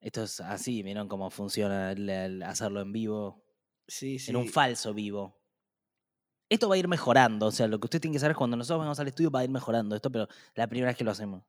Esto 0.00 0.22
es 0.24 0.40
así, 0.40 0.82
¿vieron 0.82 1.08
cómo 1.08 1.30
funciona 1.30 1.92
el- 1.92 2.08
el 2.08 2.42
hacerlo 2.42 2.80
en 2.80 2.92
vivo? 2.92 3.44
Sí, 3.88 4.18
sí. 4.18 4.30
En 4.30 4.36
un 4.36 4.48
falso 4.48 4.94
vivo. 4.94 5.40
Esto 6.48 6.68
va 6.68 6.76
a 6.76 6.78
ir 6.78 6.86
mejorando, 6.86 7.46
o 7.46 7.50
sea, 7.52 7.66
lo 7.66 7.80
que 7.80 7.86
usted 7.86 8.00
tiene 8.00 8.14
que 8.14 8.20
saber 8.20 8.32
es 8.32 8.36
cuando 8.36 8.56
nosotros 8.56 8.78
vamos 8.80 9.00
al 9.00 9.08
estudio 9.08 9.30
va 9.30 9.40
a 9.40 9.44
ir 9.44 9.50
mejorando 9.50 9.96
esto, 9.96 10.12
pero 10.12 10.28
la 10.54 10.68
primera 10.68 10.88
vez 10.90 10.96
que 10.96 11.02
lo 11.04 11.10
hacemos. 11.10 11.42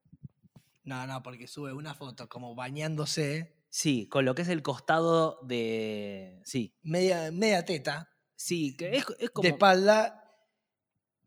No, 0.84 1.06
no, 1.06 1.22
porque 1.22 1.48
sube 1.48 1.72
una 1.74 1.94
foto 1.94 2.28
como 2.30 2.56
bañándose, 2.56 3.56
Sí, 3.70 4.08
con 4.08 4.24
lo 4.24 4.34
que 4.34 4.44
es 4.44 4.48
el 4.48 4.64
costado 4.64 5.40
de... 5.44 6.42
Sí, 6.46 6.74
media, 6.84 7.32
media 7.32 7.66
teta, 7.66 8.10
sí, 8.36 8.76
que 8.78 8.96
es, 8.96 9.06
es 9.20 9.30
como... 9.30 9.44
de 9.44 9.50
espalda, 9.50 10.24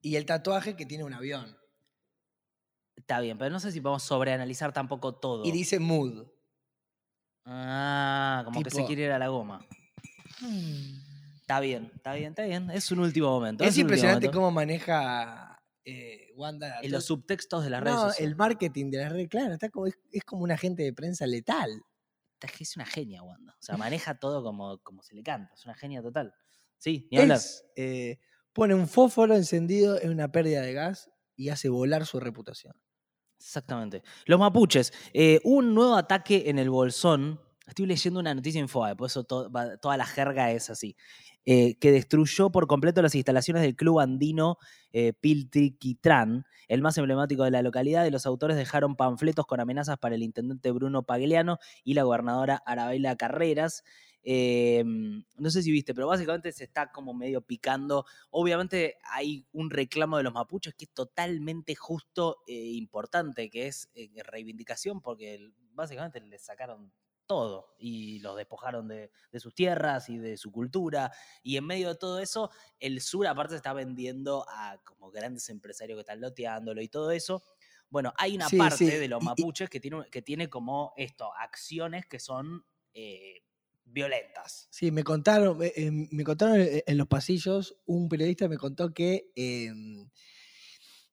y 0.01 0.17
el 0.17 0.25
tatuaje 0.25 0.75
que 0.75 0.87
tiene 0.87 1.05
un 1.05 1.13
avión. 1.13 1.57
Está 3.01 3.21
bien, 3.21 3.39
pero 3.39 3.51
no 3.51 3.61
sé 3.61 3.73
si 3.73 3.81
podemos 3.81 4.03
sobreanalizar 4.03 4.73
tampoco 4.73 5.15
todo. 5.15 5.45
Y 5.45 5.51
dice 5.51 5.79
mood. 5.79 6.27
Ah, 7.45 8.43
como 8.45 8.63
que 8.63 8.71
se 8.71 8.85
quiere 8.85 9.05
ir 9.05 9.11
a 9.11 9.19
la 9.19 9.29
goma. 9.29 9.67
Está 11.41 11.61
bien, 11.61 11.91
está 11.97 12.15
bien, 12.15 12.29
está 12.29 12.45
bien. 12.45 12.71
Es 12.71 12.93
un 12.93 13.01
último 13.01 13.29
momento. 13.29 13.65
Es 13.65 13.77
impresionante 13.77 14.27
momento. 14.27 14.39
cómo 14.39 14.51
maneja 14.51 15.61
eh, 15.85 16.33
Wanda. 16.37 16.81
En 16.83 16.93
los 16.93 17.07
subtextos 17.07 17.65
de 17.65 17.71
las 17.71 17.83
redes 17.83 17.97
sociales. 17.97 18.21
el 18.21 18.37
marketing 18.37 18.91
de 18.91 18.99
las 18.99 19.13
redes, 19.13 19.29
claro, 19.29 19.55
está 19.55 19.69
como, 19.71 19.87
es, 19.87 19.99
es 20.13 20.23
como 20.23 20.45
un 20.45 20.53
agente 20.53 20.83
de 20.83 20.93
prensa 20.93 21.27
letal. 21.27 21.83
Es 22.59 22.77
una 22.77 22.87
genia, 22.87 23.23
Wanda. 23.23 23.55
O 23.59 23.63
sea, 23.63 23.77
maneja 23.77 24.19
todo 24.19 24.43
como, 24.43 24.79
como 24.79 25.03
se 25.03 25.15
le 25.15 25.23
canta. 25.23 25.53
Es 25.55 25.65
una 25.65 25.75
genia 25.75 26.03
total. 26.03 26.35
Sí, 26.79 27.09
ni 27.11 27.19
hablar. 27.19 27.39
Es, 27.39 27.65
eh, 27.77 28.19
pone 28.53 28.75
un 28.75 28.89
fósforo 28.89 29.35
encendido 29.35 30.01
en 30.01 30.11
una 30.11 30.33
pérdida 30.33 30.63
de 30.63 30.73
gas 30.73 31.11
y 31.37 31.49
hace 31.49 31.69
volar 31.69 32.07
su 32.07 32.21
reputación. 32.21 32.75
Exactamente. 33.41 34.03
Los 34.27 34.39
mapuches. 34.39 34.93
eh, 35.15 35.41
un 35.45 35.75
nuevo 35.75 35.97
ataque 35.97 36.45
en 36.47 36.59
el 36.59 36.69
Bolsón. 36.69 37.41
Estoy 37.67 37.87
leyendo 37.87 38.21
una 38.21 38.35
noticia 38.35 38.61
Infobae, 38.61 38.97
por 38.97 39.07
eso 39.07 39.25
toda 39.25 39.97
la 39.97 40.05
jerga 40.07 40.51
es 40.53 40.69
así. 40.71 40.97
eh, 41.47 41.77
que 41.79 41.91
destruyó 41.91 42.51
por 42.51 42.67
completo 42.67 43.01
las 43.01 43.15
instalaciones 43.15 43.63
del 43.63 43.75
club 43.75 44.01
andino 44.01 44.59
eh, 44.93 45.15
Piltriquitrán, 45.15 46.45
el 46.69 46.83
más 46.83 46.99
emblemático 46.99 47.45
de 47.45 47.51
la 47.51 47.63
localidad, 47.63 48.05
y 48.05 48.11
los 48.11 48.27
autores 48.27 48.57
dejaron 48.59 48.95
panfletos 48.95 49.47
con 49.47 49.59
amenazas 49.59 49.97
para 49.99 50.17
el 50.17 50.23
intendente 50.23 50.71
Bruno 50.71 51.03
Pagliano 51.05 51.59
y 51.83 51.95
la 51.95 52.03
gobernadora 52.03 52.63
Arabella 52.67 53.17
Carreras. 53.17 53.85
Eh, 54.23 54.83
no 54.85 55.51
sé 55.51 55.63
si 55.63 55.71
viste, 55.73 55.95
pero 55.95 56.07
básicamente 56.09 56.53
se 56.53 56.65
está 56.65 56.91
como 56.93 57.15
medio 57.15 57.41
picando. 57.43 58.05
Obviamente 58.31 58.99
hay 59.05 59.47
un 59.53 59.71
reclamo 59.71 60.17
de 60.19 60.25
los 60.25 60.33
mapuches 60.35 60.75
que 60.75 60.85
es 60.85 60.93
totalmente 60.93 61.75
justo 61.75 62.43
e 62.47 62.55
importante, 62.73 63.51
que 63.51 63.67
es 63.67 63.91
eh, 63.95 64.11
reivindicación, 64.25 65.01
porque 65.01 65.51
básicamente 65.73 66.21
les 66.21 66.43
sacaron 66.43 66.93
todo 67.27 67.75
y 67.79 68.19
los 68.21 68.37
despojaron 68.37 68.89
de, 68.89 69.13
de 69.31 69.41
sus 69.41 69.55
tierras 69.55 70.09
y 70.09 70.19
de 70.19 70.37
su 70.37 70.51
cultura. 70.51 71.13
Y 71.43 71.57
en 71.57 71.65
medio 71.67 71.89
de 71.89 71.95
todo 71.95 72.19
eso, 72.19 72.51
el 72.81 73.01
sur 73.01 73.27
aparte 73.27 73.53
se 73.53 73.57
está 73.57 73.73
vendiendo 73.73 74.45
a 74.49 74.79
como 74.85 75.11
grandes 75.11 75.49
empresarios 75.49 75.97
que 75.97 76.01
están 76.01 76.21
loteándolo 76.21 76.83
y 76.83 76.89
todo 76.89 77.11
eso. 77.13 77.43
Bueno, 77.89 78.13
hay 78.17 78.37
una 78.37 78.51
Sí, 78.51 78.57
parte 78.57 78.85
sí, 78.91 78.99
de 78.99 79.09
los 79.09 79.23
mapuches 79.23 79.69
que 79.71 79.81
tiene, 79.81 80.05
que 80.11 80.23
tiene 80.23 80.49
como 80.49 80.93
esto, 80.97 81.33
acciones 81.35 82.07
que 82.07 82.19
son 82.21 82.65
eh, 82.95 83.43
violentas. 83.93 84.69
Sí, 84.71 84.91
me 84.91 85.05
contaron, 85.05 85.63
eh, 85.63 85.73
eh, 85.77 85.91
me 86.11 86.25
contaron 86.25 86.61
en 86.61 86.83
en 86.87 86.99
los 86.99 87.07
pasillos, 87.09 87.77
un 87.87 88.09
periodista 88.09 88.49
me 88.49 88.57
contó 88.57 88.93
que, 88.93 89.31
em, 89.37 90.09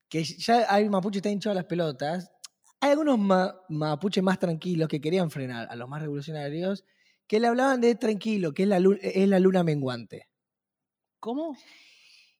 que 0.09 0.23
ya 0.23 0.65
hay 0.73 0.87
mapuches 0.89 1.13
que 1.13 1.17
están 1.19 1.33
hinchados 1.33 1.55
a 1.57 1.61
las 1.61 1.65
pelotas. 1.65 2.31
Hay 2.79 2.91
algunos 2.91 3.17
ma- 3.19 3.55
mapuches 3.69 4.23
más 4.23 4.39
tranquilos 4.39 4.87
que 4.87 5.01
querían 5.01 5.31
frenar 5.31 5.67
a 5.69 5.75
los 5.75 5.89
más 5.89 6.01
revolucionarios, 6.01 6.85
que 7.27 7.39
le 7.39 7.47
hablaban 7.47 7.81
de 7.81 7.95
tranquilo, 7.95 8.53
que 8.53 8.63
es 8.63 8.69
la, 8.69 8.79
lu- 8.79 8.97
es 9.01 9.27
la 9.27 9.39
luna 9.39 9.63
menguante. 9.63 10.29
¿Cómo? 11.19 11.57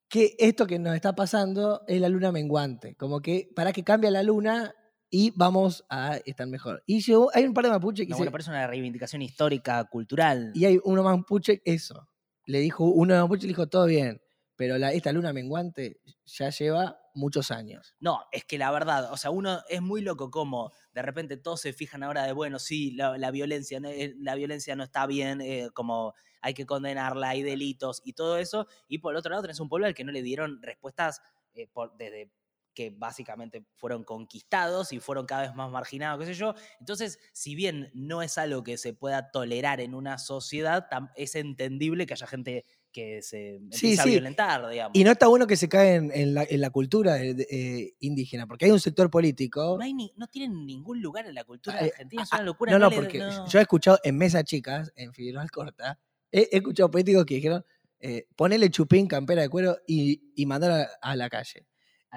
Que 0.09 0.35
esto 0.39 0.67
que 0.67 0.79
nos 0.79 0.95
está 0.95 1.15
pasando 1.15 1.83
es 1.87 1.99
la 1.99 2.09
luna 2.09 2.31
menguante. 2.31 2.95
Como 2.95 3.21
que 3.21 3.49
para 3.55 3.73
que 3.73 3.83
cambie 3.83 4.11
la 4.11 4.23
luna 4.23 4.73
y 5.09 5.31
vamos 5.35 5.85
a 5.89 6.17
estar 6.25 6.47
mejor. 6.47 6.83
Y 6.85 7.01
llegó- 7.01 7.29
hay 7.33 7.45
un 7.45 7.53
par 7.53 7.65
de 7.65 7.71
mapuches 7.71 8.05
que 8.05 8.11
No, 8.11 8.15
se- 8.15 8.21
bueno, 8.21 8.31
parece 8.31 8.49
una 8.49 8.67
reivindicación 8.67 9.21
histórica, 9.21 9.83
cultural. 9.85 10.51
Y 10.53 10.65
hay 10.65 10.79
uno 10.83 11.03
mapuche, 11.03 11.61
eso. 11.65 12.09
Le 12.45 12.59
dijo, 12.59 12.85
uno 12.85 13.15
mapuche 13.15 13.43
le 13.43 13.49
dijo, 13.49 13.67
todo 13.67 13.85
bien, 13.85 14.21
pero 14.55 14.77
la, 14.77 14.91
esta 14.93 15.11
luna 15.11 15.33
menguante 15.33 16.01
ya 16.25 16.49
lleva 16.49 16.99
muchos 17.13 17.51
años. 17.51 17.95
No, 17.99 18.21
es 18.31 18.45
que 18.45 18.57
la 18.57 18.71
verdad, 18.71 19.11
o 19.11 19.17
sea, 19.17 19.31
uno 19.31 19.59
es 19.69 19.81
muy 19.81 20.01
loco 20.01 20.29
como 20.31 20.71
de 20.93 21.01
repente 21.01 21.37
todos 21.37 21.61
se 21.61 21.73
fijan 21.73 22.03
ahora 22.03 22.23
de, 22.25 22.31
bueno, 22.33 22.59
sí, 22.59 22.91
la, 22.91 23.17
la 23.17 23.31
violencia, 23.31 23.79
eh, 23.85 24.13
la 24.19 24.35
violencia 24.35 24.75
no 24.75 24.83
está 24.83 25.05
bien, 25.07 25.41
eh, 25.41 25.69
como 25.73 26.13
hay 26.41 26.53
que 26.53 26.65
condenarla, 26.65 27.29
hay 27.29 27.43
delitos 27.43 28.01
y 28.05 28.13
todo 28.13 28.37
eso, 28.37 28.67
y 28.87 28.99
por 28.99 29.13
el 29.13 29.17
otro 29.17 29.31
lado 29.31 29.41
tenés 29.43 29.59
un 29.59 29.67
pueblo 29.69 29.87
al 29.87 29.93
que 29.95 30.03
no 30.03 30.11
le 30.11 30.21
dieron 30.21 30.61
respuestas 30.61 31.21
eh, 31.53 31.67
por- 31.67 31.95
desde 31.97 32.31
que 32.77 32.91
básicamente 32.91 33.65
fueron 33.73 34.03
conquistados 34.03 34.93
y 34.93 34.99
fueron 34.99 35.25
cada 35.25 35.41
vez 35.47 35.55
más 35.55 35.71
marginados, 35.71 36.19
qué 36.19 36.27
sé 36.31 36.35
yo. 36.35 36.53
Entonces, 36.79 37.17
si 37.33 37.55
bien 37.55 37.89
no 37.95 38.21
es 38.21 38.37
algo 38.37 38.61
que 38.61 38.77
se 38.77 38.93
pueda 38.93 39.31
tolerar 39.31 39.81
en 39.81 39.95
una 39.95 40.19
sociedad, 40.19 40.87
es 41.15 41.33
entendible 41.33 42.05
que 42.05 42.13
haya 42.13 42.27
gente 42.27 42.65
que 42.91 43.23
se 43.23 43.55
empiece 43.55 43.99
a 43.99 44.03
sí. 44.03 44.11
violentar, 44.11 44.69
digamos. 44.69 44.95
Y 44.95 45.03
no 45.03 45.09
está 45.11 45.25
bueno 45.25 45.47
que 45.47 45.57
se 45.57 45.67
cae 45.67 45.95
en, 45.95 46.11
en 46.13 46.35
la, 46.35 46.43
en 46.43 46.61
la 46.61 46.69
cultura 46.69 47.15
de- 47.15 47.33
de- 47.33 47.47
eh, 47.49 47.95
indígena, 47.99 48.45
porque 48.45 48.65
hay 48.65 48.71
un 48.71 48.79
sector 48.79 49.09
político. 49.09 49.75
No, 49.75 49.83
hay 49.83 49.95
ni- 49.95 50.13
no 50.15 50.27
tienen 50.27 50.63
ningún 50.63 51.01
lugar 51.01 51.25
en 51.25 51.33
la 51.33 51.43
cultura 51.45 51.77
Ay, 51.79 51.89
argentina, 51.89 52.21
es 52.21 52.29
ah, 52.31 52.35
una 52.35 52.43
locura. 52.45 52.71
No, 52.73 52.77
no, 52.77 52.89
le- 52.91 52.95
porque 52.95 53.17
no. 53.17 53.47
yo 53.47 53.57
he 53.57 53.61
escuchado 53.63 53.97
en 54.03 54.19
Mesa 54.19 54.43
Chicas, 54.43 54.93
en 54.95 55.13
Figueroa 55.13 55.41
Alcorta, 55.41 55.99
he, 56.31 56.41
he 56.51 56.57
escuchado 56.57 56.91
políticos 56.91 57.25
que 57.25 57.33
dijeron, 57.35 57.65
eh, 57.99 58.27
ponele 58.35 58.69
chupín, 58.69 59.07
campera 59.07 59.41
de 59.41 59.49
cuero 59.49 59.79
y, 59.87 60.31
y 60.35 60.45
mandar 60.45 60.71
a, 60.71 60.89
a 61.01 61.15
la 61.15 61.27
calle. 61.27 61.65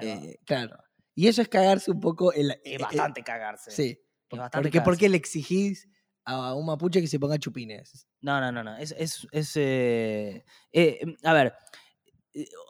Eh, 0.07 0.37
claro. 0.45 0.77
Y 1.15 1.27
eso 1.27 1.41
es 1.41 1.49
cagarse 1.49 1.91
un 1.91 1.99
poco 1.99 2.33
en 2.33 2.47
la- 2.49 2.53
eh, 2.55 2.61
es 2.63 2.79
eh, 2.79 2.83
bastante 2.83 3.23
cagarse. 3.23 3.71
Sí. 3.71 3.99
Es 4.29 4.39
bastante 4.39 4.69
Porque, 4.69 4.81
¿Por 4.81 4.97
qué 4.97 5.09
le 5.09 5.17
exigís 5.17 5.87
a 6.25 6.53
un 6.55 6.65
mapuche 6.65 7.01
que 7.01 7.07
se 7.07 7.19
ponga 7.19 7.37
chupines? 7.37 8.07
No, 8.21 8.39
no, 8.39 8.51
no, 8.51 8.63
no. 8.63 8.77
Es, 8.77 8.93
es, 8.97 9.27
es, 9.31 9.51
eh, 9.55 10.45
eh, 10.71 10.99
a 11.23 11.33
ver, 11.33 11.53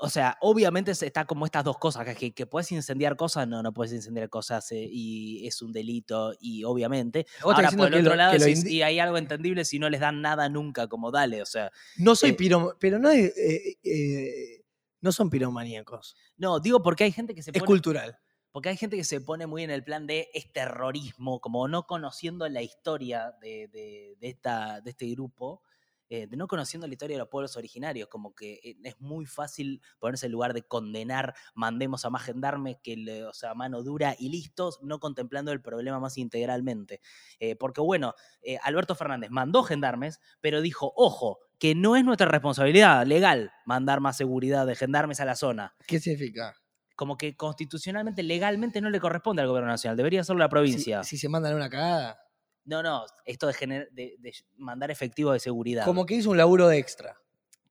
o 0.01 0.09
sea, 0.09 0.37
obviamente 0.41 0.89
está 0.89 1.25
como 1.25 1.45
estas 1.45 1.63
dos 1.63 1.77
cosas, 1.77 2.15
que, 2.17 2.33
que 2.33 2.47
puedes 2.47 2.71
incendiar 2.71 3.15
cosas, 3.15 3.47
no, 3.47 3.61
no 3.61 3.71
puedes 3.71 3.93
incendiar 3.93 4.27
cosas 4.27 4.71
eh, 4.71 4.87
y 4.89 5.45
es 5.45 5.61
un 5.61 5.71
delito, 5.71 6.33
y 6.39 6.63
obviamente. 6.63 7.27
Ahora, 7.43 7.69
por 7.69 7.87
el 7.93 7.99
otro 7.99 8.09
lo- 8.09 8.15
lado, 8.15 8.33
indi- 8.37 8.71
y 8.71 8.81
hay 8.81 8.97
algo 8.97 9.19
entendible 9.19 9.63
si 9.65 9.77
no 9.77 9.87
les 9.87 9.99
dan 9.99 10.19
nada 10.21 10.49
nunca, 10.49 10.87
como 10.87 11.11
dale, 11.11 11.43
o 11.43 11.45
sea. 11.45 11.71
No 11.97 12.15
soy 12.15 12.31
eh, 12.31 12.33
piro, 12.33 12.75
pero 12.79 12.97
no 12.97 13.11
es, 13.11 13.31
eh, 13.37 14.60
no 15.01 15.11
son 15.11 15.29
piromaníacos. 15.29 16.15
No, 16.37 16.59
digo 16.59 16.81
porque 16.81 17.03
hay 17.05 17.11
gente 17.11 17.35
que 17.35 17.43
se 17.43 17.51
Es 17.51 17.57
pone. 17.59 17.67
cultural. 17.67 18.17
Porque 18.51 18.69
hay 18.69 18.77
gente 18.77 18.97
que 18.97 19.03
se 19.05 19.21
pone 19.21 19.47
muy 19.47 19.63
en 19.63 19.71
el 19.71 19.83
plan 19.83 20.07
de 20.07 20.29
es 20.33 20.51
terrorismo, 20.51 21.39
como 21.39 21.67
no 21.67 21.87
conociendo 21.87 22.47
la 22.49 22.61
historia 22.61 23.33
de, 23.41 23.67
de- 23.69 24.17
de 24.19 24.27
esta, 24.29 24.81
de 24.81 24.89
este 24.91 25.07
grupo, 25.07 25.61
eh, 26.09 26.27
de 26.27 26.35
no 26.35 26.47
conociendo 26.47 26.85
la 26.87 26.93
historia 26.93 27.15
de 27.15 27.19
los 27.19 27.29
pueblos 27.29 27.55
originarios, 27.55 28.09
como 28.09 28.35
que 28.35 28.59
eh, 28.61 28.75
es 28.83 28.99
muy 28.99 29.25
fácil 29.25 29.81
ponerse 29.99 30.25
en 30.25 30.33
lugar 30.33 30.53
de 30.53 30.63
condenar, 30.63 31.33
mandemos 31.55 32.03
a 32.03 32.09
más 32.09 32.23
gendarmes, 32.23 32.77
que 32.83 32.97
le- 32.97 33.23
o 33.23 33.33
sea, 33.33 33.53
mano 33.53 33.81
dura 33.83 34.15
y 34.19 34.27
listos, 34.29 34.79
no 34.83 34.99
contemplando 34.99 35.53
el 35.53 35.61
problema 35.61 36.01
más 36.01 36.17
integralmente. 36.17 36.99
Eh, 37.39 37.55
porque 37.55 37.79
bueno, 37.79 38.13
eh, 38.41 38.57
Alberto 38.63 38.95
Fernández 38.95 39.29
mandó 39.31 39.63
gendarmes, 39.63 40.19
pero 40.41 40.59
dijo, 40.61 40.91
ojo, 40.97 41.39
que 41.61 41.75
no 41.75 41.95
es 41.95 42.03
nuestra 42.03 42.27
responsabilidad 42.27 43.05
legal 43.05 43.51
mandar 43.65 43.99
más 43.99 44.17
seguridad 44.17 44.65
de 44.65 44.75
gendarmes 44.75 45.19
a 45.19 45.25
la 45.25 45.35
zona 45.35 45.75
¿Qué 45.85 45.99
significa? 45.99 46.55
como 46.95 47.17
que 47.17 47.35
constitucionalmente, 47.37 48.23
legalmente 48.23 48.81
no 48.81 48.89
le 48.89 48.99
corresponde 48.99 49.43
al 49.43 49.47
gobierno 49.47 49.69
nacional, 49.69 49.95
debería 49.95 50.21
hacerlo 50.21 50.39
la 50.39 50.49
provincia. 50.49 51.03
Si, 51.03 51.11
si 51.11 51.17
se 51.21 51.29
mandan 51.29 51.53
una 51.55 51.69
cagada. 51.69 52.19
No, 52.65 52.81
no, 52.83 53.05
esto 53.25 53.45
de, 53.47 53.53
gener- 53.53 53.89
de, 53.91 54.15
de 54.19 54.33
mandar 54.57 54.89
efectivo 54.91 55.31
de 55.33 55.39
seguridad. 55.39 55.85
Como 55.85 56.05
que 56.05 56.15
hizo 56.15 56.29
un 56.31 56.37
laburo 56.37 56.67
de 56.67 56.77
extra. 56.77 57.15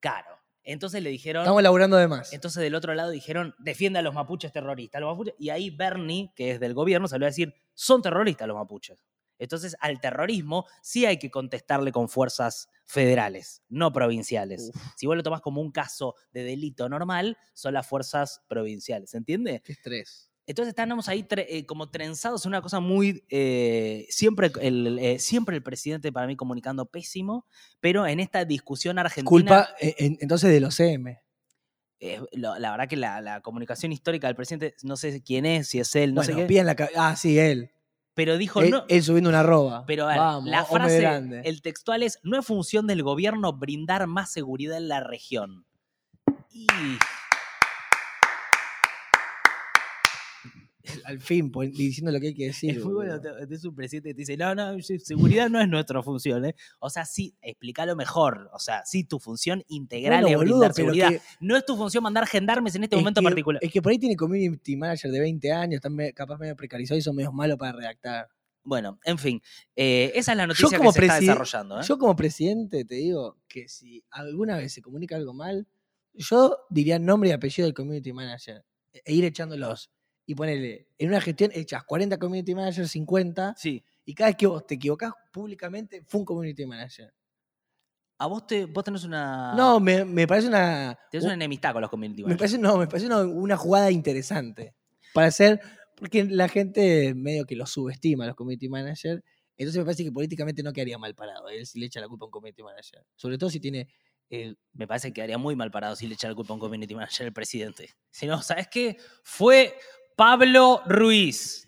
Caro. 0.00 0.36
Entonces 0.64 1.02
le 1.02 1.10
dijeron, 1.10 1.42
Estamos 1.42 1.62
laburando 1.62 1.96
de 1.96 2.06
más. 2.08 2.32
entonces 2.32 2.62
del 2.62 2.74
otro 2.74 2.92
lado 2.94 3.10
dijeron, 3.10 3.54
defiende 3.58 3.98
a 3.98 4.02
los 4.02 4.14
mapuches 4.14 4.52
terroristas. 4.52 5.00
Los 5.00 5.10
mapuches, 5.12 5.34
y 5.38 5.50
ahí 5.50 5.70
Bernie, 5.70 6.32
que 6.36 6.50
es 6.52 6.60
del 6.60 6.74
gobierno, 6.74 7.06
salió 7.08 7.26
a 7.26 7.30
decir, 7.30 7.54
son 7.74 8.02
terroristas 8.02 8.46
los 8.48 8.56
mapuches. 8.56 9.04
Entonces 9.40 9.74
al 9.80 10.00
terrorismo 10.00 10.66
sí 10.82 11.06
hay 11.06 11.18
que 11.18 11.30
contestarle 11.30 11.90
con 11.90 12.08
fuerzas 12.08 12.68
federales, 12.84 13.62
no 13.68 13.92
provinciales. 13.92 14.70
Si 14.96 15.06
vos 15.06 15.16
lo 15.16 15.22
tomás 15.24 15.40
como 15.40 15.60
un 15.60 15.72
caso 15.72 16.14
de 16.32 16.44
delito 16.44 16.88
normal, 16.88 17.36
son 17.54 17.74
las 17.74 17.86
fuerzas 17.88 18.42
provinciales, 18.48 19.10
¿se 19.10 19.16
entiende? 19.16 19.62
Qué 19.64 19.72
estrés. 19.72 20.30
Entonces 20.46 20.70
estábamos 20.70 21.08
ahí 21.08 21.22
tre- 21.22 21.46
eh, 21.48 21.64
como 21.64 21.90
trenzados 21.90 22.44
en 22.44 22.48
una 22.50 22.60
cosa 22.60 22.80
muy... 22.80 23.24
eh, 23.28 24.06
siempre, 24.10 24.50
el, 24.60 24.98
eh, 24.98 25.18
siempre 25.20 25.54
el 25.56 25.62
presidente 25.62 26.10
para 26.12 26.26
mí 26.26 26.34
comunicando 26.34 26.86
pésimo, 26.86 27.46
pero 27.78 28.06
en 28.06 28.18
esta 28.20 28.44
discusión 28.44 28.98
argentina... 28.98 29.28
Culpa 29.28 29.68
en- 29.78 30.18
entonces 30.20 30.50
de 30.50 30.58
los 30.60 30.74
CM. 30.74 31.20
eh, 32.00 32.20
lo- 32.32 32.58
la 32.58 32.72
verdad 32.72 32.88
que 32.88 32.96
la, 32.96 33.20
la 33.20 33.42
comunicación 33.42 33.92
histórica 33.92 34.26
del 34.26 34.34
presidente, 34.34 34.74
no 34.82 34.96
sé 34.96 35.22
quién 35.22 35.46
es, 35.46 35.68
si 35.68 35.78
es 35.78 35.94
él, 35.94 36.14
no 36.14 36.22
bueno, 36.22 36.40
sé 36.40 36.46
qué, 36.48 36.64
la 36.64 36.76
Ah, 36.96 37.14
sí, 37.14 37.38
él. 37.38 37.70
Pero 38.20 38.36
dijo... 38.36 38.60
Él, 38.60 38.70
no, 38.70 38.84
él 38.86 39.02
subiendo 39.02 39.30
una 39.30 39.40
arroba. 39.40 39.84
pero 39.86 40.04
a 40.04 40.08
ver, 40.08 40.18
Vamos, 40.18 40.50
la 40.50 40.66
frase, 40.66 41.40
el 41.42 41.62
textual 41.62 42.02
es, 42.02 42.18
no 42.22 42.38
es 42.38 42.44
función 42.44 42.86
del 42.86 43.02
gobierno 43.02 43.54
brindar 43.54 44.06
más 44.08 44.30
seguridad 44.30 44.76
en 44.76 44.88
la 44.88 45.00
región. 45.00 45.64
Y... 46.52 46.66
Al 51.04 51.20
fin, 51.20 51.50
pues, 51.50 51.72
diciendo 51.72 52.10
lo 52.12 52.20
que 52.20 52.28
hay 52.28 52.34
que 52.34 52.46
decir. 52.46 52.78
Es 52.78 52.84
muy 52.84 52.94
bueno, 52.94 53.20
te- 53.20 53.32
tenés 53.46 53.64
un 53.64 53.74
presidente 53.74 54.10
que 54.10 54.14
te 54.14 54.18
dice, 54.20 54.36
no, 54.36 54.54
no, 54.54 54.76
seguridad 54.80 55.48
no 55.50 55.60
es 55.60 55.68
nuestra 55.68 56.02
función, 56.02 56.44
¿eh? 56.44 56.54
O 56.78 56.90
sea, 56.90 57.04
sí, 57.04 57.34
explícalo 57.42 57.96
mejor. 57.96 58.50
O 58.52 58.58
sea, 58.58 58.82
sí, 58.84 59.04
tu 59.04 59.18
función 59.18 59.62
integral 59.68 60.22
Bueno, 60.22 60.38
es 60.42 60.48
brindar 60.48 60.74
seguridad. 60.74 61.10
que- 61.10 61.20
No 61.40 61.56
es 61.56 61.64
tu 61.64 61.76
función 61.76 62.02
mandar 62.02 62.26
gendarmes 62.26 62.74
en 62.74 62.84
este 62.84 62.96
es 62.96 63.02
momento 63.02 63.20
que- 63.20 63.24
particular. 63.26 63.62
Es 63.64 63.72
que 63.72 63.82
por 63.82 63.92
ahí 63.92 63.98
tiene 63.98 64.16
community 64.16 64.76
manager 64.76 65.10
de 65.10 65.20
20 65.20 65.52
años, 65.52 65.74
están 65.76 65.96
capaz 66.14 66.38
medio 66.38 66.56
precarizados 66.56 66.98
y 67.00 67.02
son 67.02 67.16
medio 67.16 67.32
malos 67.32 67.56
para 67.58 67.72
redactar. 67.72 68.28
Bueno, 68.62 68.98
en 69.04 69.16
fin, 69.18 69.40
eh, 69.74 70.12
esa 70.14 70.32
es 70.32 70.36
la 70.36 70.46
noticia 70.46 70.76
como 70.76 70.92
que 70.92 71.00
se 71.00 71.06
está 71.06 71.18
desarrollando. 71.20 71.80
¿eh? 71.80 71.84
Yo 71.88 71.98
como 71.98 72.14
presidente 72.14 72.84
te 72.84 72.94
digo 72.96 73.38
que 73.48 73.68
si 73.68 74.04
alguna 74.10 74.58
vez 74.58 74.74
se 74.74 74.82
comunica 74.82 75.16
algo 75.16 75.32
mal, 75.32 75.66
yo 76.12 76.58
diría 76.68 76.98
nombre 76.98 77.30
y 77.30 77.32
apellido 77.32 77.66
del 77.66 77.74
community 77.74 78.12
manager 78.12 78.62
e 78.92 79.14
ir 79.14 79.24
echándolos. 79.24 79.90
Y 80.30 80.34
ponerle, 80.36 80.86
en 80.96 81.08
una 81.08 81.20
gestión 81.20 81.50
echas 81.52 81.82
40 81.82 82.16
community 82.16 82.54
managers, 82.54 82.88
50, 82.92 83.54
Sí. 83.56 83.82
y 84.04 84.14
cada 84.14 84.30
vez 84.30 84.36
que 84.36 84.46
vos 84.46 84.64
te 84.64 84.74
equivocás 84.76 85.12
públicamente, 85.32 86.04
fue 86.06 86.20
un 86.20 86.24
community 86.24 86.64
manager. 86.66 87.12
A 88.18 88.26
vos, 88.28 88.46
te, 88.46 88.66
vos 88.66 88.84
tenés 88.84 89.02
una. 89.02 89.54
No, 89.56 89.80
me, 89.80 90.04
me 90.04 90.28
parece 90.28 90.46
una... 90.46 90.96
Tenés 91.10 91.24
una 91.24 91.34
enemistad 91.34 91.72
con 91.72 91.80
los 91.80 91.90
community 91.90 92.22
Me 92.22 92.28
managers. 92.28 92.38
parece, 92.52 92.58
no, 92.58 92.76
me 92.78 92.86
parece 92.86 93.06
una, 93.06 93.22
una 93.22 93.56
jugada 93.56 93.90
interesante. 93.90 94.74
Para 95.14 95.26
hacer, 95.26 95.60
porque 95.96 96.22
la 96.22 96.48
gente 96.48 97.12
medio 97.14 97.44
que 97.44 97.56
lo 97.56 97.66
subestima 97.66 98.22
a 98.22 98.26
los 98.28 98.36
community 98.36 98.68
managers. 98.68 99.22
Entonces 99.56 99.78
me 99.80 99.84
parece 99.84 100.04
que 100.04 100.12
políticamente 100.12 100.62
no 100.62 100.72
quedaría 100.72 100.96
mal 100.96 101.14
parado. 101.16 101.48
Él 101.48 101.66
si 101.66 101.80
le 101.80 101.86
echa 101.86 102.00
la 102.00 102.06
culpa 102.06 102.24
a 102.24 102.26
un 102.26 102.30
community 102.30 102.62
manager. 102.62 103.04
Sobre 103.16 103.36
todo 103.36 103.50
si 103.50 103.58
tiene. 103.58 103.88
eh, 104.30 104.54
Me 104.74 104.86
parece 104.86 105.08
que 105.08 105.14
quedaría 105.14 105.38
muy 105.38 105.56
mal 105.56 105.72
parado 105.72 105.96
si 105.96 106.06
le 106.06 106.14
echara 106.14 106.30
la 106.30 106.36
culpa 106.36 106.52
a 106.52 106.54
un 106.54 106.60
community 106.60 106.94
manager 106.94 107.26
el 107.26 107.32
presidente. 107.32 107.88
Si 108.12 108.26
no, 108.28 108.40
¿sabes 108.42 108.68
qué? 108.68 108.96
Fue 109.24 109.74
Pablo 110.20 110.82
Ruiz. 110.84 111.66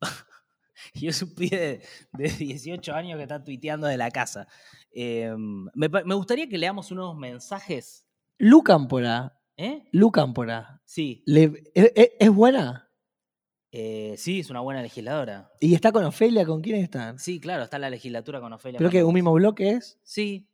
y 0.94 1.06
es 1.06 1.20
un 1.20 1.34
pibe 1.34 1.58
de, 1.58 1.82
de 2.14 2.28
18 2.30 2.94
años 2.94 3.18
que 3.18 3.24
está 3.24 3.44
tuiteando 3.44 3.86
de 3.86 3.98
la 3.98 4.10
casa. 4.10 4.48
Eh, 4.90 5.30
me, 5.36 6.14
gustaría 6.14 6.48
que 6.48 6.56
leamos 6.56 6.90
unos 6.90 7.14
mensajes. 7.14 8.06
Lu 8.38 8.62
Cámpora. 8.62 9.38
¿Eh? 9.58 9.86
Lu 9.92 10.10
Cámpora. 10.10 10.80
Sí. 10.86 11.22
le- 11.26 11.62
¿es, 11.74 12.30
buena? 12.30 12.90
Eh, 13.70 14.14
sí, 14.16 14.40
es 14.40 14.48
una 14.48 14.60
buena 14.60 14.80
legisladora. 14.80 15.50
¿Y 15.60 15.74
está 15.74 15.92
con 15.92 16.04
Ofelia? 16.04 16.46
¿Con 16.46 16.62
quién 16.62 16.76
están? 16.76 17.18
Sí, 17.18 17.38
claro, 17.38 17.64
está 17.64 17.76
en 17.76 17.82
la 17.82 17.90
legislatura 17.90 18.40
con 18.40 18.54
Ofelia. 18.54 18.78
¿Pero 18.78 18.88
que 18.88 19.04
un 19.04 19.12
mismo 19.12 19.34
bloque 19.34 19.72
es? 19.72 20.00
Sí. 20.02 20.48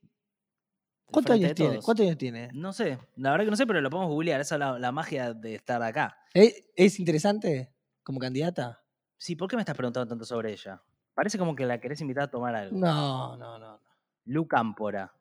¿Cuántos 1.11 1.35
años 1.35 1.55
tiene? 1.55 1.79
¿Cuántos 1.81 2.05
años 2.07 2.19
tiene? 2.19 2.49
No 2.53 2.73
sé, 2.73 2.99
la 3.17 3.31
verdad 3.31 3.45
que 3.45 3.51
no 3.51 3.57
sé, 3.57 3.67
pero 3.67 3.81
lo 3.81 3.91
podemos 3.91 4.11
googlear. 4.11 4.41
Esa 4.41 4.57
es 4.57 4.59
la, 4.59 4.79
la 4.79 4.93
magia 4.93 5.33
de 5.35 5.55
estar 5.55 5.83
acá. 5.83 6.19
¿Es, 6.35 6.65
es 6.75 6.99
interesante 6.99 7.73
como 8.03 8.19
candidata? 8.19 8.83
Sí, 9.17 9.37
¿por 9.37 9.49
qué 9.49 9.57
me 9.57 9.63
estás 9.63 9.77
preguntando 9.77 10.09
tanto 10.09 10.25
sobre 10.25 10.53
ella? 10.53 10.83
Parece 11.15 11.39
como 11.39 11.55
que 11.57 11.65
la 11.65 11.81
querés 11.81 12.01
invitar 12.01 12.25
a 12.25 12.31
tomar 12.31 12.55
algo. 12.55 12.77
No, 12.77 13.37
no, 13.37 13.59
no. 13.59 13.77
no. 13.79 13.83
Lu 14.25 14.47
Cámpora, 14.49 15.15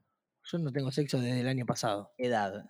Yo 0.43 0.57
no 0.57 0.71
tengo 0.71 0.91
sexo 0.91 1.19
desde 1.19 1.39
el 1.41 1.47
año 1.47 1.65
pasado. 1.65 2.13
edad. 2.17 2.65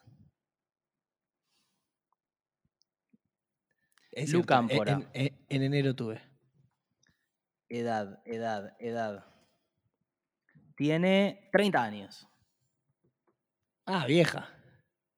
Es 4.11 4.32
Lu 4.32 4.43
Cámpora. 4.43 4.93
En, 4.93 5.09
en- 5.13 5.45
en 5.49 5.63
enero 5.63 5.95
tuve. 5.95 6.22
Edad, 7.70 8.22
edad, 8.26 8.76
edad. 8.80 9.26
Tiene 10.78 11.49
30 11.51 11.84
años. 11.84 12.28
Ah, 13.86 14.06
vieja. 14.06 14.50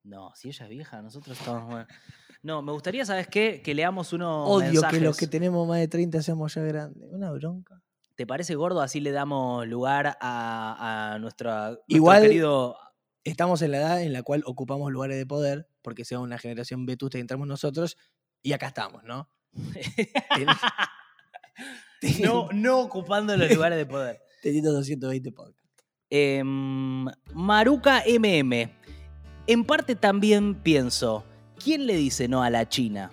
No, 0.04 0.32
si 0.36 0.50
ella 0.50 0.66
es 0.66 0.70
vieja, 0.70 1.02
nosotros 1.02 1.38
estamos. 1.40 1.70
bueno. 1.70 1.88
No, 2.44 2.62
me 2.62 2.72
gustaría, 2.72 3.04
¿sabes 3.04 3.28
qué? 3.28 3.62
Que 3.64 3.74
leamos 3.74 4.14
unos 4.14 4.48
Odio 4.48 4.72
mensajes. 4.74 5.00
que 5.00 5.04
los 5.04 5.18
que 5.18 5.26
tenemos 5.28 5.68
más 5.68 5.80
de 5.80 5.88
30 5.88 6.22
seamos 6.22 6.54
ya 6.54 6.62
grandes. 6.62 7.10
Una 7.12 7.32
bronca. 7.32 7.82
¿Te 8.16 8.28
parece 8.28 8.54
gordo? 8.56 8.80
Así 8.80 9.00
le 9.02 9.12
damos 9.12 9.68
lugar 9.68 10.18
a, 10.22 11.14
a 11.14 11.20
nuestra, 11.20 11.70
nuestro 11.70 11.84
Igual- 11.88 12.22
querido. 12.22 12.78
Estamos 13.24 13.62
en 13.64 13.72
la 13.72 13.78
edad 13.80 14.02
en 14.04 14.14
la 14.14 14.22
cual 14.24 14.44
ocupamos 14.46 14.92
lugares 14.92 15.18
de 15.18 15.26
poder, 15.26 15.68
porque 15.82 16.06
sea 16.06 16.20
una 16.20 16.38
generación 16.38 16.86
vetusta 16.86 17.18
y 17.18 17.22
entramos 17.22 17.48
nosotros, 17.48 17.98
y 18.44 18.54
acá 18.54 18.68
estamos, 18.68 19.04
¿no? 19.04 19.30
no, 22.24 22.50
no 22.54 22.80
ocupando 22.80 23.36
los 23.36 23.52
lugares 23.52 23.78
de 23.78 23.86
poder. 23.86 24.22
Teniendo 24.42 24.72
220 24.72 25.32
podcasts. 25.32 25.67
Maruca 27.34 28.04
MM. 28.08 28.70
En 29.48 29.64
parte 29.64 29.96
también 29.96 30.56
pienso, 30.56 31.24
¿quién 31.64 31.88
le 31.88 31.96
dice 31.96 32.28
no 32.28 32.44
a 32.44 32.50
la 32.50 32.68
China? 32.68 33.10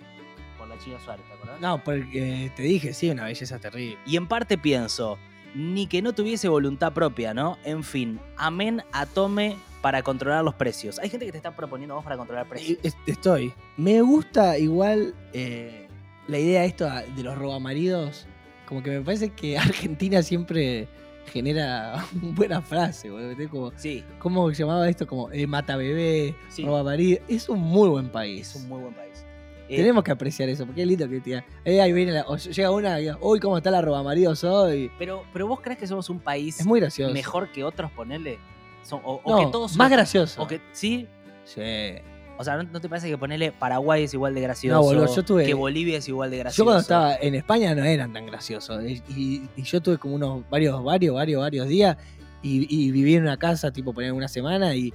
Por 0.57 0.67
la 0.67 0.77
China 0.77 0.97
Suárez, 1.03 1.25
¿te 1.27 1.33
acordás? 1.33 1.61
No, 1.61 1.81
porque 1.83 2.51
te 2.55 2.63
dije, 2.63 2.93
sí, 2.93 3.09
una 3.09 3.23
belleza 3.25 3.57
terrible. 3.59 3.97
Y 4.05 4.17
en 4.17 4.27
parte 4.27 4.57
pienso, 4.57 5.17
ni 5.53 5.87
que 5.87 6.01
no 6.01 6.13
tuviese 6.13 6.49
voluntad 6.49 6.91
propia, 6.91 7.33
¿no? 7.33 7.57
En 7.63 7.83
fin, 7.83 8.19
amén 8.37 8.81
a 8.91 9.05
tome 9.05 9.55
para 9.81 10.03
controlar 10.03 10.43
los 10.43 10.55
precios. 10.55 10.99
Hay 10.99 11.09
gente 11.09 11.25
que 11.25 11.31
te 11.31 11.37
está 11.37 11.55
proponiendo 11.55 11.93
a 11.93 11.97
vos 11.97 12.03
para 12.03 12.17
controlar 12.17 12.49
precios. 12.49 12.79
Y 12.83 12.87
es- 12.87 12.97
Estoy. 13.07 13.53
Me 13.77 14.01
gusta 14.01 14.57
igual 14.57 15.13
eh, 15.31 15.87
la 16.27 16.39
idea 16.39 16.65
esto 16.65 16.89
de 17.15 17.23
los 17.23 17.37
robamaridos. 17.37 18.27
Como 18.67 18.83
que 18.83 18.89
me 18.89 19.01
parece 19.01 19.29
que 19.29 19.57
Argentina 19.57 20.21
siempre 20.21 20.89
genera 21.25 22.05
buena 22.13 22.61
frase, 22.61 23.09
boludo. 23.09 23.49
Como, 23.49 23.71
Sí, 23.75 24.03
¿Cómo 24.19 24.49
se 24.51 24.63
llamaba 24.63 24.87
esto? 24.89 25.05
Como 25.07 25.31
eh, 25.31 25.47
mata 25.47 25.75
bebé, 25.77 26.35
Sí. 26.49 26.63
roba 26.65 26.83
marido. 26.83 27.21
Es 27.27 27.49
un 27.49 27.59
muy 27.59 27.89
buen 27.89 28.09
país. 28.09 28.49
es 28.55 28.61
un 28.61 28.69
muy 28.69 28.81
buen 28.81 28.93
país. 28.93 29.25
Eh, 29.67 29.77
Tenemos 29.77 30.03
que 30.03 30.11
apreciar 30.11 30.47
eso, 30.49 30.63
porque 30.65 30.83
es 30.83 30.87
lindo 30.87 31.09
que 31.09 31.19
te 31.21 31.43
eh, 31.65 31.81
ahí 31.81 31.91
viene 31.91 32.11
la- 32.11 32.25
o 32.27 32.37
llega 32.37 32.69
una 32.69 32.99
y 32.99 33.03
diga, 33.03 33.17
uy, 33.19 33.39
¿cómo 33.39 33.57
está 33.57 33.71
la 33.71 33.81
roba 33.81 34.03
maridos 34.03 34.43
hoy? 34.43 34.91
pero, 34.99 35.23
pero 35.33 35.47
vos 35.47 35.59
crees 35.59 35.79
que 35.79 35.87
somos 35.87 36.07
un 36.11 36.19
país 36.19 36.59
Es 36.59 36.67
muy 36.67 36.79
gracioso. 36.79 37.11
mejor 37.13 37.51
que 37.51 37.63
otros, 37.63 37.91
ponerle. 37.91 38.37
o, 38.91 39.21
o 39.23 39.31
No, 39.31 39.39
que 39.39 39.51
todos 39.51 39.75
más 39.75 39.89
los- 39.89 39.97
gracioso. 39.97 40.43
O 40.43 40.47
que, 40.47 40.61
sí, 40.71 41.07
Sí. 41.45 41.61
O 42.37 42.43
sea, 42.43 42.57
¿no, 42.57 42.63
no 42.63 42.81
te 42.81 42.89
parece 42.89 43.09
que 43.09 43.17
ponerle 43.17 43.51
Paraguay 43.51 44.03
es 44.03 44.13
igual 44.13 44.33
de 44.35 44.41
gracioso? 44.41 44.75
No, 44.75 44.83
boludo, 44.83 45.15
yo 45.15 45.23
tuve- 45.23 45.45
Que 45.45 45.53
Bolivia 45.53 45.97
es 45.99 46.07
igual 46.09 46.31
de 46.31 46.37
gracioso. 46.39 46.61
Yo 46.61 46.65
cuando 46.65 46.81
estaba 46.81 47.15
en 47.15 47.35
España 47.35 47.73
no 47.75 47.83
eran 47.83 48.11
tan 48.13 48.25
graciosos. 48.25 48.83
Y, 48.83 49.01
y- 49.09 49.49
y 49.55 49.63
yo 49.63 49.81
tuve 49.81 49.97
como 49.97 50.15
unos 50.15 50.49
varios, 50.49 50.83
varios, 50.83 51.15
varios, 51.15 51.41
varios 51.41 51.67
días 51.67 51.97
y, 52.43 52.67
y 52.69 52.91
viví 52.91 53.15
en 53.15 53.23
una 53.23 53.37
casa, 53.37 53.71
tipo 53.71 53.93
poner 53.93 54.11
una 54.11 54.27
semana 54.27 54.75
y 54.75 54.93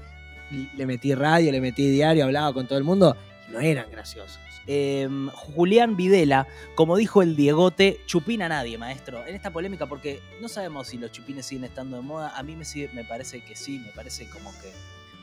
le 0.77 0.85
metí 0.87 1.15
radio, 1.15 1.51
le 1.53 1.61
metí 1.61 1.89
diario, 1.89 2.25
hablaba 2.25 2.53
con 2.53 2.67
todo 2.67 2.77
el 2.79 2.85
mundo 2.85 3.17
y 3.49 3.53
no 3.53 3.61
eran 3.61 3.91
graciosos. 3.91 4.39
Em, 4.67 5.29
Julián 5.31 5.97
Videla, 5.97 6.47
como 6.75 6.97
dijo 6.97 7.23
el 7.23 7.35
Diegote, 7.35 8.01
chupina 8.07 8.47
a 8.47 8.49
nadie, 8.51 8.77
maestro. 8.79 9.27
En 9.27 9.35
esta 9.35 9.51
polémica, 9.51 9.87
porque 9.87 10.21
no 10.41 10.49
sabemos 10.49 10.89
si 10.89 10.99
los 10.99 11.11
chupines 11.11 11.47
siguen 11.47 11.65
estando 11.65 11.97
de 11.97 12.03
moda. 12.03 12.37
A 12.37 12.43
mí 12.43 12.55
me, 12.55 12.65
sigue- 12.65 12.91
me 12.93 13.05
parece 13.05 13.41
que 13.41 13.57
sí, 13.57 13.79
me 13.79 13.91
parece 13.93 14.29
como 14.29 14.51
que 14.61 14.71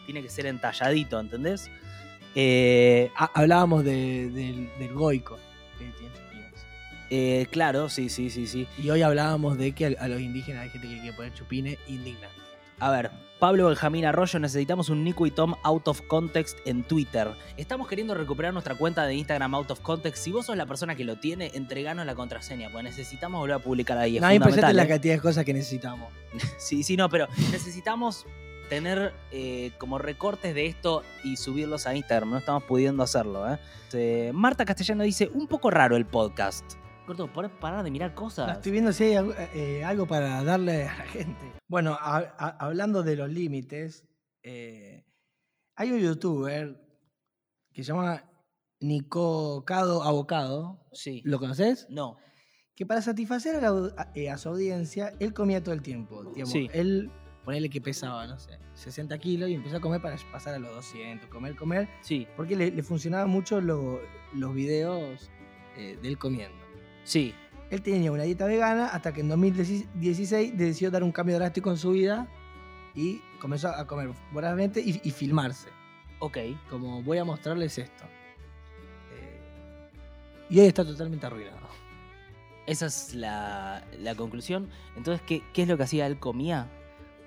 tiene 0.06 0.22
que 0.24 0.30
ser 0.30 0.48
entalladito, 0.48 1.20
¿entendés? 1.20 1.70
Eh, 2.40 3.10
Ha- 3.16 3.32
hablábamos 3.34 3.84
de- 3.84 4.30
del, 4.30 4.70
del 4.78 4.94
goico. 4.94 5.40
eh, 7.10 7.48
claro, 7.52 7.90
sí, 7.90 8.10
sí, 8.10 8.30
sí, 8.30 8.46
sí. 8.48 8.68
Y 8.78 8.90
hoy 8.92 9.02
hablábamos 9.02 9.58
de 9.58 9.72
que 9.72 9.98
a, 10.00 10.08
los 10.08 10.20
indígenas 10.22 10.64
hay 10.64 10.70
gente 10.70 10.88
que 10.88 11.00
quiere 11.00 11.14
poner 11.16 11.34
chupines 11.34 11.78
indignante. 11.88 12.28
A 12.80 12.92
ver, 12.92 13.10
Pablo 13.40 13.68
Benjamín 13.68 14.06
Arroyo, 14.06 14.38
necesitamos 14.40 14.90
un 14.90 15.04
Nico 15.04 15.26
y 15.26 15.32
Tom 15.32 15.56
out 15.64 15.88
of 15.88 16.02
context 16.02 16.60
en 16.66 16.84
Twitter. 16.84 17.30
Estamos 17.56 17.88
queriendo 17.88 18.14
recuperar 18.14 18.54
nuestra 18.54 18.76
cuenta 18.76 19.06
de 19.08 19.16
Instagram 19.16 19.56
out 19.56 19.72
of 19.72 19.80
context. 19.80 20.24
Si 20.24 20.32
vos 20.32 20.46
sos 20.46 20.58
la 20.58 20.66
persona 20.68 20.96
que 20.96 21.06
lo 21.06 21.16
tiene, 21.16 21.50
entreganos 21.56 22.06
la 22.06 22.14
contraseña, 22.14 22.70
pues 22.72 22.84
necesitamos 22.84 23.40
volver 23.40 23.56
a 23.56 23.60
publicar 23.60 23.98
ahí. 23.98 24.18
Es 24.18 24.22
No 24.22 24.28
hay 24.28 24.38
fundamental, 24.38 24.76
la 24.76 24.84
¿eh? 24.84 24.88
cantidad 24.88 25.16
de 25.16 25.22
cosas 25.22 25.44
que 25.44 25.54
necesitamos. 25.54 26.12
Sí, 26.60 26.84
sí, 26.84 26.98
no, 26.98 27.10
pero 27.10 27.28
necesitamos 27.52 28.28
tener 28.70 29.14
eh, 29.32 29.72
como 29.78 29.98
recortes 29.98 30.54
de 30.54 30.66
esto 30.66 31.04
y 31.24 31.38
subirlos 31.38 31.88
a 31.88 31.96
Instagram. 31.96 32.32
No 32.32 32.38
estamos 32.38 32.64
pudiendo 32.64 33.04
hacerlo, 33.04 33.52
¿eh? 33.52 33.60
Eh, 33.94 34.32
Marta 34.34 34.66
Castellano 34.66 35.04
dice, 35.04 35.30
un 35.34 35.48
poco 35.48 35.70
raro 35.72 35.96
el 35.96 36.06
podcast. 36.06 36.74
¿podés 37.34 37.52
parar 37.52 37.86
de 37.86 37.92
mirar 37.92 38.10
No, 38.10 38.16
cosas? 38.16 38.58
estoy 38.58 38.74
viendo 38.74 38.92
si 38.92 39.06
hay 39.06 39.16
algo, 39.16 39.34
eh, 39.54 39.82
algo 39.86 40.06
para 40.08 40.44
darle 40.44 40.84
a 40.90 40.98
la 40.98 41.06
gente. 41.06 41.54
Bueno, 41.70 41.94
a- 42.00 42.18
a- 42.38 42.58
hablando 42.60 43.02
de 43.02 43.16
los 43.16 43.30
límites, 43.30 44.04
eh, 44.44 45.06
hay 45.78 45.92
un 45.94 46.00
youtuber 46.00 46.78
que 47.72 47.84
se 47.84 47.94
llama 47.94 48.30
Nico 48.82 49.64
Cado 49.66 50.04
Abocado. 50.04 50.86
Sí. 50.92 51.22
¿Lo 51.24 51.40
conoces? 51.40 51.88
No. 51.90 52.18
Que 52.76 52.86
para 52.86 53.02
satisfacer 53.02 53.56
a, 53.56 53.62
la 53.62 53.70
au- 53.72 53.94
a- 53.98 54.34
a 54.34 54.38
su 54.38 54.50
audiencia, 54.50 55.14
él 55.20 55.34
comía 55.34 55.64
todo 55.64 55.74
el 55.74 55.82
tiempo. 55.82 56.24
Digamos, 56.26 56.52
Sí. 56.52 56.70
Él, 56.74 57.10
ponele 57.48 57.70
que 57.70 57.80
pesaba, 57.80 58.28
no 58.28 58.38
sé, 58.38 58.60
60 58.74 59.18
kilos 59.20 59.50
y 59.50 59.54
empezó 59.54 59.78
a 59.78 59.80
comer 59.80 60.02
para 60.02 60.18
pasar 60.34 60.54
a 60.56 60.60
los 60.60 60.76
200, 60.76 61.30
comer, 61.30 61.56
comer, 61.56 61.88
Sí, 62.02 62.28
porque 62.36 62.58
le, 62.58 62.72
le 62.72 62.84
funcionaban 62.84 63.30
mucho 63.30 63.62
lo- 63.62 64.02
los 64.34 64.54
videos 64.54 65.32
eh, 65.78 65.98
de 66.02 66.08
él 66.10 66.18
comiendo. 66.18 66.58
sí. 67.06 67.34
Él 67.70 67.82
tenía 67.82 68.12
una 68.12 68.24
dieta 68.24 68.46
vegana 68.46 68.88
hasta 68.88 69.14
que 69.14 69.20
en 69.22 69.30
2016 69.30 70.58
decidió 70.58 70.90
dar 70.92 71.04
un 71.04 71.12
cambio 71.14 71.36
drástico 71.36 71.70
en 71.70 71.78
su 71.78 71.92
vida 71.92 72.28
y 72.96 73.22
comenzó 73.40 73.70
a 73.70 73.86
comer 73.88 74.10
vorazmente 74.34 74.80
y, 74.82 75.00
y 75.04 75.12
filmarse. 75.12 75.70
Ok. 76.20 76.38
Como 76.70 77.02
voy 77.04 77.18
a 77.18 77.24
mostrarles 77.26 77.78
esto. 77.78 78.06
Eh, 79.14 79.40
y 80.50 80.60
hoy 80.62 80.68
está 80.68 80.86
totalmente 80.86 81.26
arruinado. 81.26 81.68
Esa 82.68 82.86
es 82.86 83.14
la, 83.14 83.86
la 84.00 84.16
conclusión. 84.16 84.70
Entonces, 84.96 85.22
¿qué, 85.28 85.42
¿qué 85.54 85.64
es 85.64 85.68
lo 85.68 85.76
que 85.76 85.84
hacía? 85.84 86.08
¿Él 86.08 86.20
comía? 86.20 86.70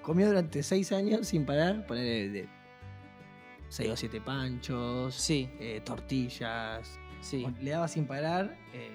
Comió 0.02 0.26
durante 0.28 0.62
seis 0.62 0.92
años 0.92 1.26
sin 1.28 1.44
parar, 1.44 1.86
poner 1.86 2.30
de 2.32 2.48
6 3.68 3.90
o 3.90 3.96
7 3.96 4.20
panchos, 4.20 5.14
Sí, 5.14 5.48
eh, 5.60 5.80
tortillas. 5.84 6.98
sí. 7.20 7.46
Le 7.60 7.70
daba 7.72 7.86
sin 7.88 8.06
parar. 8.06 8.56
eh, 8.72 8.90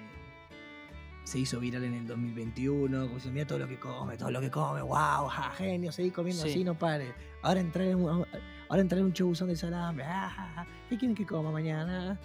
se 1.24 1.40
hizo 1.40 1.58
viral 1.58 1.82
en 1.84 1.94
el 1.94 2.06
2021. 2.06 3.08
Como 3.08 3.18
mira 3.32 3.44
todo 3.46 3.58
lo 3.58 3.66
que 3.66 3.78
come, 3.80 4.16
todo 4.16 4.30
lo 4.30 4.40
que 4.40 4.48
come. 4.50 4.80
¡Wow! 4.80 5.26
Ja, 5.28 5.50
genio, 5.56 5.90
seguí 5.90 6.10
comiendo 6.12 6.42
Sí. 6.44 6.50
así, 6.50 6.62
no 6.64 6.74
pare. 6.78 7.12
Ahora 7.42 7.58
entrar 7.60 7.88
en 7.88 7.96
un, 7.96 8.24
ahora 8.68 8.80
entrar 8.82 9.00
en 9.00 9.06
un 9.06 9.12
chubuzón 9.12 9.48
de 9.48 9.56
salame. 9.56 10.04
ah, 10.04 10.30
ja, 10.30 10.48
ja. 10.54 10.66
¿Qué 10.88 10.96
quieren 10.96 11.16
que 11.16 11.26
coma 11.26 11.50
mañana? 11.50 12.16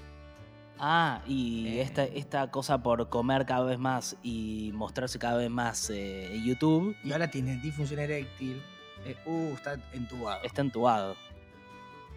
Ah, 0.77 1.23
y 1.25 1.67
Eh. 1.67 1.81
esta, 1.81 2.03
esta 2.05 2.51
cosa 2.51 2.83
por 2.83 3.09
comer 3.09 3.45
cada 3.47 3.63
vez 3.65 3.79
más 3.79 4.17
y 4.21 4.71
mostrarse 4.75 5.17
cada 5.17 5.37
vez 5.37 5.49
más 5.49 5.89
eh, 5.89 6.35
en 6.35 6.43
YouTube 6.43 6.95
Y 7.03 7.11
ahora 7.11 7.29
tiene 7.31 7.57
disfunción 7.57 7.99
eréctil. 8.01 8.61
Eh, 9.05 9.15
uh, 9.25 9.53
está 9.53 9.79
entubado. 9.93 10.43
está 10.43 10.61
entubado. 10.61 11.15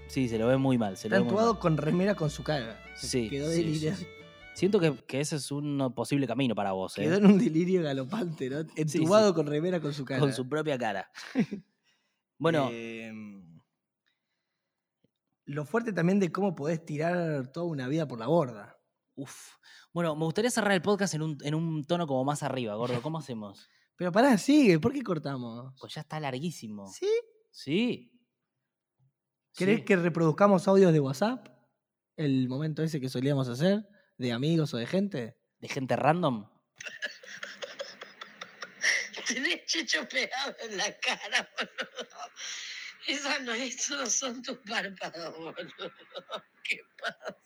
Sí, 0.08 0.28
se 0.28 0.38
lo 0.38 0.46
ve 0.48 0.56
muy 0.58 0.76
mal. 0.78 0.96
Se 0.96 1.08
Está 1.08 1.16
lo 1.18 1.24
ve 1.24 1.28
entubado 1.28 1.52
mal. 1.54 1.60
con 1.62 1.76
remera 1.76 2.14
con 2.14 2.30
su 2.30 2.42
cara. 2.44 2.78
Se 2.94 3.06
Sí, 3.08 3.30
Quedó, 3.30 3.48
delirio- 3.50 3.94
sí, 3.94 4.06
Siento 4.54 4.78
que, 4.78 4.94
que 5.06 5.20
ese 5.20 5.34
es 5.36 5.50
un 5.50 5.92
posible 5.96 6.26
camino 6.28 6.54
para 6.54 6.70
vos, 6.72 6.96
¿eh? 6.98 7.02
quedó 7.02 7.16
en 7.16 7.26
un 7.26 7.38
delirio 7.38 7.82
galopante, 7.82 8.48
¿no? 8.48 8.62
sí. 8.62 8.68
Entubado 8.76 9.34
con 9.34 9.46
remera 9.48 9.80
con 9.80 9.92
su 9.92 10.04
cara. 10.04 10.20
Con 10.20 10.32
su 10.32 10.48
propia 10.48 10.78
cara. 10.78 11.10
Bueno, 12.38 12.68
Em, 12.72 13.60
lo 15.46 15.64
fuerte 15.64 15.92
también 15.92 16.18
de 16.20 16.32
cómo 16.32 16.54
podés 16.54 16.84
tirar 16.84 17.46
toda 17.52 17.66
una 17.66 17.86
vida 17.88 18.06
por 18.08 18.18
la 18.18 18.26
borda. 18.26 18.76
uf. 19.14 19.52
Bueno, 19.92 20.16
me 20.16 20.24
gustaría 20.24 20.50
cerrar 20.50 20.72
el 20.72 20.82
podcast 20.82 21.14
en 21.14 21.22
un, 21.22 21.38
en 21.42 21.54
un 21.54 21.84
tono 21.84 22.06
como 22.08 22.24
más 22.24 22.42
arriba, 22.42 22.74
gordo. 22.74 23.00
¿Cómo 23.02 23.18
hacemos? 23.18 23.68
Pero 23.96 24.10
pará, 24.12 24.36
sigue, 24.38 24.78
¿por 24.80 24.92
qué 24.92 25.02
cortamos? 25.02 25.72
Pues 25.78 25.94
ya 25.94 26.00
está 26.00 26.18
larguísimo. 26.20 26.90
¿Sí? 26.92 27.08
Sí. 27.50 28.10
¿Querés 29.56 29.78
Sí. 29.80 29.84
que 29.84 29.96
reproduzcamos 29.96 30.66
audios 30.66 30.92
de 30.92 31.00
WhatsApp? 31.00 31.48
El 32.16 32.48
momento 32.48 32.82
ese 32.82 33.00
que 33.00 33.08
solíamos 33.08 33.48
hacer, 33.48 33.86
de 34.18 34.32
amigos 34.32 34.74
o 34.74 34.78
de 34.78 34.86
gente. 34.86 35.36
¿De 35.58 35.68
gente 35.68 35.96
random? 35.96 36.48
Tenés 39.26 39.64
chicho 39.66 40.06
pegado 40.08 40.54
en 40.60 40.76
la 40.76 40.98
cara, 40.98 41.48
boludo. 41.56 42.08
Esa 43.06 43.38
no, 43.40 43.52
esos 43.52 43.98
no 44.00 44.06
son 44.06 44.42
tus 44.42 44.58
párpados, 44.58 45.34
boludo. 45.36 45.56
¿Qué 46.64 46.80
pasa? 47.00 47.38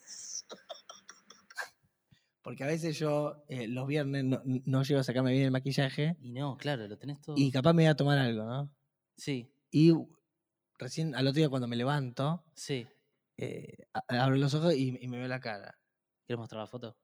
Porque 2.48 2.64
a 2.64 2.66
veces 2.66 2.98
yo 2.98 3.44
eh, 3.48 3.68
los 3.68 3.86
viernes 3.86 4.24
no, 4.24 4.40
no 4.44 4.82
llego 4.82 5.00
a 5.00 5.04
sacarme 5.04 5.32
bien 5.32 5.44
el 5.44 5.50
maquillaje 5.50 6.16
Y 6.22 6.32
no, 6.32 6.56
claro, 6.56 6.88
lo 6.88 6.96
tenés 6.96 7.20
todo. 7.20 7.36
y 7.36 7.50
capaz 7.52 7.74
me 7.74 7.82
voy 7.82 7.90
a 7.90 7.94
tomar 7.94 8.16
algo, 8.16 8.44
¿no? 8.46 8.74
Sí, 9.18 9.50
Y 9.70 9.92
recién 10.78 11.14
al 11.14 11.26
otro 11.26 11.36
día 11.40 11.50
cuando 11.50 11.68
me 11.68 11.76
levanto, 11.76 12.42
sí. 12.54 12.86
eh, 13.36 13.76
abro 14.08 14.36
los 14.36 14.54
ojos 14.54 14.74
y, 14.74 14.96
y 14.98 15.08
me 15.08 15.18
veo 15.18 15.28
la 15.28 15.40
cara. 15.40 15.78
¿Quieres 16.26 16.38
mostrar 16.38 16.62
la 16.62 16.66
foto? 16.66 16.96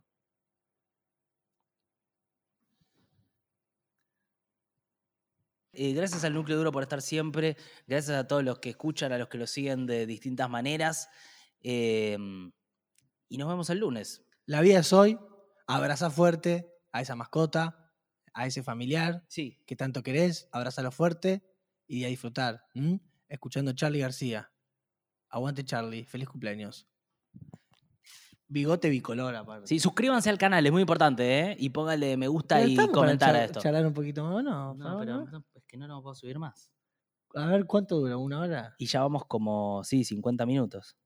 Eh, 5.73 5.93
gracias 5.93 6.25
al 6.25 6.35
núcleo 6.35 6.57
duro 6.57 6.71
por 6.73 6.83
estar 6.83 7.03
siempre. 7.03 7.57
Gracias 7.87 8.17
a 8.17 8.27
todos 8.29 8.45
los 8.45 8.61
que 8.61 8.71
escuchan, 8.71 9.13
a 9.13 9.19
los 9.19 9.29
que 9.29 9.39
lo 9.39 9.47
siguen 9.47 9.87
de 9.87 10.07
distintas 10.07 10.49
maneras. 10.49 11.09
Eh, 11.63 12.17
y 13.29 13.39
nos 13.39 13.49
vemos 13.49 13.71
el 13.71 13.79
lunes. 13.79 14.23
La 14.47 14.61
vida 14.61 14.79
es 14.81 14.93
hoy, 14.93 15.19
abraza 15.67 16.11
fuerte 16.11 16.71
a 16.93 17.01
esa 17.01 17.17
mascota, 17.17 17.93
a 18.33 18.47
ese 18.47 18.63
familiar 18.63 19.25
Sí. 19.29 19.59
que 19.67 19.77
tanto 19.77 20.03
querés, 20.03 20.49
abrázalo 20.53 20.91
fuerte 20.91 21.43
y 21.87 22.05
a 22.05 22.09
disfrutar. 22.09 22.65
Escuchando 23.29 23.73
Charlie 23.73 24.01
García. 24.01 24.53
Aguante 25.29 25.65
Charlie, 25.65 26.05
feliz 26.05 26.29
cumpleaños. 26.29 26.87
Bigote 28.47 28.91
bicolor 28.91 29.35
aparte. 29.35 29.67
Sí, 29.67 29.81
suscríbanse 29.81 30.31
al 30.31 30.39
canal, 30.39 30.65
es 30.65 30.71
muy 30.71 30.83
importante, 30.83 31.41
¿eh? 31.41 31.57
Y 31.59 31.71
póngale 31.71 32.17
me 32.17 32.29
gusta 32.29 32.65
y 32.65 32.77
para 32.77 32.93
comentar 32.93 33.35
a 33.35 33.45
esto. 33.45 33.61
charlar 33.61 33.87
un 33.87 33.95
poquito 33.95 34.23
más, 34.25 34.45
¿no? 34.45 34.75
No, 34.75 34.99
pero 34.99 35.25
no, 35.25 35.45
es 35.55 35.65
que 35.67 35.77
no 35.77 35.89
nos 35.89 36.03
puedo 36.03 36.15
subir 36.15 36.39
más. 36.39 36.71
A 37.35 37.47
ver, 37.47 37.65
¿cuánto 37.67 37.97
dura? 37.99 38.17
¿Una 38.17 38.41
hora? 38.41 38.75
Y 38.79 38.87
ya 38.87 39.01
vamos 39.01 39.25
como, 39.27 39.83
sí, 39.83 40.05
50 40.05 40.47
minutos. 40.47 40.97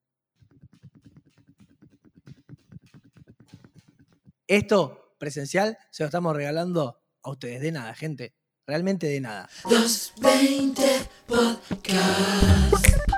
Esto, 4.49 5.15
presencial, 5.19 5.77
se 5.91 6.03
lo 6.03 6.07
estamos 6.07 6.35
regalando 6.35 6.99
a 7.23 7.31
ustedes. 7.31 7.61
De 7.61 7.71
nada, 7.71 7.95
gente. 7.95 8.35
Realmente 8.67 9.07
de 9.07 9.21
nada. 9.21 9.47
220 9.65 10.83
Podcast. 11.27 13.18